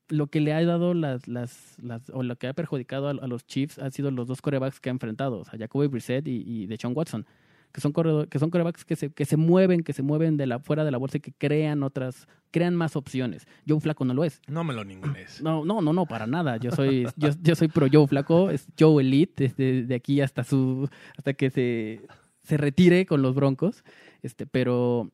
lo 0.08 0.26
que 0.26 0.40
le 0.40 0.52
ha 0.52 0.64
dado 0.64 0.94
las, 0.94 1.26
las, 1.28 1.76
las 1.82 2.10
o 2.10 2.22
lo 2.22 2.36
que 2.36 2.46
ha 2.46 2.52
perjudicado 2.52 3.08
a, 3.08 3.10
a 3.12 3.26
los 3.26 3.46
Chiefs 3.46 3.78
han 3.78 3.92
sido 3.92 4.10
los 4.10 4.28
dos 4.28 4.42
corebacks 4.42 4.80
que 4.80 4.90
ha 4.90 4.92
enfrentado, 4.92 5.40
o 5.40 5.44
sea, 5.44 5.58
Jacoby 5.58 5.86
Brissett 5.86 6.26
y, 6.28 6.42
y 6.46 6.66
Deshaun 6.66 6.94
Watson, 6.96 7.26
que 7.72 7.80
son 7.80 7.92
corredor, 7.92 8.28
que 8.28 8.38
son 8.38 8.50
corebacks 8.50 8.84
que 8.84 8.94
se, 8.94 9.10
que 9.10 9.24
se 9.24 9.36
mueven, 9.36 9.82
que 9.82 9.92
se 9.92 10.02
mueven 10.02 10.36
de 10.36 10.46
la 10.46 10.60
fuera 10.60 10.84
de 10.84 10.92
la 10.92 10.98
bolsa 10.98 11.16
y 11.16 11.20
que 11.20 11.32
crean 11.32 11.82
otras, 11.82 12.28
crean 12.52 12.76
más 12.76 12.94
opciones. 12.94 13.48
Joe 13.66 13.80
Flaco 13.80 14.04
no 14.04 14.14
lo 14.14 14.22
es. 14.24 14.40
No 14.46 14.62
me 14.62 14.74
lo 14.74 14.84
ningunes. 14.84 15.42
No, 15.42 15.64
no, 15.64 15.82
no, 15.82 15.92
no, 15.92 16.06
para 16.06 16.28
nada. 16.28 16.56
Yo 16.58 16.70
soy, 16.70 17.08
yo, 17.16 17.30
yo 17.42 17.56
soy 17.56 17.66
pro 17.66 17.88
Joe 17.92 18.06
Flaco, 18.06 18.50
es 18.50 18.68
Joe 18.78 19.02
Elite, 19.02 19.48
desde 19.48 19.82
de 19.82 19.94
aquí 19.96 20.20
hasta 20.20 20.44
su, 20.44 20.88
hasta 21.18 21.34
que 21.34 21.50
se, 21.50 22.06
se 22.44 22.56
retire 22.56 23.06
con 23.06 23.22
los 23.22 23.34
Broncos. 23.34 23.82
Este, 24.22 24.46
pero, 24.46 25.10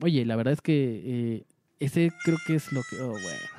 oye, 0.00 0.24
la 0.24 0.36
verdad 0.36 0.54
es 0.54 0.62
que 0.62 1.02
eh, 1.04 1.44
ese 1.78 2.10
creo 2.24 2.38
que 2.46 2.54
es 2.54 2.72
lo 2.72 2.80
que, 2.88 3.02
oh, 3.02 3.08
bueno. 3.08 3.57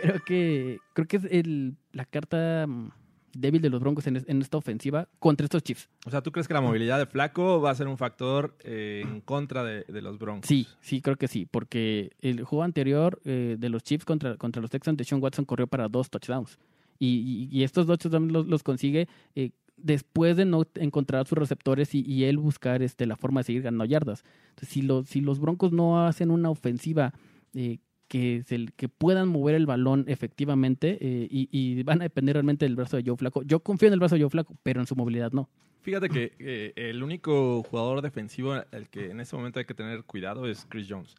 Creo 0.00 0.24
que, 0.24 0.78
creo 0.94 1.06
que 1.06 1.16
es 1.18 1.24
el, 1.30 1.76
la 1.92 2.04
carta 2.04 2.66
mm, 2.66 2.90
débil 3.34 3.60
de 3.62 3.70
los 3.70 3.80
Broncos 3.80 4.06
en, 4.06 4.16
es- 4.16 4.24
en 4.28 4.40
esta 4.40 4.56
ofensiva 4.56 5.08
contra 5.18 5.44
estos 5.44 5.62
Chiefs. 5.62 5.88
O 6.06 6.10
sea, 6.10 6.22
¿tú 6.22 6.32
crees 6.32 6.48
que 6.48 6.54
la 6.54 6.60
movilidad 6.60 6.98
de 6.98 7.06
Flaco 7.06 7.60
va 7.60 7.70
a 7.70 7.74
ser 7.74 7.86
un 7.88 7.98
factor 7.98 8.56
eh, 8.64 9.02
en 9.04 9.20
contra 9.20 9.62
de, 9.64 9.84
de 9.84 10.02
los 10.02 10.18
Broncos? 10.18 10.48
Sí, 10.48 10.66
sí, 10.80 11.00
creo 11.00 11.16
que 11.16 11.28
sí, 11.28 11.46
porque 11.46 12.10
el 12.20 12.42
juego 12.44 12.62
anterior 12.64 13.20
eh, 13.24 13.56
de 13.58 13.68
los 13.68 13.82
Chiefs 13.82 14.04
contra, 14.04 14.36
contra 14.36 14.62
los 14.62 14.70
Texans, 14.70 14.96
Deshaun 14.96 15.22
Watson 15.22 15.44
corrió 15.44 15.66
para 15.66 15.88
dos 15.88 16.08
touchdowns. 16.10 16.58
Y, 16.98 17.48
y- 17.52 17.58
y 17.58 17.62
estos 17.64 17.86
dos 17.86 17.98
touchdowns 17.98 18.32
los, 18.32 18.46
los 18.46 18.62
consigue 18.62 19.06
eh, 19.34 19.50
después 19.76 20.38
de 20.38 20.46
no 20.46 20.64
encontrar 20.76 21.26
sus 21.26 21.36
receptores 21.36 21.94
y, 21.94 22.00
y 22.10 22.24
él 22.24 22.38
buscar 22.38 22.82
este, 22.82 23.04
la 23.04 23.16
forma 23.16 23.40
de 23.40 23.44
seguir 23.44 23.60
ganando 23.62 23.84
yardas. 23.84 24.24
Entonces, 24.48 24.70
si, 24.70 24.80
los 24.80 25.06
si 25.06 25.20
los 25.20 25.38
Broncos 25.38 25.72
no 25.72 26.06
hacen 26.06 26.30
una 26.30 26.48
ofensiva 26.48 27.12
eh, 27.52 27.76
que, 28.08 28.42
se- 28.46 28.68
que 28.76 28.88
puedan 28.88 29.28
mover 29.28 29.54
el 29.54 29.66
balón 29.66 30.04
efectivamente 30.08 30.98
eh, 31.00 31.28
y, 31.30 31.48
y 31.50 31.82
van 31.82 32.00
a 32.00 32.04
depender 32.04 32.34
realmente 32.36 32.64
del 32.64 32.76
brazo 32.76 32.96
de 32.96 33.02
Joe 33.06 33.16
Flaco, 33.16 33.42
yo 33.42 33.60
confío 33.60 33.88
en 33.88 33.94
el 33.94 33.98
brazo 34.00 34.14
de 34.16 34.22
Joe 34.22 34.30
Flaco, 34.30 34.56
pero 34.62 34.80
en 34.80 34.86
su 34.86 34.94
movilidad 34.96 35.32
no. 35.32 35.48
Fíjate 35.82 36.08
que 36.08 36.32
eh, 36.40 36.72
el 36.76 37.02
único 37.02 37.62
jugador 37.62 38.02
defensivo 38.02 38.52
al 38.54 38.88
que 38.90 39.10
en 39.10 39.20
este 39.20 39.36
momento 39.36 39.60
hay 39.60 39.64
que 39.66 39.74
tener 39.74 40.02
cuidado 40.02 40.48
es 40.48 40.66
Chris 40.68 40.86
Jones, 40.90 41.14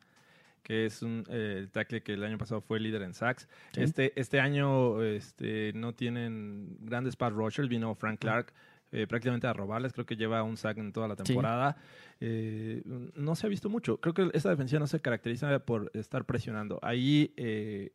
que 0.61 0.85
es 0.85 1.01
un 1.01 1.23
eh, 1.29 1.55
el 1.59 1.71
tackle 1.71 2.01
que 2.03 2.13
el 2.13 2.23
año 2.25 2.37
pasado 2.37 2.59
fue 2.59 2.79
líder 2.81 3.01
en 3.03 3.13
sacks. 3.13 3.47
Sí. 3.71 3.81
Este, 3.81 4.11
este 4.19 4.41
año 4.41 5.01
este, 5.03 5.71
no 5.73 5.93
tienen 5.93 6.77
grandes 6.81 7.15
pass 7.15 7.31
rushers, 7.31 7.69
vino 7.69 7.95
Frank 7.95 8.19
Clark 8.19 8.51
eh, 8.91 9.07
prácticamente 9.07 9.47
a 9.47 9.53
robarles, 9.53 9.93
creo 9.93 10.05
que 10.05 10.15
lleva 10.15 10.43
un 10.43 10.57
sack 10.57 10.77
en 10.77 10.93
toda 10.93 11.07
la 11.07 11.15
temporada. 11.15 11.77
Eh, 12.19 12.83
no 13.15 13.35
se 13.35 13.47
ha 13.47 13.49
visto 13.49 13.69
mucho, 13.69 13.97
creo 13.97 14.13
que 14.13 14.29
esta 14.33 14.49
defensiva 14.49 14.79
no 14.79 14.87
se 14.87 14.99
caracteriza 14.99 15.59
por 15.59 15.91
estar 15.93 16.25
presionando. 16.25 16.79
Ahí 16.81 17.33
eh, 17.37 17.91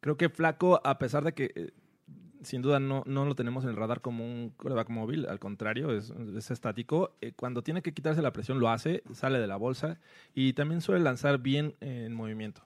creo 0.00 0.16
que 0.16 0.28
Flaco, 0.28 0.80
a 0.84 0.98
pesar 0.98 1.24
de 1.24 1.32
que... 1.32 1.52
eh, 1.54 1.70
sin 2.42 2.62
duda 2.62 2.78
no, 2.78 3.02
no 3.06 3.24
lo 3.24 3.34
tenemos 3.34 3.64
en 3.64 3.70
el 3.70 3.76
radar 3.76 4.02
como 4.02 4.24
un 4.24 4.50
coreback 4.50 4.88
móvil, 4.88 5.26
al 5.26 5.40
contrario, 5.40 5.90
es, 5.90 6.12
es 6.36 6.52
estático. 6.52 7.16
Eh, 7.20 7.32
cuando 7.34 7.62
tiene 7.62 7.82
que 7.82 7.92
quitarse 7.92 8.22
la 8.22 8.32
presión 8.32 8.60
lo 8.60 8.68
hace, 8.68 9.02
sale 9.12 9.40
de 9.40 9.48
la 9.48 9.56
bolsa 9.56 9.98
y 10.32 10.52
también 10.52 10.80
suele 10.80 11.02
lanzar 11.02 11.38
bien 11.38 11.74
eh, 11.80 12.04
en 12.06 12.14
movimiento. 12.14 12.62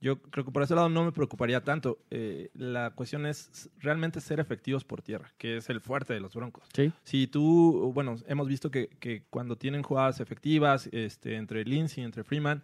Yo 0.00 0.20
creo 0.20 0.44
que 0.44 0.52
por 0.52 0.62
ese 0.62 0.74
lado 0.74 0.88
no 0.88 1.04
me 1.04 1.12
preocuparía 1.12 1.64
tanto. 1.64 1.98
Eh, 2.10 2.50
la 2.54 2.92
cuestión 2.92 3.26
es 3.26 3.68
realmente 3.78 4.20
ser 4.20 4.38
efectivos 4.38 4.84
por 4.84 5.02
tierra, 5.02 5.32
que 5.38 5.56
es 5.56 5.68
el 5.70 5.80
fuerte 5.80 6.14
de 6.14 6.20
los 6.20 6.34
Broncos. 6.34 6.68
Sí. 6.72 6.92
Si 7.02 7.26
tú, 7.26 7.90
bueno, 7.92 8.16
hemos 8.26 8.46
visto 8.46 8.70
que, 8.70 8.88
que 9.00 9.24
cuando 9.30 9.56
tienen 9.56 9.82
jugadas 9.82 10.20
efectivas 10.20 10.88
este, 10.92 11.36
entre 11.36 11.64
Lindsay, 11.64 12.04
entre 12.04 12.22
Freeman, 12.22 12.62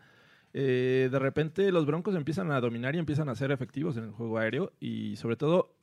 eh, 0.52 1.08
de 1.10 1.18
repente 1.18 1.72
los 1.72 1.84
Broncos 1.84 2.14
empiezan 2.14 2.52
a 2.52 2.60
dominar 2.60 2.94
y 2.94 2.98
empiezan 2.98 3.28
a 3.28 3.34
ser 3.34 3.50
efectivos 3.50 3.96
en 3.96 4.04
el 4.04 4.10
juego 4.12 4.38
aéreo 4.38 4.72
y 4.78 5.16
sobre 5.16 5.34
todo 5.34 5.74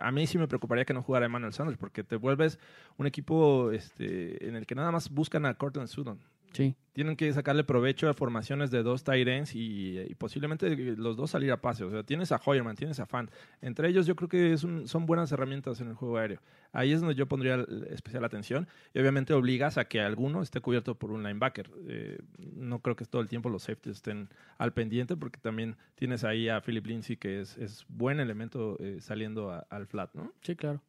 a 0.00 0.10
mí 0.10 0.26
sí 0.26 0.38
me 0.38 0.48
preocuparía 0.48 0.84
que 0.84 0.94
no 0.94 1.02
jugara 1.02 1.26
Emmanuel 1.26 1.52
Sanders 1.52 1.78
porque 1.78 2.04
te 2.04 2.16
vuelves 2.16 2.58
un 2.96 3.06
equipo 3.06 3.70
este, 3.70 4.46
en 4.46 4.56
el 4.56 4.66
que 4.66 4.74
nada 4.74 4.90
más 4.90 5.10
buscan 5.10 5.46
a 5.46 5.54
Cortland 5.54 5.88
Sutton. 5.88 6.18
Sí. 6.54 6.74
Tienen 6.92 7.16
que 7.16 7.32
sacarle 7.32 7.64
provecho 7.64 8.08
a 8.08 8.14
formaciones 8.14 8.70
de 8.70 8.84
dos 8.84 9.02
tight 9.02 9.26
ends 9.26 9.54
y, 9.56 9.98
y 9.98 10.14
posiblemente 10.14 10.76
los 10.96 11.16
dos 11.16 11.30
salir 11.32 11.50
a 11.50 11.60
pase. 11.60 11.82
O 11.82 11.90
sea, 11.90 12.04
tienes 12.04 12.30
a 12.30 12.40
Hoyerman, 12.42 12.76
tienes 12.76 13.00
a 13.00 13.06
Fan. 13.06 13.28
Entre 13.60 13.88
ellos 13.88 14.06
yo 14.06 14.14
creo 14.14 14.28
que 14.28 14.52
es 14.52 14.62
un- 14.62 14.86
son 14.86 15.04
buenas 15.04 15.32
herramientas 15.32 15.80
en 15.80 15.88
el 15.88 15.94
juego 15.94 16.16
aéreo. 16.18 16.40
Ahí 16.70 16.92
es 16.92 17.00
donde 17.00 17.16
yo 17.16 17.26
pondría 17.26 17.66
especial 17.90 18.24
atención. 18.24 18.68
Y 18.94 19.00
obviamente 19.00 19.34
obligas 19.34 19.76
a 19.76 19.86
que 19.86 20.00
alguno 20.00 20.40
esté 20.40 20.60
cubierto 20.60 20.94
por 20.94 21.10
un 21.10 21.24
linebacker. 21.24 21.68
Eh, 21.88 22.18
no 22.38 22.78
creo 22.78 22.94
que 22.94 23.04
todo 23.06 23.20
el 23.20 23.28
tiempo 23.28 23.48
los 23.50 23.64
safeties 23.64 23.96
estén 23.96 24.28
al 24.56 24.72
pendiente 24.72 25.16
porque 25.16 25.40
también 25.40 25.76
tienes 25.96 26.22
ahí 26.22 26.48
a 26.48 26.60
Philip 26.60 26.86
Lindsay 26.86 27.16
que 27.16 27.40
es, 27.40 27.58
es 27.58 27.84
buen 27.88 28.20
elemento 28.20 28.76
eh, 28.78 28.98
saliendo 29.00 29.50
a- 29.50 29.66
al 29.68 29.88
flat, 29.88 30.14
¿no? 30.14 30.32
Sí, 30.42 30.54
claro. 30.54 30.80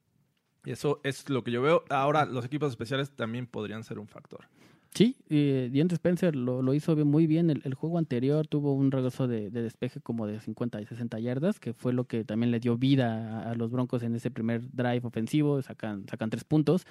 Y 0.65 0.71
eso 0.71 1.01
es 1.03 1.27
lo 1.31 1.43
que 1.43 1.49
yo 1.51 1.63
veo. 1.63 1.83
Ahora, 1.89 2.25
los 2.25 2.45
equipos 2.45 2.69
especiales 2.69 3.09
también 3.15 3.47
podrían 3.47 3.83
ser 3.83 3.97
un 3.97 4.07
factor. 4.07 4.45
Sí, 4.95 5.17
eh, 5.29 5.69
Deontay 5.73 5.95
Spencer 5.95 6.37
lo, 6.37 6.61
lo 6.61 6.73
hizo 6.73 6.95
muy 6.95 7.27
bien. 7.27 7.49
El, 7.49 7.73
juego 7.73 7.97
anterior 7.97 8.47
tuvo 8.47 8.73
un 8.73 8.91
regreso 8.91 9.27
de, 9.27 9.49
de 9.49 9.61
despeje 9.61 9.99
como 9.99 10.25
de 10.25 10.39
50 10.39 10.79
y 10.81 10.85
60 10.85 11.19
yardas, 11.19 11.59
que 11.59 11.73
fue 11.73 11.91
lo 11.91 12.05
que 12.05 12.23
también 12.23 12.49
le 12.49 12.61
dio 12.61 12.77
vida 12.77 13.41
a, 13.51 13.55
los 13.55 13.71
Broncos 13.71 14.03
en 14.03 14.15
ese 14.15 14.31
primer 14.31 14.61
drive 14.71 15.01
ofensivo. 15.03 15.61
Sacan, 15.61 16.07
sacan 16.07 16.29
tres 16.29 16.45
puntos. 16.45 16.85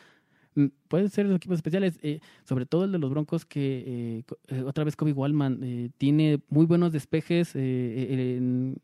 Mm, 0.55 0.67
Pueden 0.89 1.09
ser 1.09 1.25
los 1.25 1.37
equipos 1.37 1.57
especiales, 1.57 1.99
eh, 2.03 2.21
sobre 2.45 2.67
todo 2.67 2.85
el 2.85 2.93
de 2.93 2.99
los 2.99 3.09
Broncos, 3.09 3.47
que 3.47 3.85
eh, 3.87 4.25
eh, 4.49 4.63
otra 4.67 4.85
vez 4.85 4.97
Kobe 4.97 5.13
Wallman 5.13 5.61
eh, 5.63 5.89
tiene 5.97 6.41
muy 6.51 6.67
buenos 6.67 6.93
despejes. 6.93 7.57
eh, 7.57 8.37
en- 8.37 8.77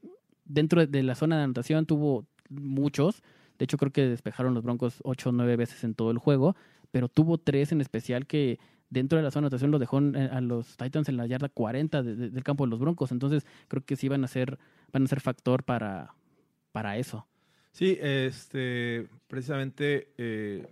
dentro 0.46 0.84
de 0.86 1.02
la 1.02 1.14
zona 1.14 1.36
de 1.36 1.44
anotación 1.44 1.84
tuvo 1.84 2.26
muchos. 2.48 3.22
De 3.58 3.64
hecho, 3.64 3.76
creo 3.76 3.92
que 3.92 4.02
despejaron 4.08 4.54
los 4.54 4.64
Broncos 4.64 5.00
ocho 5.04 5.28
o 5.28 5.32
nueve 5.32 5.56
veces 5.56 5.84
en 5.84 5.94
todo 5.94 6.10
el 6.10 6.18
juego, 6.18 6.56
pero 6.90 7.08
tuvo 7.08 7.36
tres 7.38 7.70
en 7.72 7.80
especial 7.82 8.26
que 8.26 8.58
dentro 8.90 9.16
de 9.18 9.22
la 9.24 9.30
zona 9.30 9.44
de 9.44 9.46
anotación 9.46 9.70
lo 9.70 9.78
dejó 9.78 9.98
a 9.98 10.40
los 10.40 10.76
Titans 10.76 11.08
en 11.08 11.16
la 11.16 11.26
yarda 11.26 11.48
40 11.48 12.02
de- 12.02 12.16
de- 12.16 12.30
del 12.30 12.44
campo 12.44 12.64
de 12.64 12.70
los 12.70 12.78
Broncos. 12.80 13.12
Entonces, 13.12 13.46
creo 13.68 13.84
que 13.84 13.96
sí 13.96 14.08
van 14.08 14.24
a 14.24 14.28
ser, 14.28 14.58
van 14.92 15.04
a 15.04 15.06
ser 15.06 15.20
factor 15.20 15.62
para, 15.64 16.14
para 16.72 16.96
eso. 16.98 17.26
Sí, 17.72 17.96
este, 18.00 19.08
precisamente 19.28 20.12
eh, 20.18 20.66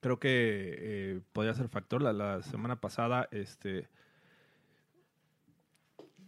creo 0.00 0.18
que 0.18 0.30
eh, 0.78 1.20
podría 1.32 1.54
ser 1.54 1.68
factor. 1.68 2.00
La, 2.02 2.12
la 2.12 2.42
semana 2.42 2.80
pasada, 2.80 3.28
este, 3.30 3.86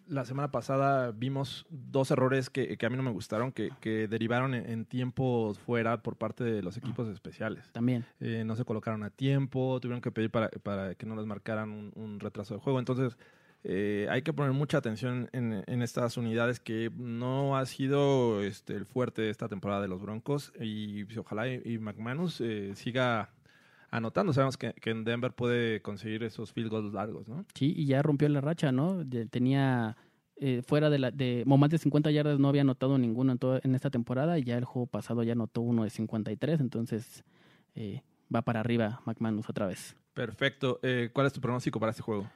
la 0.07 0.25
semana 0.25 0.51
pasada 0.51 1.13
vimos 1.13 1.67
dos 1.71 2.11
errores 2.11 2.51
que, 2.51 2.77
que 2.77 2.87
a 2.87 2.91
mí 2.91 2.97
no 2.97 3.03
me 3.03 3.11
gustaron, 3.11 3.53
que, 3.53 3.71
que 3.81 4.09
derivaron 4.09 4.55
en, 4.55 4.69
en 4.71 4.85
tiempos 4.85 5.59
fuera 5.59 6.03
por 6.03 6.17
parte 6.17 6.45
de 6.45 6.63
los 6.63 6.77
equipos 6.77 7.09
especiales. 7.09 7.71
También. 7.73 8.05
Eh, 8.21 8.45
no 8.45 8.57
se 8.57 8.65
colocaron 8.65 9.03
a 9.03 9.11
tiempo, 9.11 9.79
tuvieron 9.81 10.01
que 10.01 10.11
pedir 10.11 10.31
para, 10.31 10.49
para 10.49 10.95
que 10.95 11.07
no 11.07 11.17
les 11.17 11.27
marcaran 11.27 11.71
un, 11.71 11.93
un 11.95 12.21
retraso 12.21 12.55
de 12.55 12.61
juego. 12.61 12.79
Entonces, 12.79 13.17
eh, 13.67 14.07
hay 14.11 14.21
que 14.21 14.35
poner 14.35 14.53
mucha 14.53 14.77
atención 14.77 15.31
en, 15.33 15.65
en 15.67 15.81
estas 15.81 16.19
unidades 16.19 16.61
que 16.61 16.91
no 16.95 17.57
ha 17.57 17.65
sido 17.65 18.43
este, 18.43 18.75
el 18.75 18.85
fuerte 18.85 19.23
de 19.23 19.31
esta 19.31 19.49
temporada 19.49 19.81
de 19.81 19.89
los 19.89 20.03
Broncos 20.03 20.53
y 20.61 21.05
ojalá 21.17 21.49
y, 21.49 21.63
y 21.65 21.79
McManus 21.79 22.43
eh, 22.43 22.73
siga 22.75 23.31
anotando. 23.97 24.33
Sabemos 24.33 24.57
que, 24.57 24.73
que 24.75 24.91
en 24.91 25.05
Denver 25.05 25.33
puede 25.33 25.81
conseguir 25.83 26.23
esos 26.25 26.53
field 26.53 26.71
goals 26.71 26.93
largos, 26.93 27.29
¿no? 27.29 27.45
Sí, 27.55 27.73
y 27.77 27.87
ya 27.87 28.03
rompió 28.03 28.29
la 28.29 28.41
racha, 28.41 28.73
¿no? 28.73 29.03
Tenía 29.31 29.97
eh, 30.37 30.63
fuera 30.67 30.91
de 30.91 30.99
la 30.99 31.11
de 31.11 31.45
más 31.47 31.71
de 31.71 31.79
50 31.79 32.11
yardas 32.11 32.39
no 32.41 32.49
había 32.49 32.63
anotado 32.63 32.99
ninguno 32.99 33.33
en, 33.33 33.39
toda- 33.39 33.61
en 33.63 33.75
esta 33.75 33.91
temporada 33.91 34.39
y 34.39 34.43
ya 34.45 34.59
el 34.59 34.65
juego 34.65 34.87
pasado 34.87 35.23
ya 35.23 35.33
anotó 35.33 35.61
uno 35.61 35.85
de 35.85 35.91
53, 35.91 36.61
entonces 36.61 37.25
eh, 37.77 38.03
va 38.35 38.43
para 38.43 38.61
arriba 38.61 39.01
McManus 39.07 39.49
otra 39.49 39.67
vez. 39.67 39.97
Perfecto. 40.13 40.81
Eh, 40.83 41.11
¿Cuál 41.13 41.27
es 41.29 41.33
tu 41.33 41.41
pronóstico 41.41 41.79
para 41.79 41.91
este 41.91 42.03
juego? 42.03 42.29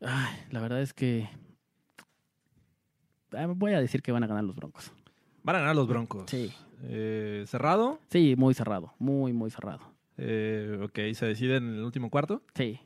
Ay, 0.00 0.34
la 0.50 0.60
verdad 0.60 0.80
es 0.82 0.92
que 0.94 1.28
ah, 3.32 3.46
voy 3.54 3.72
a 3.72 3.80
decir 3.80 4.02
que 4.02 4.12
van 4.12 4.24
a 4.24 4.26
ganar 4.26 4.44
los 4.44 4.56
Broncos. 4.56 4.92
Van 5.42 5.56
a 5.56 5.60
ganar 5.60 5.76
los 5.76 5.86
Broncos. 5.88 6.24
Sí. 6.30 6.52
Eh, 6.82 7.44
¿Cerrado? 7.46 7.98
Sí, 8.10 8.34
muy 8.36 8.54
cerrado, 8.54 8.94
muy, 8.98 9.32
muy 9.32 9.50
cerrado. 9.50 9.80
Eh, 10.18 10.78
ok, 10.82 11.14
¿se 11.14 11.26
decide 11.26 11.56
en 11.56 11.74
el 11.74 11.82
último 11.82 12.10
cuarto? 12.10 12.42
Sí, 12.54 12.78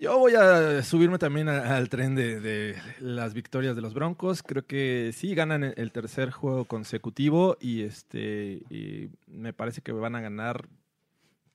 Yo 0.00 0.16
voy 0.18 0.34
a 0.36 0.82
subirme 0.84 1.18
también 1.18 1.48
a- 1.48 1.76
al 1.76 1.88
tren 1.88 2.14
de, 2.14 2.38
de 2.40 2.76
las 3.00 3.34
victorias 3.34 3.74
de 3.74 3.82
los 3.82 3.94
Broncos. 3.94 4.44
Creo 4.44 4.64
que 4.64 5.10
sí 5.12 5.34
ganan 5.34 5.64
el- 5.64 5.90
tercer 5.92 6.30
juego 6.30 6.66
consecutivo 6.66 7.56
y 7.60 7.82
este 7.82 8.62
y 8.70 9.08
me 9.26 9.52
parece 9.52 9.80
que 9.80 9.90
van 9.90 10.14
a 10.14 10.20
ganar 10.20 10.68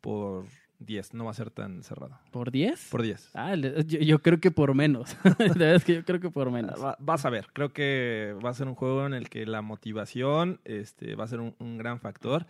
por 0.01 0.43
10. 0.79 1.13
No 1.13 1.23
va 1.23 1.31
a 1.31 1.35
ser 1.35 1.51
tan 1.51 1.83
cerrado. 1.83 2.19
¿por 2.31 2.51
10? 2.51 2.89
Por 2.91 3.01
10. 3.01 3.29
Ah, 3.33 3.55
yo, 3.55 3.69
yo 3.99 4.19
creo 4.19 4.41
que 4.41 4.51
por 4.51 4.73
menos. 4.75 5.15
de 5.39 5.45
verdad 5.47 5.75
es 5.75 5.85
que 5.85 5.95
yo 5.95 6.03
creo 6.03 6.19
que 6.19 6.29
por 6.29 6.51
menos. 6.51 6.83
Va- 6.83 6.97
vas 6.99 7.23
a 7.25 7.29
ver, 7.29 7.47
creo 7.53 7.71
que 7.71 8.35
va 8.45 8.49
a 8.49 8.53
ser 8.53 8.67
un 8.67 8.75
juego 8.75 9.05
en 9.05 9.13
el 9.13 9.29
que 9.29 9.45
la 9.45 9.61
motivación 9.61 10.59
este, 10.65 11.15
va 11.15 11.23
a 11.23 11.27
ser 11.29 11.39
un, 11.39 11.55
un 11.59 11.77
gran 11.77 12.01
factor. 12.01 12.45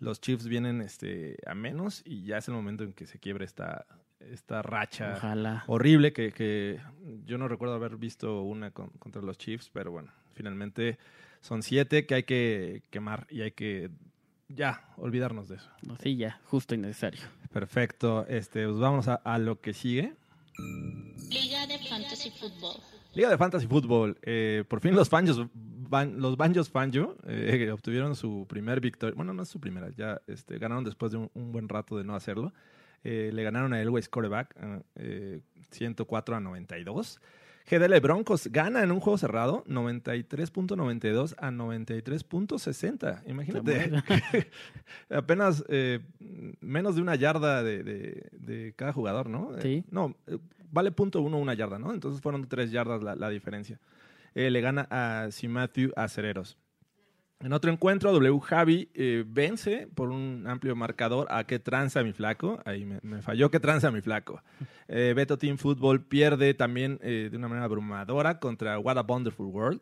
Los 0.00 0.20
Chiefs 0.20 0.46
vienen 0.46 0.80
este, 0.80 1.36
a 1.46 1.54
menos 1.54 2.02
y 2.04 2.22
ya 2.22 2.38
es 2.38 2.48
el 2.48 2.54
momento 2.54 2.84
en 2.84 2.92
que 2.92 3.06
se 3.06 3.18
quiebre 3.18 3.44
esta, 3.44 3.86
esta 4.20 4.62
racha 4.62 5.14
Ojalá. 5.16 5.64
horrible 5.66 6.12
que, 6.12 6.32
que 6.32 6.80
yo 7.24 7.36
no 7.38 7.48
recuerdo 7.48 7.74
haber 7.74 7.96
visto 7.96 8.42
una 8.42 8.70
con- 8.70 8.90
contra 8.98 9.22
los 9.22 9.38
Chiefs, 9.38 9.70
pero 9.72 9.90
bueno, 9.90 10.12
finalmente 10.34 10.98
son 11.40 11.62
siete 11.62 12.06
que 12.06 12.14
hay 12.14 12.22
que 12.24 12.82
quemar 12.90 13.26
y 13.30 13.42
hay 13.42 13.52
que 13.52 13.90
ya 14.48 14.88
olvidarnos 14.96 15.48
de 15.48 15.56
eso. 15.56 15.70
No, 15.86 15.96
sí, 15.96 16.16
ya, 16.16 16.40
justo 16.44 16.74
y 16.74 16.78
necesario. 16.78 17.20
Perfecto, 17.52 18.24
este, 18.28 18.66
pues 18.66 18.78
vamos 18.78 19.08
a, 19.08 19.14
a 19.16 19.38
lo 19.38 19.60
que 19.60 19.74
sigue. 19.74 20.14
Liga 21.30 21.66
de 21.66 21.78
Fantasy 21.78 22.30
Football. 22.30 22.80
Liga 23.14 23.30
de 23.30 23.38
Fantasy 23.38 23.66
Football. 23.66 24.16
eh, 24.22 24.64
por 24.68 24.80
fin 24.80 24.94
los 24.94 25.10
Banjos, 25.10 25.46
Ban- 25.88 26.16
los 26.18 26.36
Banjos 26.36 26.68
Fanjo 26.70 27.16
eh, 27.26 27.70
obtuvieron 27.72 28.14
su 28.16 28.46
primer 28.48 28.80
victoria. 28.80 29.14
Bueno, 29.16 29.32
no 29.32 29.42
es 29.42 29.48
su 29.48 29.60
primera, 29.60 29.88
ya 29.90 30.20
este, 30.26 30.58
ganaron 30.58 30.84
después 30.84 31.12
de 31.12 31.18
un, 31.18 31.30
un 31.34 31.52
buen 31.52 31.68
rato 31.68 31.96
de 31.96 32.04
no 32.04 32.14
hacerlo. 32.14 32.52
Eh, 33.04 33.30
le 33.32 33.42
ganaron 33.44 33.72
a 33.72 33.80
Elway 33.80 34.02
Quarterback 34.10 34.56
eh, 34.96 35.40
104 35.70 36.36
a 36.36 36.40
92. 36.40 37.20
GDL 37.70 38.00
Broncos 38.00 38.46
gana 38.48 38.82
en 38.82 38.90
un 38.90 38.98
juego 39.00 39.18
cerrado 39.18 39.62
93.92 39.66 41.34
a 41.38 41.50
93.60. 41.50 43.22
Imagínate. 43.26 43.92
Apenas 45.10 45.64
eh, 45.68 46.00
menos 46.60 46.96
de 46.96 47.02
una 47.02 47.14
yarda 47.14 47.62
de, 47.62 47.82
de- 47.82 48.28
de 48.32 48.72
cada 48.76 48.92
jugador, 48.92 49.28
¿no? 49.28 49.54
Eh, 49.56 49.60
no, 49.90 50.16
eh, 50.26 50.38
vale 50.70 50.90
punto 50.92 51.20
uno 51.20 51.38
una 51.38 51.54
yarda, 51.54 51.78
¿no? 51.78 51.92
Entonces 51.92 52.20
fueron 52.20 52.46
tres 52.48 52.70
yardas 52.70 53.02
la, 53.02 53.14
la 53.14 53.28
diferencia. 53.30 53.78
Eh, 54.34 54.50
le 54.50 54.60
gana 54.60 54.86
a 54.90 55.28
Simatthew 55.30 55.92
Acereros. 55.96 56.58
En 57.40 57.52
otro 57.52 57.70
encuentro, 57.70 58.12
W. 58.12 58.40
Javi 58.40 58.90
eh, 58.94 59.24
vence 59.26 59.88
por 59.94 60.10
un 60.10 60.44
amplio 60.48 60.74
marcador 60.74 61.28
a 61.30 61.44
que 61.44 61.58
tranza 61.58 62.02
mi 62.02 62.12
flaco. 62.12 62.60
Ahí 62.64 62.84
me, 62.84 63.22
falló 63.22 63.50
que 63.50 63.60
tranza 63.60 63.92
mi 63.92 64.00
flaco. 64.00 64.42
Eh, 64.88 65.12
Beto 65.14 65.38
Team 65.38 65.56
Football 65.56 66.04
pierde 66.04 66.54
también 66.54 66.98
de 66.98 67.30
una 67.34 67.46
manera 67.46 67.66
abrumadora 67.66 68.40
contra 68.40 68.78
What 68.78 68.98
a 68.98 69.02
Wonderful 69.02 69.46
World. 69.46 69.80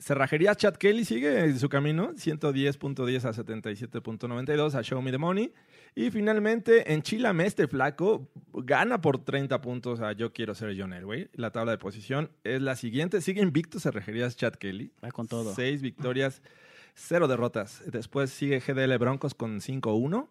Cerrajería 0.00 0.54
Chad 0.54 0.76
Kelly 0.76 1.04
sigue 1.04 1.44
en 1.44 1.58
su 1.58 1.68
camino, 1.68 2.14
110.10 2.14 3.24
a 3.24 3.32
77.92 3.32 4.74
a 4.74 4.82
Show 4.82 5.02
Me 5.02 5.10
the 5.10 5.18
Money. 5.18 5.52
Y 5.94 6.10
finalmente, 6.10 6.92
en 6.92 7.02
Chilame, 7.02 7.46
este 7.46 7.68
flaco 7.68 8.28
gana 8.52 9.00
por 9.00 9.22
30 9.22 9.60
puntos 9.60 10.00
a 10.00 10.12
Yo 10.12 10.32
Quiero 10.32 10.54
Ser 10.54 10.74
John 10.78 10.92
Elway. 10.92 11.28
La 11.34 11.50
tabla 11.50 11.72
de 11.72 11.78
posición 11.78 12.30
es 12.44 12.62
la 12.62 12.76
siguiente. 12.76 13.20
Sigue 13.20 13.42
invicto 13.42 13.78
Cerrajerías 13.78 14.36
Chad 14.36 14.54
Kelly. 14.54 14.90
Va 15.04 15.10
con 15.10 15.28
todo. 15.28 15.54
Seis 15.54 15.82
victorias, 15.82 16.40
cero 16.94 17.28
derrotas. 17.28 17.82
Después 17.86 18.30
sigue 18.30 18.60
GDL 18.60 18.96
Broncos 18.98 19.34
con 19.34 19.60
5-1. 19.60 20.28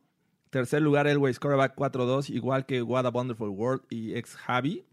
Tercer 0.49 0.81
lugar, 0.81 1.07
Elway 1.07 1.33
Scoreback 1.33 1.75
4-2, 1.75 2.29
igual 2.29 2.65
que 2.65 2.81
What 2.81 3.05
a 3.05 3.09
Wonderful 3.09 3.49
World 3.49 3.83
y 3.89 4.15
ex 4.15 4.35
Javi. 4.35 4.83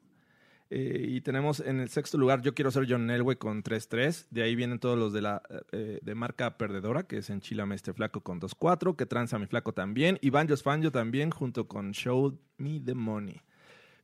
Eh, 0.72 1.04
y 1.08 1.20
tenemos 1.20 1.58
en 1.58 1.80
el 1.80 1.88
sexto 1.88 2.16
lugar, 2.16 2.42
yo 2.42 2.54
quiero 2.54 2.70
ser 2.70 2.86
John 2.88 3.10
Elway 3.10 3.36
con 3.36 3.64
3-3. 3.64 4.28
De 4.30 4.42
ahí 4.42 4.54
vienen 4.54 4.78
todos 4.78 4.96
los 4.96 5.12
de 5.12 5.20
la 5.20 5.42
eh, 5.72 5.98
de 6.00 6.14
marca 6.14 6.56
perdedora, 6.56 7.02
que 7.02 7.18
es 7.18 7.28
en 7.30 7.40
Chilame 7.40 7.74
este 7.74 7.92
flaco 7.92 8.20
con 8.20 8.40
2-4, 8.40 8.94
que 8.94 9.04
tranza 9.04 9.38
mi 9.38 9.46
flaco 9.46 9.72
también. 9.72 10.18
Y 10.20 10.30
Banjos 10.30 10.62
Fanjo 10.62 10.92
también, 10.92 11.30
junto 11.30 11.66
con 11.66 11.90
Show 11.90 12.38
Me 12.58 12.80
the 12.80 12.94
Money. 12.94 13.40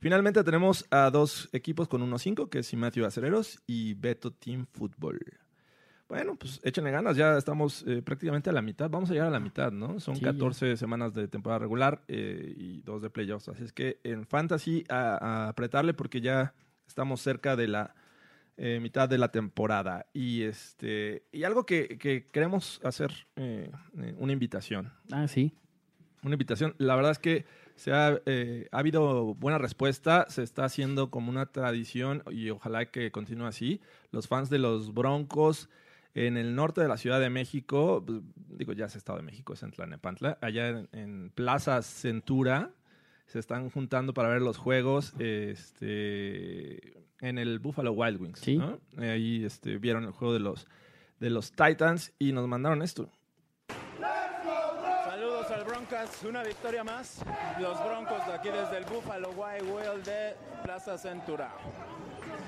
Finalmente 0.00 0.42
tenemos 0.44 0.84
a 0.90 1.08
dos 1.10 1.48
equipos 1.52 1.88
con 1.88 2.02
1-5, 2.02 2.48
que 2.50 2.58
es 2.58 2.74
Matthew 2.74 3.06
Acereros 3.06 3.62
y 3.66 3.94
Beto 3.94 4.32
Team 4.32 4.66
Football. 4.72 5.20
Bueno, 6.08 6.36
pues 6.36 6.60
échenle 6.62 6.92
ganas, 6.92 7.16
ya 7.16 7.36
estamos 7.36 7.84
eh, 7.86 8.00
prácticamente 8.00 8.48
a 8.48 8.52
la 8.52 8.62
mitad, 8.62 8.88
vamos 8.88 9.10
a 9.10 9.12
llegar 9.12 9.26
a 9.28 9.32
la 9.32 9.40
mitad, 9.40 9.72
¿no? 9.72 9.98
Son 9.98 10.14
Sí, 10.14 10.22
ya. 10.24 10.32
14 10.32 10.76
semanas 10.76 11.14
de 11.14 11.26
temporada 11.26 11.58
regular 11.58 12.02
eh, 12.06 12.54
y 12.56 12.80
dos 12.82 13.02
de 13.02 13.10
playoffs, 13.10 13.48
así 13.48 13.64
es 13.64 13.72
que 13.72 13.98
en 14.04 14.24
Fantasy 14.24 14.84
a, 14.88 15.16
a 15.16 15.48
apretarle 15.48 15.94
porque 15.94 16.20
ya 16.20 16.54
estamos 16.86 17.20
cerca 17.20 17.56
de 17.56 17.66
la 17.66 17.94
eh, 18.56 18.78
mitad 18.80 19.08
de 19.08 19.18
la 19.18 19.32
temporada. 19.32 20.06
Y 20.12 20.42
este 20.42 21.24
y 21.32 21.42
algo 21.42 21.66
que, 21.66 21.98
que 21.98 22.24
queremos 22.24 22.80
hacer, 22.84 23.12
eh, 23.34 23.72
una 24.18 24.32
invitación, 24.32 24.92
Ah, 25.10 25.26
sí. 25.26 25.52
una 26.22 26.34
invitación. 26.34 26.76
La 26.78 26.94
verdad 26.94 27.10
es 27.10 27.18
que 27.18 27.44
se 27.74 27.92
ha, 27.92 28.18
eh, 28.26 28.68
ha 28.70 28.78
habido 28.78 29.34
buena 29.34 29.58
respuesta, 29.58 30.24
se 30.28 30.44
está 30.44 30.64
haciendo 30.64 31.10
como 31.10 31.30
una 31.30 31.46
tradición 31.46 32.22
y 32.30 32.48
ojalá 32.50 32.86
que 32.92 33.10
continúe 33.10 33.46
así. 33.46 33.80
Los 34.12 34.28
fans 34.28 34.48
de 34.50 34.58
los 34.60 34.94
Broncos 34.94 35.68
en 36.16 36.38
el 36.38 36.54
norte 36.54 36.80
de 36.80 36.88
la 36.88 36.96
Ciudad 36.96 37.20
de 37.20 37.28
México, 37.28 38.02
pues, 38.04 38.22
digo 38.48 38.72
ya 38.72 38.86
es 38.86 38.96
Estado 38.96 39.18
de 39.18 39.24
México, 39.24 39.52
es 39.52 39.62
en 39.62 39.70
Tlanepantla, 39.70 40.38
allá 40.40 40.68
en, 40.68 40.88
en 40.92 41.30
Plaza 41.30 41.82
Centura, 41.82 42.70
se 43.26 43.38
están 43.38 43.68
juntando 43.68 44.14
para 44.14 44.30
ver 44.30 44.40
los 44.40 44.56
juegos 44.56 45.12
este, 45.18 46.96
en 47.20 47.36
el 47.36 47.58
Buffalo 47.58 47.92
Wild 47.92 48.20
Wings. 48.20 48.40
Sí. 48.40 48.56
¿no? 48.56 48.80
Ahí 48.96 49.44
este, 49.44 49.76
vieron 49.76 50.04
el 50.04 50.12
juego 50.12 50.32
de 50.32 50.40
los, 50.40 50.66
de 51.20 51.28
los 51.28 51.52
Titans 51.52 52.14
y 52.18 52.32
nos 52.32 52.48
mandaron 52.48 52.80
esto. 52.80 53.10
Saludos 55.04 55.50
al 55.50 55.64
Broncos, 55.64 56.22
una 56.26 56.42
victoria 56.42 56.82
más. 56.82 57.22
Los 57.60 57.78
Broncos 57.84 58.26
de 58.26 58.32
aquí 58.32 58.48
desde 58.48 58.78
el 58.78 58.84
Buffalo 58.84 59.32
Wild 59.32 59.70
Whale 59.70 60.02
de 60.02 60.34
Plaza 60.62 60.96
Centura. 60.96 61.52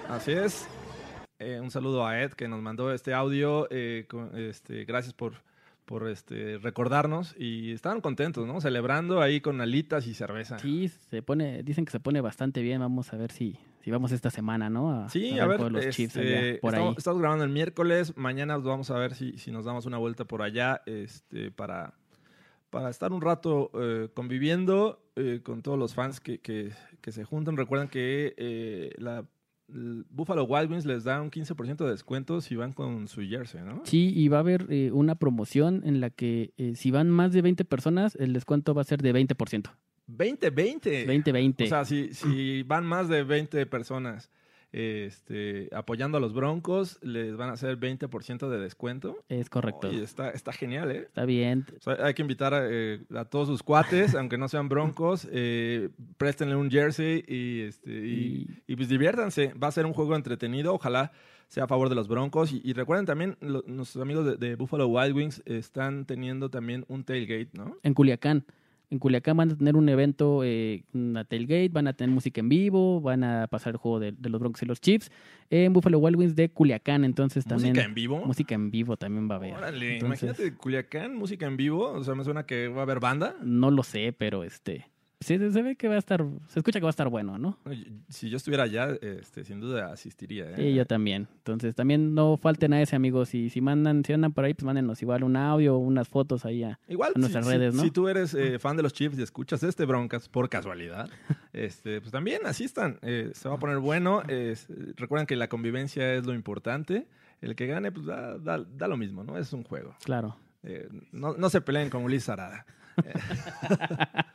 Así 0.08 0.32
es. 0.32 0.66
Eh, 1.38 1.60
un 1.60 1.70
saludo 1.70 2.06
a 2.06 2.20
Ed 2.22 2.32
que 2.32 2.48
nos 2.48 2.60
mandó 2.62 2.92
este 2.92 3.14
audio. 3.14 3.68
eh, 3.70 4.06
con- 4.08 4.36
este, 4.36 4.84
gracias 4.84 5.14
por, 5.14 5.34
por 5.84 6.08
este, 6.08 6.58
recordarnos. 6.58 7.34
Y 7.38 7.72
estaban 7.72 8.00
contentos, 8.00 8.46
¿no? 8.46 8.60
Celebrando 8.60 9.20
ahí 9.22 9.40
con 9.40 9.60
alitas 9.60 10.06
y 10.06 10.14
cerveza. 10.14 10.58
Sí, 10.58 10.88
se 10.88 11.22
pone, 11.22 11.62
dicen 11.62 11.84
que 11.84 11.92
se 11.92 12.00
pone 12.00 12.20
bastante 12.20 12.60
bien. 12.62 12.80
Vamos 12.80 13.12
a 13.12 13.16
ver 13.16 13.30
si, 13.30 13.56
si 13.82 13.90
vamos 13.90 14.10
esta 14.12 14.30
semana, 14.30 14.68
¿no? 14.68 15.08
Sí, 15.10 15.38
a 15.38 15.46
ver, 15.46 15.60
los 15.70 15.84
este, 15.84 16.20
allá, 16.20 16.58
por 16.60 16.74
estamos, 16.74 16.90
ahí. 16.90 16.94
estamos 16.98 17.20
grabando 17.20 17.44
el 17.44 17.50
miércoles. 17.50 18.16
Mañana 18.16 18.56
vamos 18.58 18.90
a 18.90 18.98
ver 18.98 19.14
si, 19.14 19.38
si 19.38 19.52
nos 19.52 19.64
damos 19.64 19.86
una 19.86 19.98
vuelta 19.98 20.24
por 20.24 20.42
allá 20.42 20.82
este, 20.86 21.52
para, 21.52 21.94
para 22.70 22.90
estar 22.90 23.12
un 23.12 23.20
rato 23.22 23.70
eh, 23.74 24.08
conviviendo 24.12 25.00
eh, 25.14 25.40
con 25.44 25.62
todos 25.62 25.78
los 25.78 25.94
fans 25.94 26.18
que, 26.20 26.38
que- 26.38 26.72
que 27.00 27.12
se 27.12 27.22
juntan. 27.24 27.56
Recuerden 27.56 27.88
que 27.88 28.34
eh, 28.36 28.92
la 28.98 29.24
Buffalo 29.68 30.44
Wild 30.44 30.70
Wings 30.70 30.86
les 30.86 31.04
da 31.04 31.20
un 31.20 31.30
15% 31.30 31.84
de 31.84 31.90
descuento 31.90 32.40
si 32.40 32.56
van 32.56 32.72
con 32.72 33.06
su 33.06 33.22
jersey, 33.22 33.60
¿no? 33.62 33.82
Sí, 33.84 34.12
y 34.14 34.28
va 34.28 34.38
a 34.38 34.40
haber 34.40 34.66
eh, 34.70 34.90
una 34.92 35.14
promoción 35.14 35.82
en 35.84 36.00
la 36.00 36.10
que 36.10 36.52
eh, 36.56 36.74
si 36.74 36.90
van 36.90 37.10
más 37.10 37.32
de 37.32 37.42
20 37.42 37.64
personas, 37.64 38.16
el 38.16 38.32
descuento 38.32 38.74
va 38.74 38.82
a 38.82 38.84
ser 38.84 39.02
de 39.02 39.12
20%. 39.14 39.70
20-20. 40.08 41.06
20-20. 41.06 41.64
O 41.64 41.66
sea, 41.66 41.84
si, 41.84 42.14
si 42.14 42.62
van 42.62 42.86
más 42.86 43.08
de 43.08 43.24
20 43.24 43.66
personas 43.66 44.30
este, 44.72 45.68
apoyando 45.72 46.18
a 46.18 46.20
los 46.20 46.32
Broncos, 46.34 46.98
les 47.02 47.36
van 47.36 47.50
a 47.50 47.52
hacer 47.52 47.78
20% 47.78 48.48
de 48.48 48.58
descuento. 48.58 49.16
es 49.28 49.48
correcto. 49.50 49.88
Oye, 49.88 50.02
está, 50.02 50.30
está 50.30 50.52
genial, 50.52 50.90
¿eh? 50.90 50.98
Está 51.06 51.24
bien. 51.24 51.66
O 51.76 51.80
sea, 51.80 52.04
hay 52.04 52.14
que 52.14 52.22
invitar 52.22 52.54
a, 52.54 52.60
eh, 52.68 53.00
a 53.14 53.24
todos 53.24 53.48
sus 53.48 53.62
cuates, 53.62 54.14
aunque 54.14 54.38
no 54.38 54.48
sean 54.48 54.68
broncos, 54.68 55.28
eh, 55.30 55.90
préstenle 56.16 56.56
un 56.56 56.70
jersey 56.70 57.24
y, 57.26 57.60
este, 57.62 57.90
y, 57.90 58.62
y, 58.66 58.76
pues 58.76 58.88
diviértanse. 58.88 59.52
Va 59.54 59.68
a 59.68 59.72
ser 59.72 59.86
un 59.86 59.92
juego 59.92 60.16
entretenido, 60.16 60.74
ojalá 60.74 61.12
sea 61.48 61.64
a 61.64 61.68
favor 61.68 61.88
de 61.88 61.94
los 61.94 62.08
broncos. 62.08 62.52
Y, 62.52 62.60
y 62.64 62.72
recuerden 62.74 63.06
también, 63.06 63.36
lo- 63.40 63.64
nuestros 63.66 64.02
amigos 64.02 64.26
de, 64.26 64.36
de 64.36 64.56
Buffalo 64.56 64.86
Wild 64.86 65.16
Wings 65.16 65.42
están 65.46 66.04
teniendo 66.04 66.50
también 66.50 66.84
un 66.88 67.04
tailgate, 67.04 67.50
¿no? 67.54 67.76
En 67.82 67.94
Culiacán. 67.94 68.44
En 68.90 68.98
Culiacán 68.98 69.36
van 69.36 69.50
a 69.50 69.56
tener 69.56 69.76
un 69.76 69.88
evento, 69.88 70.42
eh, 70.44 70.84
una 70.94 71.24
tailgate, 71.24 71.68
van 71.68 71.88
a 71.88 71.92
tener 71.92 72.14
música 72.14 72.40
en 72.40 72.48
vivo, 72.48 73.00
van 73.02 73.22
a 73.22 73.46
pasar 73.46 73.72
el 73.72 73.76
juego 73.76 74.00
de, 74.00 74.12
de 74.12 74.30
los 74.30 74.40
Broncos 74.40 74.62
y 74.62 74.66
los 74.66 74.80
Chiefs 74.80 75.10
en 75.50 75.72
Buffalo 75.74 75.98
Wild 75.98 76.16
Wings 76.16 76.34
de 76.34 76.48
Culiacán. 76.48 77.04
Entonces 77.04 77.44
también. 77.44 77.72
¿Música 77.74 77.86
en 77.86 77.94
vivo? 77.94 78.24
Música 78.24 78.54
en 78.54 78.70
vivo 78.70 78.96
también 78.96 79.28
va 79.28 79.34
a 79.34 79.38
haber. 79.38 79.54
Órale, 79.54 79.94
Entonces, 79.94 80.22
imagínate 80.22 80.56
Culiacán, 80.56 81.16
música 81.16 81.46
en 81.46 81.56
vivo. 81.56 81.90
O 81.90 82.02
sea, 82.02 82.14
me 82.14 82.24
suena 82.24 82.46
que 82.46 82.68
va 82.68 82.80
a 82.80 82.82
haber 82.84 83.00
banda. 83.00 83.36
No 83.42 83.70
lo 83.70 83.82
sé, 83.82 84.14
pero 84.16 84.42
este. 84.42 84.86
Sí, 85.20 85.36
se 85.36 85.62
ve 85.62 85.74
que 85.74 85.88
va 85.88 85.96
a 85.96 85.98
estar. 85.98 86.24
Se 86.46 86.60
escucha 86.60 86.78
que 86.78 86.84
va 86.84 86.90
a 86.90 86.90
estar 86.90 87.08
bueno, 87.08 87.38
¿no? 87.38 87.58
Si 88.08 88.30
yo 88.30 88.36
estuviera 88.36 88.62
allá, 88.64 88.90
este, 89.00 89.44
sin 89.44 89.58
duda 89.60 89.92
asistiría. 89.92 90.50
¿eh? 90.52 90.54
Sí, 90.56 90.74
yo 90.74 90.86
también. 90.86 91.26
Entonces 91.38 91.74
también 91.74 92.14
no 92.14 92.36
falten 92.36 92.72
a 92.72 92.80
ese, 92.80 92.94
amigos. 92.94 93.34
Y 93.34 93.50
si 93.50 93.60
mandan, 93.60 94.04
si 94.04 94.12
andan 94.12 94.32
por 94.32 94.44
ahí, 94.44 94.54
pues 94.54 94.64
mándenos 94.64 95.02
igual 95.02 95.24
un 95.24 95.36
audio 95.36 95.74
o 95.74 95.78
unas 95.78 96.08
fotos 96.08 96.44
ahí 96.44 96.62
a, 96.62 96.78
Igual, 96.88 97.12
a 97.16 97.18
nuestras 97.18 97.44
si, 97.46 97.50
redes, 97.52 97.74
¿no? 97.74 97.82
si 97.82 97.90
tú 97.90 98.08
eres 98.08 98.32
eh, 98.34 98.60
fan 98.60 98.76
de 98.76 98.84
los 98.84 98.92
Chiefs 98.92 99.18
y 99.18 99.22
escuchas 99.22 99.62
este 99.64 99.84
Broncas 99.86 100.28
por 100.28 100.48
casualidad, 100.48 101.10
este, 101.52 102.00
pues 102.00 102.12
también 102.12 102.46
asistan. 102.46 102.98
Eh, 103.02 103.32
se 103.34 103.48
va 103.48 103.56
a 103.56 103.58
poner 103.58 103.78
bueno. 103.78 104.22
Recuerden 104.96 105.26
que 105.26 105.34
la 105.34 105.48
convivencia 105.48 106.14
es 106.14 106.26
lo 106.26 106.34
importante. 106.34 107.08
El 107.40 107.56
que 107.56 107.66
gane, 107.66 107.90
pues 107.90 108.06
da, 108.06 108.38
da- 108.38 108.64
da 108.64 108.86
lo 108.88 108.96
mismo, 108.96 109.24
¿no? 109.24 109.36
Es 109.36 109.52
un 109.52 109.64
juego. 109.64 109.94
Claro. 110.04 110.36
Eh, 110.62 110.88
no, 111.12 111.34
no 111.34 111.50
se 111.50 111.60
peleen 111.60 111.88
con 111.90 112.02
Ulises 112.04 112.28
Arada. 112.28 112.66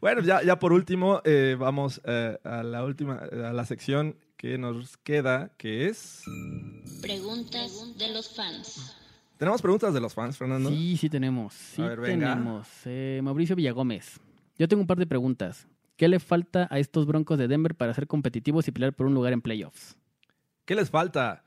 Bueno, 0.00 0.22
ya, 0.22 0.42
ya 0.42 0.58
por 0.58 0.72
último, 0.72 1.20
eh, 1.24 1.56
vamos 1.58 2.00
eh, 2.04 2.38
a 2.42 2.62
la 2.62 2.84
última, 2.84 3.16
a 3.16 3.52
la 3.52 3.66
sección 3.66 4.16
que 4.36 4.56
nos 4.56 4.96
queda, 4.96 5.52
que 5.58 5.88
es... 5.88 6.22
Preguntas 7.02 7.98
de 7.98 8.08
los 8.08 8.34
fans. 8.34 8.96
Tenemos 9.36 9.60
preguntas 9.60 9.92
de 9.92 10.00
los 10.00 10.14
fans, 10.14 10.38
Fernando. 10.38 10.70
Sí, 10.70 10.96
sí 10.96 11.10
tenemos. 11.10 11.52
Sí 11.54 11.82
A 11.82 11.88
ver, 11.88 12.00
venga. 12.00 12.30
tenemos. 12.30 12.68
Eh, 12.86 13.20
Mauricio 13.22 13.56
Villagómez. 13.56 14.18
Yo 14.58 14.68
tengo 14.68 14.80
un 14.82 14.86
par 14.86 14.98
de 14.98 15.06
preguntas. 15.06 15.66
¿Qué 15.96 16.08
le 16.08 16.18
falta 16.18 16.66
a 16.70 16.78
estos 16.78 17.06
Broncos 17.06 17.38
de 17.38 17.48
Denver 17.48 17.74
para 17.74 17.92
ser 17.92 18.06
competitivos 18.06 18.66
y 18.68 18.72
pelear 18.72 18.94
por 18.94 19.06
un 19.06 19.14
lugar 19.14 19.34
en 19.34 19.42
playoffs? 19.42 19.96
¿Qué 20.64 20.74
les 20.74 20.88
falta? 20.88 21.44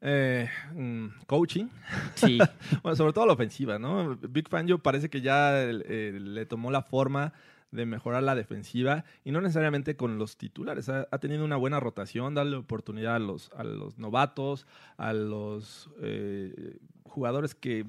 Eh, 0.00 0.48
mm, 0.74 1.06
coaching. 1.26 1.66
Sí, 2.14 2.38
Bueno, 2.82 2.96
sobre 2.96 3.12
todo 3.12 3.26
la 3.26 3.32
ofensiva, 3.32 3.78
¿no? 3.78 4.16
Big 4.16 4.48
Fangio 4.48 4.78
parece 4.78 5.10
que 5.10 5.20
ya 5.20 5.62
eh, 5.62 6.18
le 6.20 6.46
tomó 6.46 6.70
la 6.70 6.82
forma 6.82 7.32
de 7.70 7.86
mejorar 7.86 8.22
la 8.22 8.34
defensiva 8.34 9.04
y 9.24 9.32
no 9.32 9.40
necesariamente 9.40 9.96
con 9.96 10.18
los 10.18 10.36
titulares. 10.36 10.88
Ha, 10.88 11.06
ha 11.10 11.18
tenido 11.18 11.44
una 11.44 11.56
buena 11.56 11.80
rotación, 11.80 12.34
darle 12.34 12.56
oportunidad 12.56 13.16
a 13.16 13.18
los, 13.18 13.50
a 13.56 13.64
los 13.64 13.98
novatos, 13.98 14.66
a 14.96 15.12
los 15.12 15.90
eh, 16.00 16.78
jugadores 17.04 17.54
que 17.54 17.84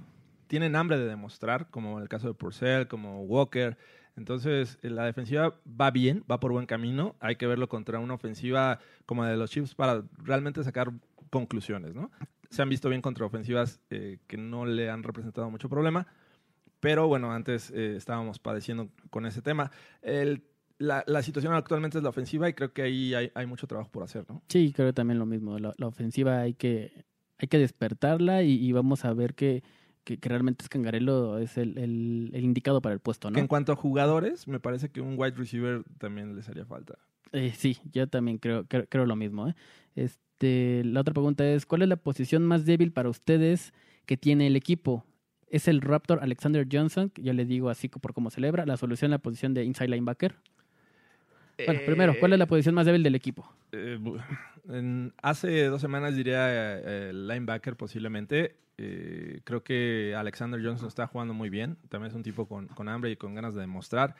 tienen 0.48 0.76
hambre 0.76 0.98
de 0.98 1.06
demostrar, 1.06 1.70
como 1.70 1.98
en 1.98 2.04
el 2.04 2.10
caso 2.10 2.28
de 2.28 2.34
Purcell, 2.34 2.88
como 2.88 3.24
Walker. 3.24 3.78
Entonces, 4.16 4.80
eh, 4.82 4.90
la 4.90 5.06
defensiva 5.06 5.54
va 5.70 5.92
bien, 5.92 6.24
va 6.30 6.40
por 6.40 6.52
buen 6.52 6.66
camino. 6.66 7.16
Hay 7.20 7.36
que 7.36 7.46
verlo 7.46 7.70
contra 7.70 8.00
una 8.00 8.16
ofensiva 8.16 8.80
como 9.06 9.24
la 9.24 9.30
de 9.30 9.38
los 9.38 9.52
Chiefs 9.52 9.76
para 9.76 10.04
realmente 10.18 10.64
sacar 10.64 10.92
conclusiones, 11.30 11.96
¿no? 11.96 12.12
Se 12.50 12.62
han 12.62 12.70
visto 12.70 12.90
bien 12.90 13.02
contra 13.02 13.26
ofensivas 13.26 13.80
eh, 13.90 14.20
que 14.28 14.38
no 14.38 14.66
le 14.66 14.90
han 14.90 15.04
representado 15.04 15.50
mucho 15.50 15.68
problema, 15.70 16.08
pero 16.80 17.08
bueno, 17.08 17.32
antes 17.34 17.72
eh, 17.72 17.96
estábamos 17.96 18.40
padeciendo 18.40 18.90
con 19.10 19.26
ese 19.26 19.42
tema. 19.42 19.72
El- 20.02 20.44
la, 20.80 21.04
la 21.08 21.24
situación 21.24 21.54
actualmente 21.54 21.98
es 21.98 22.04
la 22.04 22.10
ofensiva 22.12 22.48
y 22.48 22.54
creo 22.54 22.72
que 22.72 22.84
ahí 22.84 23.16
hay, 23.16 23.32
hay 23.34 23.48
mucho 23.48 23.66
trabajo 23.66 23.90
por 23.90 24.04
hacer, 24.04 24.26
¿no? 24.30 24.44
Sí, 24.48 24.72
creo 24.76 24.94
también 24.94 25.18
lo 25.18 25.26
mismo. 25.26 25.58
La, 25.58 25.74
la 25.78 25.88
ofensiva 25.88 26.40
hay 26.42 26.54
que, 26.54 27.04
hay 27.40 27.48
que 27.48 27.58
despertarla 27.58 28.44
y, 28.44 28.64
y 28.64 28.72
vamos 28.74 29.04
a 29.04 29.12
ver 29.14 29.34
que, 29.34 29.64
que, 30.04 30.20
que 30.20 30.30
realmente 30.30 30.64
Scangarello 30.66 31.40
es 31.40 31.58
el, 31.58 31.80
el, 31.80 32.30
el 32.32 32.44
indicado 32.44 32.80
para 32.80 32.94
el 32.94 33.00
puesto, 33.00 33.32
Que 33.32 33.40
en 33.40 33.46
¿no? 33.46 33.50
cuanto 33.50 33.72
a 33.72 33.76
jugadores, 33.76 34.48
me 34.48 34.60
parece 34.60 34.90
que 34.90 35.02
un 35.02 35.16
wide 35.18 35.36
receiver 35.36 35.84
también 35.98 36.36
les 36.36 36.48
haría 36.48 36.66
falta. 36.68 37.00
Eh, 37.32 37.52
sí, 37.58 37.80
yo 37.92 38.08
también 38.08 38.38
creo, 38.38 38.66
creo, 38.68 38.86
creo 38.88 39.08
lo 39.08 39.16
mismo. 39.16 39.48
¿eh? 39.50 39.56
Este, 39.96 40.22
la 40.42 41.02
otra 41.02 41.14
pregunta 41.14 41.48
es, 41.50 41.66
¿cuál 41.66 41.82
es 41.82 41.88
la 41.90 41.96
posición 41.96 42.44
más 42.46 42.66
débil 42.66 42.92
para 42.92 43.10
ustedes 43.10 43.74
que 44.06 44.18
tiene 44.18 44.48
el 44.48 44.56
equipo? 44.56 45.06
¿Es 45.50 45.68
el 45.68 45.82
Raptor 45.82 46.20
Alexander 46.22 46.68
Johnson? 46.72 47.12
Yo 47.16 47.34
le 47.34 47.46
digo 47.46 47.70
así 47.70 47.88
por 47.88 48.14
cómo 48.14 48.30
celebra. 48.30 48.66
La 48.66 48.78
solución 48.78 49.12
la 49.12 49.18
posición 49.20 49.54
de 49.54 49.64
inside 49.64 49.88
linebacker. 49.90 50.36
Bueno, 51.66 51.80
primero, 51.86 52.14
¿cuál 52.20 52.34
es 52.34 52.40
la 52.40 52.46
posición 52.46 52.76
más 52.76 52.86
débil 52.86 53.02
del 53.02 53.16
equipo? 53.16 53.52
Eh, 53.72 53.98
en- 54.70 55.12
hace 55.24 55.66
dos 55.66 55.82
semanas 55.82 56.16
diría 56.16 56.46
eh, 56.80 57.12
linebacker 57.14 57.76
posiblemente. 57.76 58.56
Eh, 58.78 59.40
creo 59.44 59.64
que 59.64 60.14
Alexander 60.16 60.64
Johnson 60.64 60.88
está 60.88 61.08
jugando 61.08 61.34
muy 61.34 61.50
bien. 61.50 61.78
También 61.90 62.12
es 62.12 62.16
un 62.16 62.22
tipo 62.22 62.48
con, 62.48 62.68
con 62.68 62.88
hambre 62.90 63.10
y 63.10 63.16
con 63.16 63.34
ganas 63.34 63.56
de 63.56 63.62
demostrar. 63.62 64.16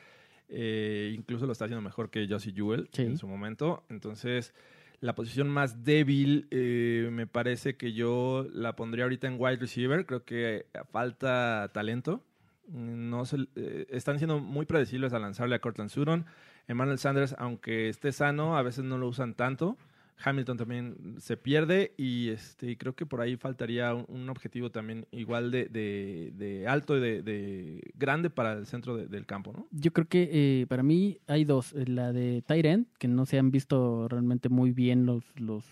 Eh, 0.50 1.14
incluso 1.16 1.46
lo 1.46 1.52
está 1.52 1.66
haciendo 1.66 1.82
mejor 1.84 2.10
que 2.10 2.26
Josie 2.28 2.54
Jewell 2.56 2.90
Sí. 2.92 3.04
en 3.04 3.18
su 3.18 3.28
momento. 3.28 3.84
Entonces, 3.90 4.56
la 5.00 5.14
posición 5.16 5.50
más 5.50 5.84
débil 5.84 6.48
eh, 6.52 7.10
me 7.12 7.28
parece 7.28 7.76
que 7.78 7.94
yo 7.94 8.48
la 8.52 8.76
pondría 8.76 9.06
ahorita 9.06 9.28
en 9.28 9.36
wide 9.38 9.58
receiver. 9.58 10.06
Creo 10.06 10.24
que 10.26 10.66
falta 10.92 11.70
talento. 11.74 12.24
No 12.68 13.26
se- 13.26 13.48
eh, 13.56 13.86
están 13.92 14.18
siendo 14.18 14.40
muy 14.40 14.66
predecibles 14.66 15.14
al 15.14 15.22
lanzarle 15.22 15.56
a 15.56 15.60
Cortland 15.60 15.90
Sutton. 15.90 16.26
Emmanuel 16.68 16.98
Sanders, 17.00 17.36
aunque 17.38 17.90
esté 17.90 18.12
sano, 18.12 18.58
a 18.58 18.62
veces 18.62 18.84
no 18.84 18.98
lo 18.98 19.08
usan 19.08 19.36
tanto. 19.36 19.78
Hamilton 20.24 20.58
también 20.58 21.16
se 21.20 21.38
pierde 21.38 21.94
y 21.98 22.30
este, 22.30 22.76
creo 22.78 22.96
que 22.96 23.06
por 23.06 23.22
ahí 23.22 23.38
faltaría 23.38 23.94
un, 23.94 24.30
objetivo 24.30 24.72
también 24.72 25.06
igual 25.12 25.52
de, 25.52 25.66
de- 25.66 26.68
alto 26.68 26.98
y 26.98 27.00
de, 27.02 27.22
de 27.22 27.82
grande 27.96 28.30
para 28.30 28.54
el 28.54 28.66
centro 28.66 28.98
de- 28.98 29.08
del 29.08 29.26
campo, 29.26 29.54
¿no? 29.54 29.68
Yo 29.72 29.94
creo 29.94 30.08
que 30.08 30.30
eh, 30.32 30.66
para 30.68 30.82
mí 30.84 31.20
hay 31.28 31.46
dos. 31.46 31.74
Eh, 31.74 31.86
La 31.88 32.12
de 32.14 32.42
Tyrant, 32.46 32.88
que 32.98 33.08
no 33.08 33.26
se 33.26 33.38
han 33.38 33.52
visto 33.52 34.08
realmente 34.08 34.50
muy 34.50 34.72
bien 34.72 35.06
los, 35.06 35.24
los, 35.40 35.64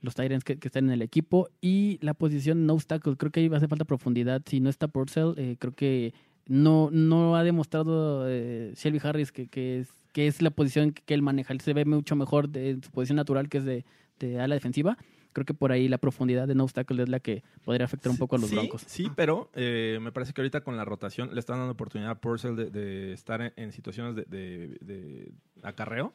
los 0.00 0.14
Tyrants 0.14 0.44
que, 0.44 0.58
que 0.58 0.68
están 0.68 0.86
en 0.86 0.92
el 0.92 1.02
equipo. 1.02 1.48
Y 1.60 1.98
la 2.00 2.14
posición 2.14 2.66
no 2.66 2.74
obstacle. 2.74 3.16
Creo 3.16 3.30
que 3.30 3.40
ahí 3.40 3.48
va 3.48 3.56
a 3.56 3.58
hacer 3.58 3.68
falta 3.68 3.84
profundidad. 3.84 4.42
Si 4.46 4.60
no 4.60 4.70
está 4.70 4.88
Purcell, 4.88 5.34
eh, 5.36 5.56
creo 5.58 5.74
que 5.74 6.14
no, 6.50 6.90
no 6.90 7.36
ha 7.36 7.44
demostrado 7.44 8.24
eh, 8.28 8.72
Shelby 8.76 9.00
Harris 9.02 9.30
que, 9.30 9.46
que, 9.46 9.80
es, 9.80 9.88
que 10.12 10.26
es 10.26 10.42
la 10.42 10.50
posición 10.50 10.90
que, 10.92 11.00
que 11.02 11.14
él 11.14 11.22
maneja. 11.22 11.52
Él 11.52 11.60
se 11.60 11.72
ve 11.72 11.84
mucho 11.84 12.16
mejor 12.16 12.48
de, 12.48 12.70
en 12.70 12.82
su 12.82 12.90
posición 12.90 13.16
natural, 13.16 13.48
que 13.48 13.58
es 13.58 13.64
de, 13.64 13.84
de 14.18 14.40
ala 14.40 14.56
defensiva. 14.56 14.98
Creo 15.32 15.46
que 15.46 15.54
por 15.54 15.70
ahí 15.70 15.86
la 15.86 15.98
profundidad 15.98 16.48
de 16.48 16.56
no 16.56 16.64
obstacle 16.64 17.04
es 17.04 17.08
la 17.08 17.20
que 17.20 17.44
podría 17.64 17.84
afectar 17.84 18.10
un 18.10 18.18
poco 18.18 18.34
a 18.34 18.38
los 18.40 18.50
sí, 18.50 18.56
Broncos. 18.56 18.82
Sí, 18.88 19.08
pero 19.14 19.48
eh, 19.54 20.00
me 20.02 20.10
parece 20.10 20.32
que 20.32 20.40
ahorita 20.40 20.62
con 20.62 20.76
la 20.76 20.84
rotación 20.84 21.32
le 21.32 21.38
están 21.38 21.58
dando 21.58 21.70
oportunidad 21.72 22.10
a 22.10 22.20
Purcell 22.20 22.56
de, 22.56 22.68
de 22.70 23.12
estar 23.12 23.40
en, 23.40 23.52
en 23.54 23.70
situaciones 23.70 24.16
de, 24.16 24.24
de- 24.24 25.32
acarreo. 25.62 26.12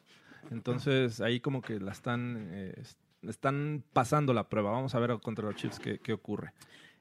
Entonces 0.50 1.20
ahí 1.22 1.40
como 1.40 1.62
que 1.62 1.80
la 1.80 1.92
están, 1.92 2.48
eh, 2.50 2.74
est- 2.76 2.98
están 3.22 3.82
pasando 3.94 4.34
la 4.34 4.48
prueba. 4.50 4.70
Vamos 4.70 4.94
a 4.94 4.98
ver 4.98 5.18
contra 5.22 5.46
los 5.46 5.56
Chiefs 5.56 5.78
qué, 5.80 5.98
qué 5.98 6.12
ocurre. 6.12 6.52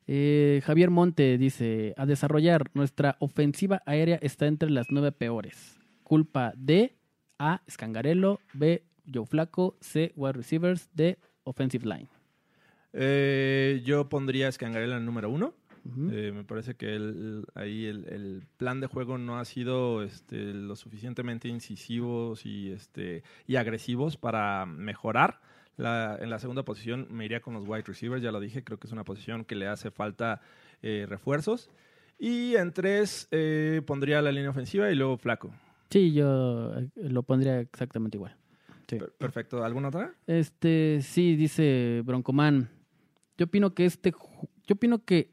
Eh, 0.08 0.62
Javier 0.64 0.90
Monte 0.92 1.38
dice, 1.38 1.94
a 1.98 2.06
desarrollar, 2.06 2.70
nuestra 2.74 3.16
ofensiva 3.20 3.82
aérea 3.86 4.18
está 4.22 4.46
entre 4.48 4.70
las 4.70 4.88
nueve 4.92 5.12
peores. 5.12 5.80
Culpa 6.04 6.54
de 6.56 6.96
A, 7.40 7.62
Scangarello, 7.70 8.40
B, 8.54 8.84
Joe 9.12 9.26
Flaco, 9.26 9.78
C, 9.82 10.12
wide 10.16 10.34
receivers, 10.34 10.90
D, 10.94 11.18
offensive 11.44 11.86
line. 11.86 12.08
Eh, 12.94 13.82
yo 13.84 14.08
pondría 14.08 14.48
a 14.48 14.52
Scangarella 14.52 14.98
en 14.98 15.06
número 15.06 15.30
uno. 15.30 15.54
Eh, 16.12 16.32
me 16.34 16.44
parece 16.44 16.74
que 16.74 16.96
el- 16.96 17.46
ahí 17.54 17.86
el, 17.86 18.06
el 18.10 18.44
plan 18.58 18.80
de 18.82 18.88
juego 18.88 19.20
no 19.20 19.38
ha 19.38 19.46
sido 19.46 20.02
este, 20.02 20.52
lo 20.52 20.76
suficientemente 20.76 21.48
incisivos 21.48 22.44
y, 22.44 22.72
este, 22.72 23.22
y 23.46 23.58
agresivos 23.58 24.18
para 24.18 24.66
mejorar. 24.66 25.40
La- 25.78 26.18
en 26.22 26.30
la 26.30 26.40
segunda 26.40 26.64
posición 26.64 27.08
me 27.12 27.26
iría 27.26 27.42
con 27.42 27.54
los 27.54 27.68
wide 27.68 27.84
receivers, 27.86 28.22
ya 28.24 28.32
lo 28.32 28.40
dije, 28.40 28.64
creo 28.64 28.80
que 28.80 28.88
es 28.88 28.94
una 28.94 29.04
posición 29.04 29.44
que 29.46 29.56
le 29.56 29.68
hace 29.68 29.92
falta 29.92 30.42
eh, 30.82 31.06
refuerzos. 31.10 31.70
Y 32.18 32.56
en 32.56 32.72
tres 32.72 33.28
eh, 33.32 33.82
pondría 33.86 34.22
la 34.22 34.32
línea 34.32 34.50
ofensiva 34.50 34.90
y 34.90 34.96
luego 34.96 35.18
flaco. 35.18 35.54
Sí, 35.90 36.14
yo 36.14 36.74
eh, 36.78 36.90
lo 36.96 37.24
pondría 37.24 37.60
exactamente 37.60 38.18
igual. 38.18 38.36
Sí. 38.88 39.00
Perfecto. 39.18 39.64
¿Alguna 39.64 39.88
otra? 39.90 40.14
Este, 40.28 41.00
sí, 41.02 41.36
dice 41.36 42.02
Broncoman. 42.06 42.70
Yo 43.38 43.46
opino 43.48 43.74
que 43.74 43.86
este, 43.86 44.14
yo 44.66 44.76
opino 44.76 45.04
que, 45.04 45.32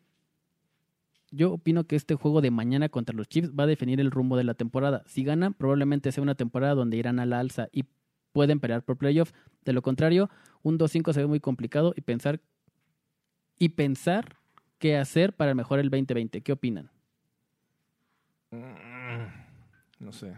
yo 1.31 1.53
opino 1.53 1.85
que 1.85 1.97
este 1.97 2.15
juego 2.15 2.41
de 2.41 2.51
mañana 2.51 2.89
contra 2.89 3.15
los 3.15 3.29
Chiefs 3.29 3.53
va 3.53 3.65
a 3.65 3.67
definir 3.69 4.01
el 4.01 4.11
rumbo 4.11 4.37
de 4.37 4.45
la 4.45 4.55
temporada. 4.55 5.03
Si 5.07 5.23
ganan, 5.23 5.55
probablemente 5.55 6.11
sea 6.13 6.23
una 6.23 6.35
temporada 6.35 6.75
donde 6.75 6.97
irán 6.97 7.21
a 7.21 7.27
la 7.27 7.39
alza 7.39 7.69
y 7.73 7.85
pueden 8.33 8.61
pelear 8.61 8.83
por 8.83 8.97
playoffs. 8.97 9.35
De 9.65 9.73
lo 9.73 9.83
contrario, 9.83 10.31
un 10.63 10.79
2-5 10.79 11.13
se 11.13 11.21
ve 11.21 11.27
muy 11.27 11.41
complicado 11.41 11.93
y 11.97 12.01
pensar, 12.01 12.41
y 13.59 13.71
pensar 13.71 14.37
qué 14.79 14.97
hacer 14.97 15.35
para 15.35 15.55
mejorar 15.55 15.85
el 15.85 15.91
2020. 15.91 16.41
¿Qué 16.43 16.53
opinan? 16.53 16.91
Mm, 18.51 19.27
No 20.01 20.13
sé. 20.13 20.35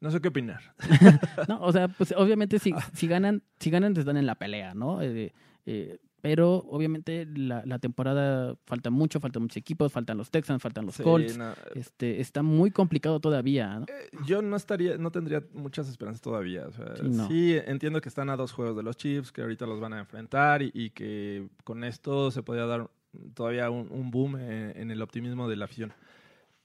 No 0.00 0.10
sé 0.10 0.20
qué 0.20 0.28
opinar. 0.28 0.60
No, 1.48 1.60
o 1.62 1.72
sea, 1.72 1.88
pues 1.88 2.12
obviamente 2.16 2.58
si, 2.58 2.74
si 2.92 3.06
ganan, 3.08 3.42
si 3.60 3.70
ganan 3.70 3.96
están 3.96 4.16
en 4.16 4.26
la 4.26 4.34
pelea, 4.34 4.74
¿no? 4.74 5.00
Eh, 5.02 5.32
eh, 5.64 5.98
pero 6.28 6.56
obviamente 6.70 7.24
la, 7.36 7.62
la 7.64 7.78
temporada 7.78 8.56
falta 8.66 8.90
mucho, 8.90 9.20
faltan 9.20 9.42
muchos 9.42 9.56
equipos, 9.58 9.92
faltan 9.92 10.18
los 10.18 10.30
Texans, 10.30 10.60
faltan 10.60 10.86
los 10.86 10.96
Sí, 10.96 11.02
Colts. 11.04 11.38
no, 11.38 11.52
Este, 11.74 12.20
está 12.20 12.42
muy 12.42 12.70
complicado 12.72 13.20
todavía, 13.20 13.78
¿no? 13.80 13.86
Eh, 13.88 14.08
Yo 14.26 14.42
no 14.42 14.56
estaría, 14.56 14.98
no 14.98 15.10
tendría 15.12 15.44
muchas 15.52 15.88
esperanzas 15.88 16.20
todavía. 16.20 16.66
O 16.66 16.72
sea, 16.72 16.96
Sí, 16.96 17.02
no. 17.08 17.28
sí, 17.28 17.56
entiendo 17.66 18.00
que 18.00 18.08
están 18.08 18.28
a 18.30 18.36
dos 18.36 18.52
juegos 18.52 18.76
de 18.76 18.82
los 18.82 18.96
Chiefs, 18.96 19.30
que 19.30 19.42
ahorita 19.42 19.66
los 19.66 19.78
van 19.80 19.92
a 19.92 20.00
enfrentar 20.00 20.62
y, 20.62 20.70
y 20.74 20.90
que 20.90 21.48
con 21.64 21.84
esto 21.84 22.30
se 22.30 22.42
podría 22.42 22.66
dar 22.66 22.90
todavía 23.34 23.70
un, 23.70 23.88
un 23.90 24.10
boom 24.10 24.36
en, 24.36 24.76
en 24.76 24.90
el 24.90 25.00
optimismo 25.02 25.48
de 25.48 25.56
la 25.56 25.66
afición. 25.66 25.92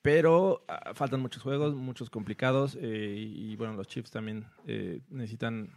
Pero 0.01 0.63
ah, 0.67 0.93
faltan 0.95 1.21
muchos 1.21 1.43
juegos, 1.43 1.75
muchos 1.75 2.09
complicados 2.09 2.75
eh, 2.81 3.15
y, 3.17 3.51
y, 3.51 3.55
bueno, 3.55 3.73
los 3.73 3.87
Chiefs 3.87 4.09
también 4.09 4.45
eh, 4.65 5.01
necesitan 5.09 5.69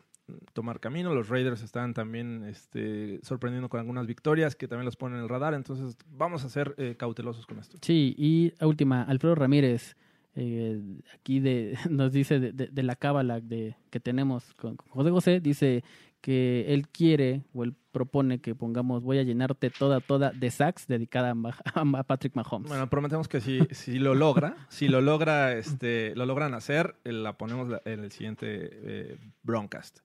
tomar 0.53 0.81
camino. 0.81 1.15
Los 1.15 1.29
Raiders 1.29 1.63
están 1.63 1.95
también 1.95 2.45
este, 2.45 3.21
sorprendiendo 3.23 3.69
con 3.69 3.81
algunas 3.81 4.07
victorias 4.07 4.57
que 4.57 4.69
también 4.69 4.85
los 4.87 4.97
ponen 4.97 5.19
en 5.19 5.25
el 5.25 5.29
radar. 5.29 5.55
Entonces 5.55 5.97
vamos 6.11 6.45
a 6.45 6.49
ser 6.49 6.75
eh, 6.79 6.97
cautelosos 6.99 7.47
con 7.47 7.59
esto. 7.59 7.79
Sí, 7.83 8.15
y 8.17 8.53
última, 8.65 9.03
Alfredo 9.03 9.35
Ramírez, 9.35 9.97
eh, 10.37 10.81
aquí 11.15 11.41
de, 11.41 11.77
nos 11.91 12.13
dice 12.13 12.41
de, 12.41 12.53
de- 12.53 12.69
de 12.69 12.83
la 12.83 12.97
cábala 12.97 13.41
de, 13.41 13.77
que 13.91 14.01
tenemos 14.01 14.55
con, 14.55 14.77
con 14.77 14.89
José 14.89 15.11
José, 15.11 15.41
dice 15.41 15.85
que 16.21 16.73
él 16.73 16.89
quiere 16.89 17.43
o 17.53 17.65
él 17.65 17.75
propone 17.93 18.39
que 18.41 18.55
pongamos 18.55 19.03
voy 19.03 19.19
a 19.19 19.23
llenarte 19.25 19.69
toda, 19.69 20.01
toda 20.01 20.31
de 20.31 20.51
sacks 20.51 20.87
dedicada 20.87 21.35
a, 21.75 22.03
Patrick 22.05 22.35
Mahomes. 22.35 22.69
Bueno, 22.71 22.89
prometemos 22.89 23.29
que 23.29 23.43
si, 23.43 23.61
si 23.73 23.99
lo 23.99 24.15
logra, 24.15 24.57
si 24.71 24.89
lo 24.89 25.03
logra, 25.03 25.53
este, 25.53 26.17
lo 26.17 26.25
logran 26.25 26.55
hacer, 26.55 26.97
eh, 27.05 27.13
la 27.13 27.37
ponemos 27.37 27.69
en 27.85 28.01
el 28.05 28.11
siguiente 28.11 28.47
eh, 28.49 29.19
broadcast. 29.43 29.99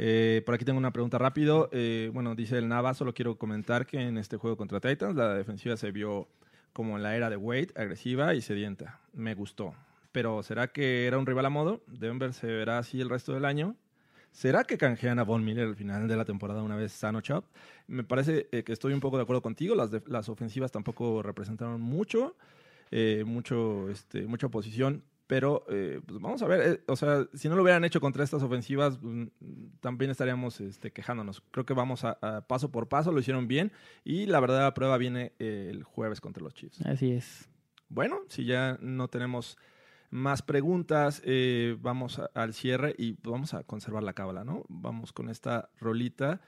Eh, 0.00 0.42
por 0.46 0.54
aquí 0.54 0.64
tengo 0.64 0.78
una 0.78 0.92
pregunta 0.92 1.18
rápido. 1.18 1.68
Eh, 1.72 2.10
bueno, 2.14 2.36
dice 2.36 2.56
el 2.56 2.68
Nava, 2.68 2.94
solo 2.94 3.12
quiero 3.12 3.36
comentar 3.36 3.84
que 3.84 4.00
en 4.00 4.16
este 4.16 4.36
juego 4.36 4.56
contra 4.56 4.78
Titans 4.78 5.16
la 5.16 5.34
defensiva 5.34 5.76
se 5.76 5.90
vio 5.90 6.28
como 6.72 6.96
en 6.96 7.02
la 7.02 7.16
era 7.16 7.28
de 7.28 7.36
Wade, 7.36 7.72
agresiva 7.74 8.32
y 8.34 8.40
sedienta. 8.40 9.00
Me 9.12 9.34
gustó. 9.34 9.74
Pero 10.12 10.44
¿será 10.44 10.68
que 10.68 11.08
era 11.08 11.18
un 11.18 11.26
rival 11.26 11.46
a 11.46 11.50
modo? 11.50 11.82
Denver 11.88 12.32
se 12.32 12.46
verá 12.46 12.78
así 12.78 13.00
el 13.00 13.10
resto 13.10 13.32
del 13.32 13.44
año. 13.44 13.74
¿Será 14.30 14.62
que 14.62 14.78
canjean 14.78 15.18
a 15.18 15.24
Von 15.24 15.44
Miller 15.44 15.66
al 15.66 15.74
final 15.74 16.06
de 16.06 16.16
la 16.16 16.24
temporada 16.24 16.62
una 16.62 16.76
vez 16.76 16.92
sano 16.92 17.20
Chop? 17.20 17.46
Me 17.88 18.04
parece 18.04 18.46
eh, 18.52 18.62
que 18.62 18.72
estoy 18.72 18.92
un 18.92 19.00
poco 19.00 19.16
de 19.16 19.24
acuerdo 19.24 19.42
contigo. 19.42 19.74
Las, 19.74 19.90
las 20.06 20.28
ofensivas 20.28 20.70
tampoco 20.70 21.24
representaron 21.24 21.80
mucho, 21.80 22.36
eh, 22.92 23.24
mucho, 23.26 23.88
este, 23.90 24.28
mucha 24.28 24.46
oposición. 24.46 25.02
Pero 25.28 25.64
eh, 25.68 26.00
pues 26.04 26.20
vamos 26.20 26.42
a 26.42 26.46
ver, 26.48 26.60
eh, 26.66 26.80
o 26.88 26.96
sea, 26.96 27.28
si 27.34 27.48
no 27.48 27.54
lo 27.54 27.62
hubieran 27.62 27.84
hecho 27.84 28.00
contra 28.00 28.24
estas 28.24 28.42
ofensivas, 28.42 28.98
mm, 29.00 29.26
también 29.80 30.10
estaríamos 30.10 30.60
este, 30.60 30.90
quejándonos. 30.90 31.42
Creo 31.52 31.64
que 31.66 31.74
vamos 31.74 32.02
a, 32.04 32.18
a 32.22 32.40
paso 32.48 32.72
por 32.72 32.88
paso, 32.88 33.12
lo 33.12 33.20
hicieron 33.20 33.46
bien 33.46 33.70
y 34.04 34.24
la 34.26 34.40
verdadera 34.40 34.72
prueba 34.74 34.96
viene 34.98 35.34
el 35.38 35.84
jueves 35.84 36.20
contra 36.20 36.42
los 36.42 36.54
Chiefs. 36.54 36.84
Así 36.84 37.12
es. 37.12 37.48
Bueno, 37.90 38.16
si 38.28 38.44
ya 38.46 38.78
no 38.80 39.08
tenemos 39.08 39.56
más 40.10 40.40
preguntas, 40.40 41.20
eh, 41.26 41.76
vamos 41.80 42.18
a- 42.18 42.30
al 42.34 42.54
cierre 42.54 42.94
y 42.96 43.18
vamos 43.22 43.52
a 43.52 43.62
conservar 43.64 44.02
la 44.02 44.14
cábala, 44.14 44.44
¿no? 44.44 44.64
Vamos 44.68 45.12
con 45.12 45.28
esta 45.28 45.68
rolita 45.78 46.40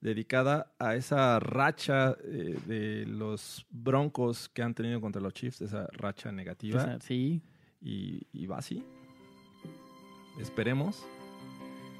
dedicada 0.00 0.72
a 0.78 0.96
esa 0.96 1.38
racha 1.38 2.16
eh, 2.24 2.58
de 2.66 3.06
los 3.06 3.64
broncos 3.70 4.48
que 4.48 4.62
han 4.62 4.74
tenido 4.74 5.00
contra 5.00 5.22
los 5.22 5.32
Chiefs, 5.32 5.60
esa 5.62 5.86
racha 5.92 6.32
negativa. 6.32 6.98
Sí, 7.00 7.40
y, 7.84 8.22
y 8.32 8.46
va 8.46 8.58
así. 8.58 8.82
Esperemos 10.40 11.04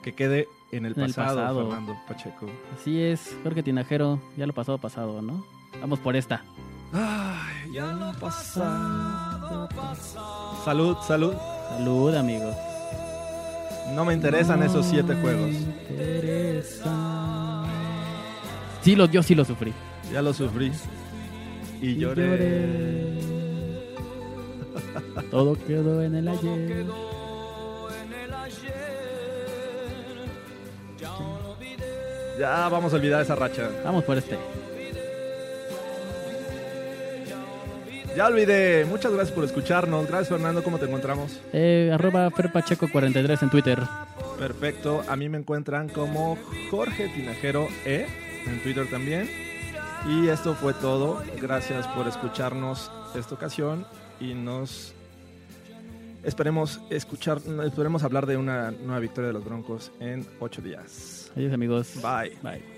que 0.02 0.14
quede 0.14 0.48
en 0.72 0.86
el 0.86 0.92
En 0.92 1.00
el 1.02 1.06
pasado, 1.14 1.36
pasado. 1.40 1.66
Fernando 1.68 1.96
Pacheco. 2.08 2.46
así 2.74 3.00
es. 3.00 3.36
Jorge 3.42 3.62
Tinajero, 3.62 4.20
ya 4.36 4.46
lo 4.46 4.52
pasado, 4.52 4.78
pasado, 4.78 5.22
¿no? 5.22 5.44
Vamos 5.80 5.98
por 6.00 6.16
esta. 6.16 6.44
Ay, 6.92 7.72
ya 7.74 7.86
lo 7.92 8.12
pasado. 8.18 9.68
Salud, 10.64 10.96
salud. 11.06 11.34
Salud, 11.70 12.14
amigos. 12.14 12.54
No 13.94 14.04
me 14.04 14.14
interesan 14.14 14.62
esos 14.62 14.86
siete 14.86 15.14
juegos. 15.16 15.50
Sí, 18.82 18.94
lo, 18.96 19.06
yo 19.06 19.22
sí 19.22 19.34
lo 19.34 19.44
sufrí. 19.44 19.72
Ya 20.12 20.22
lo 20.22 20.32
sufrí. 20.34 20.72
Y 21.80 21.90
Y 21.90 21.96
lloré. 21.96 23.33
Todo 25.22 25.56
quedó 25.66 26.02
en 26.02 26.14
el 26.14 26.28
ayer. 26.28 26.86
Ya 32.38 32.68
vamos 32.68 32.92
a 32.92 32.96
olvidar 32.96 33.22
esa 33.22 33.34
racha. 33.34 33.68
Vamos 33.84 34.04
por 34.04 34.18
este. 34.18 34.36
Ya 38.16 38.26
olvidé. 38.26 38.84
Muchas 38.84 39.12
gracias 39.12 39.34
por 39.34 39.44
escucharnos. 39.44 40.06
Gracias, 40.06 40.28
Fernando. 40.28 40.62
¿Cómo 40.62 40.78
te 40.78 40.86
encontramos? 40.86 41.40
Eh, 41.52 41.90
arroba 41.92 42.30
ferpacheco43 42.30 43.42
en 43.42 43.50
Twitter. 43.50 43.78
Perfecto. 44.38 45.02
A 45.08 45.16
mí 45.16 45.28
me 45.28 45.38
encuentran 45.38 45.88
como 45.88 46.38
Jorge 46.70 47.08
Tinajero 47.08 47.66
E 47.84 48.06
en 48.46 48.62
Twitter 48.62 48.88
también. 48.88 49.28
Y 50.08 50.28
esto 50.28 50.54
fue 50.54 50.74
todo. 50.74 51.22
Gracias 51.40 51.86
por 51.88 52.06
escucharnos 52.06 52.90
esta 53.16 53.34
ocasión 53.34 53.86
y 54.20 54.34
nos 54.34 54.94
esperemos 56.24 56.80
escuchar, 56.90 57.38
esperemos 57.64 58.02
hablar 58.02 58.26
de 58.26 58.36
una 58.36 58.70
nueva 58.70 59.00
victoria 59.00 59.28
de 59.28 59.34
los 59.34 59.44
Broncos 59.44 59.92
en 60.00 60.26
ocho 60.40 60.62
días. 60.62 61.30
Adiós, 61.36 61.52
amigos. 61.52 61.94
Bye. 62.02 62.36
Bye. 62.42 62.73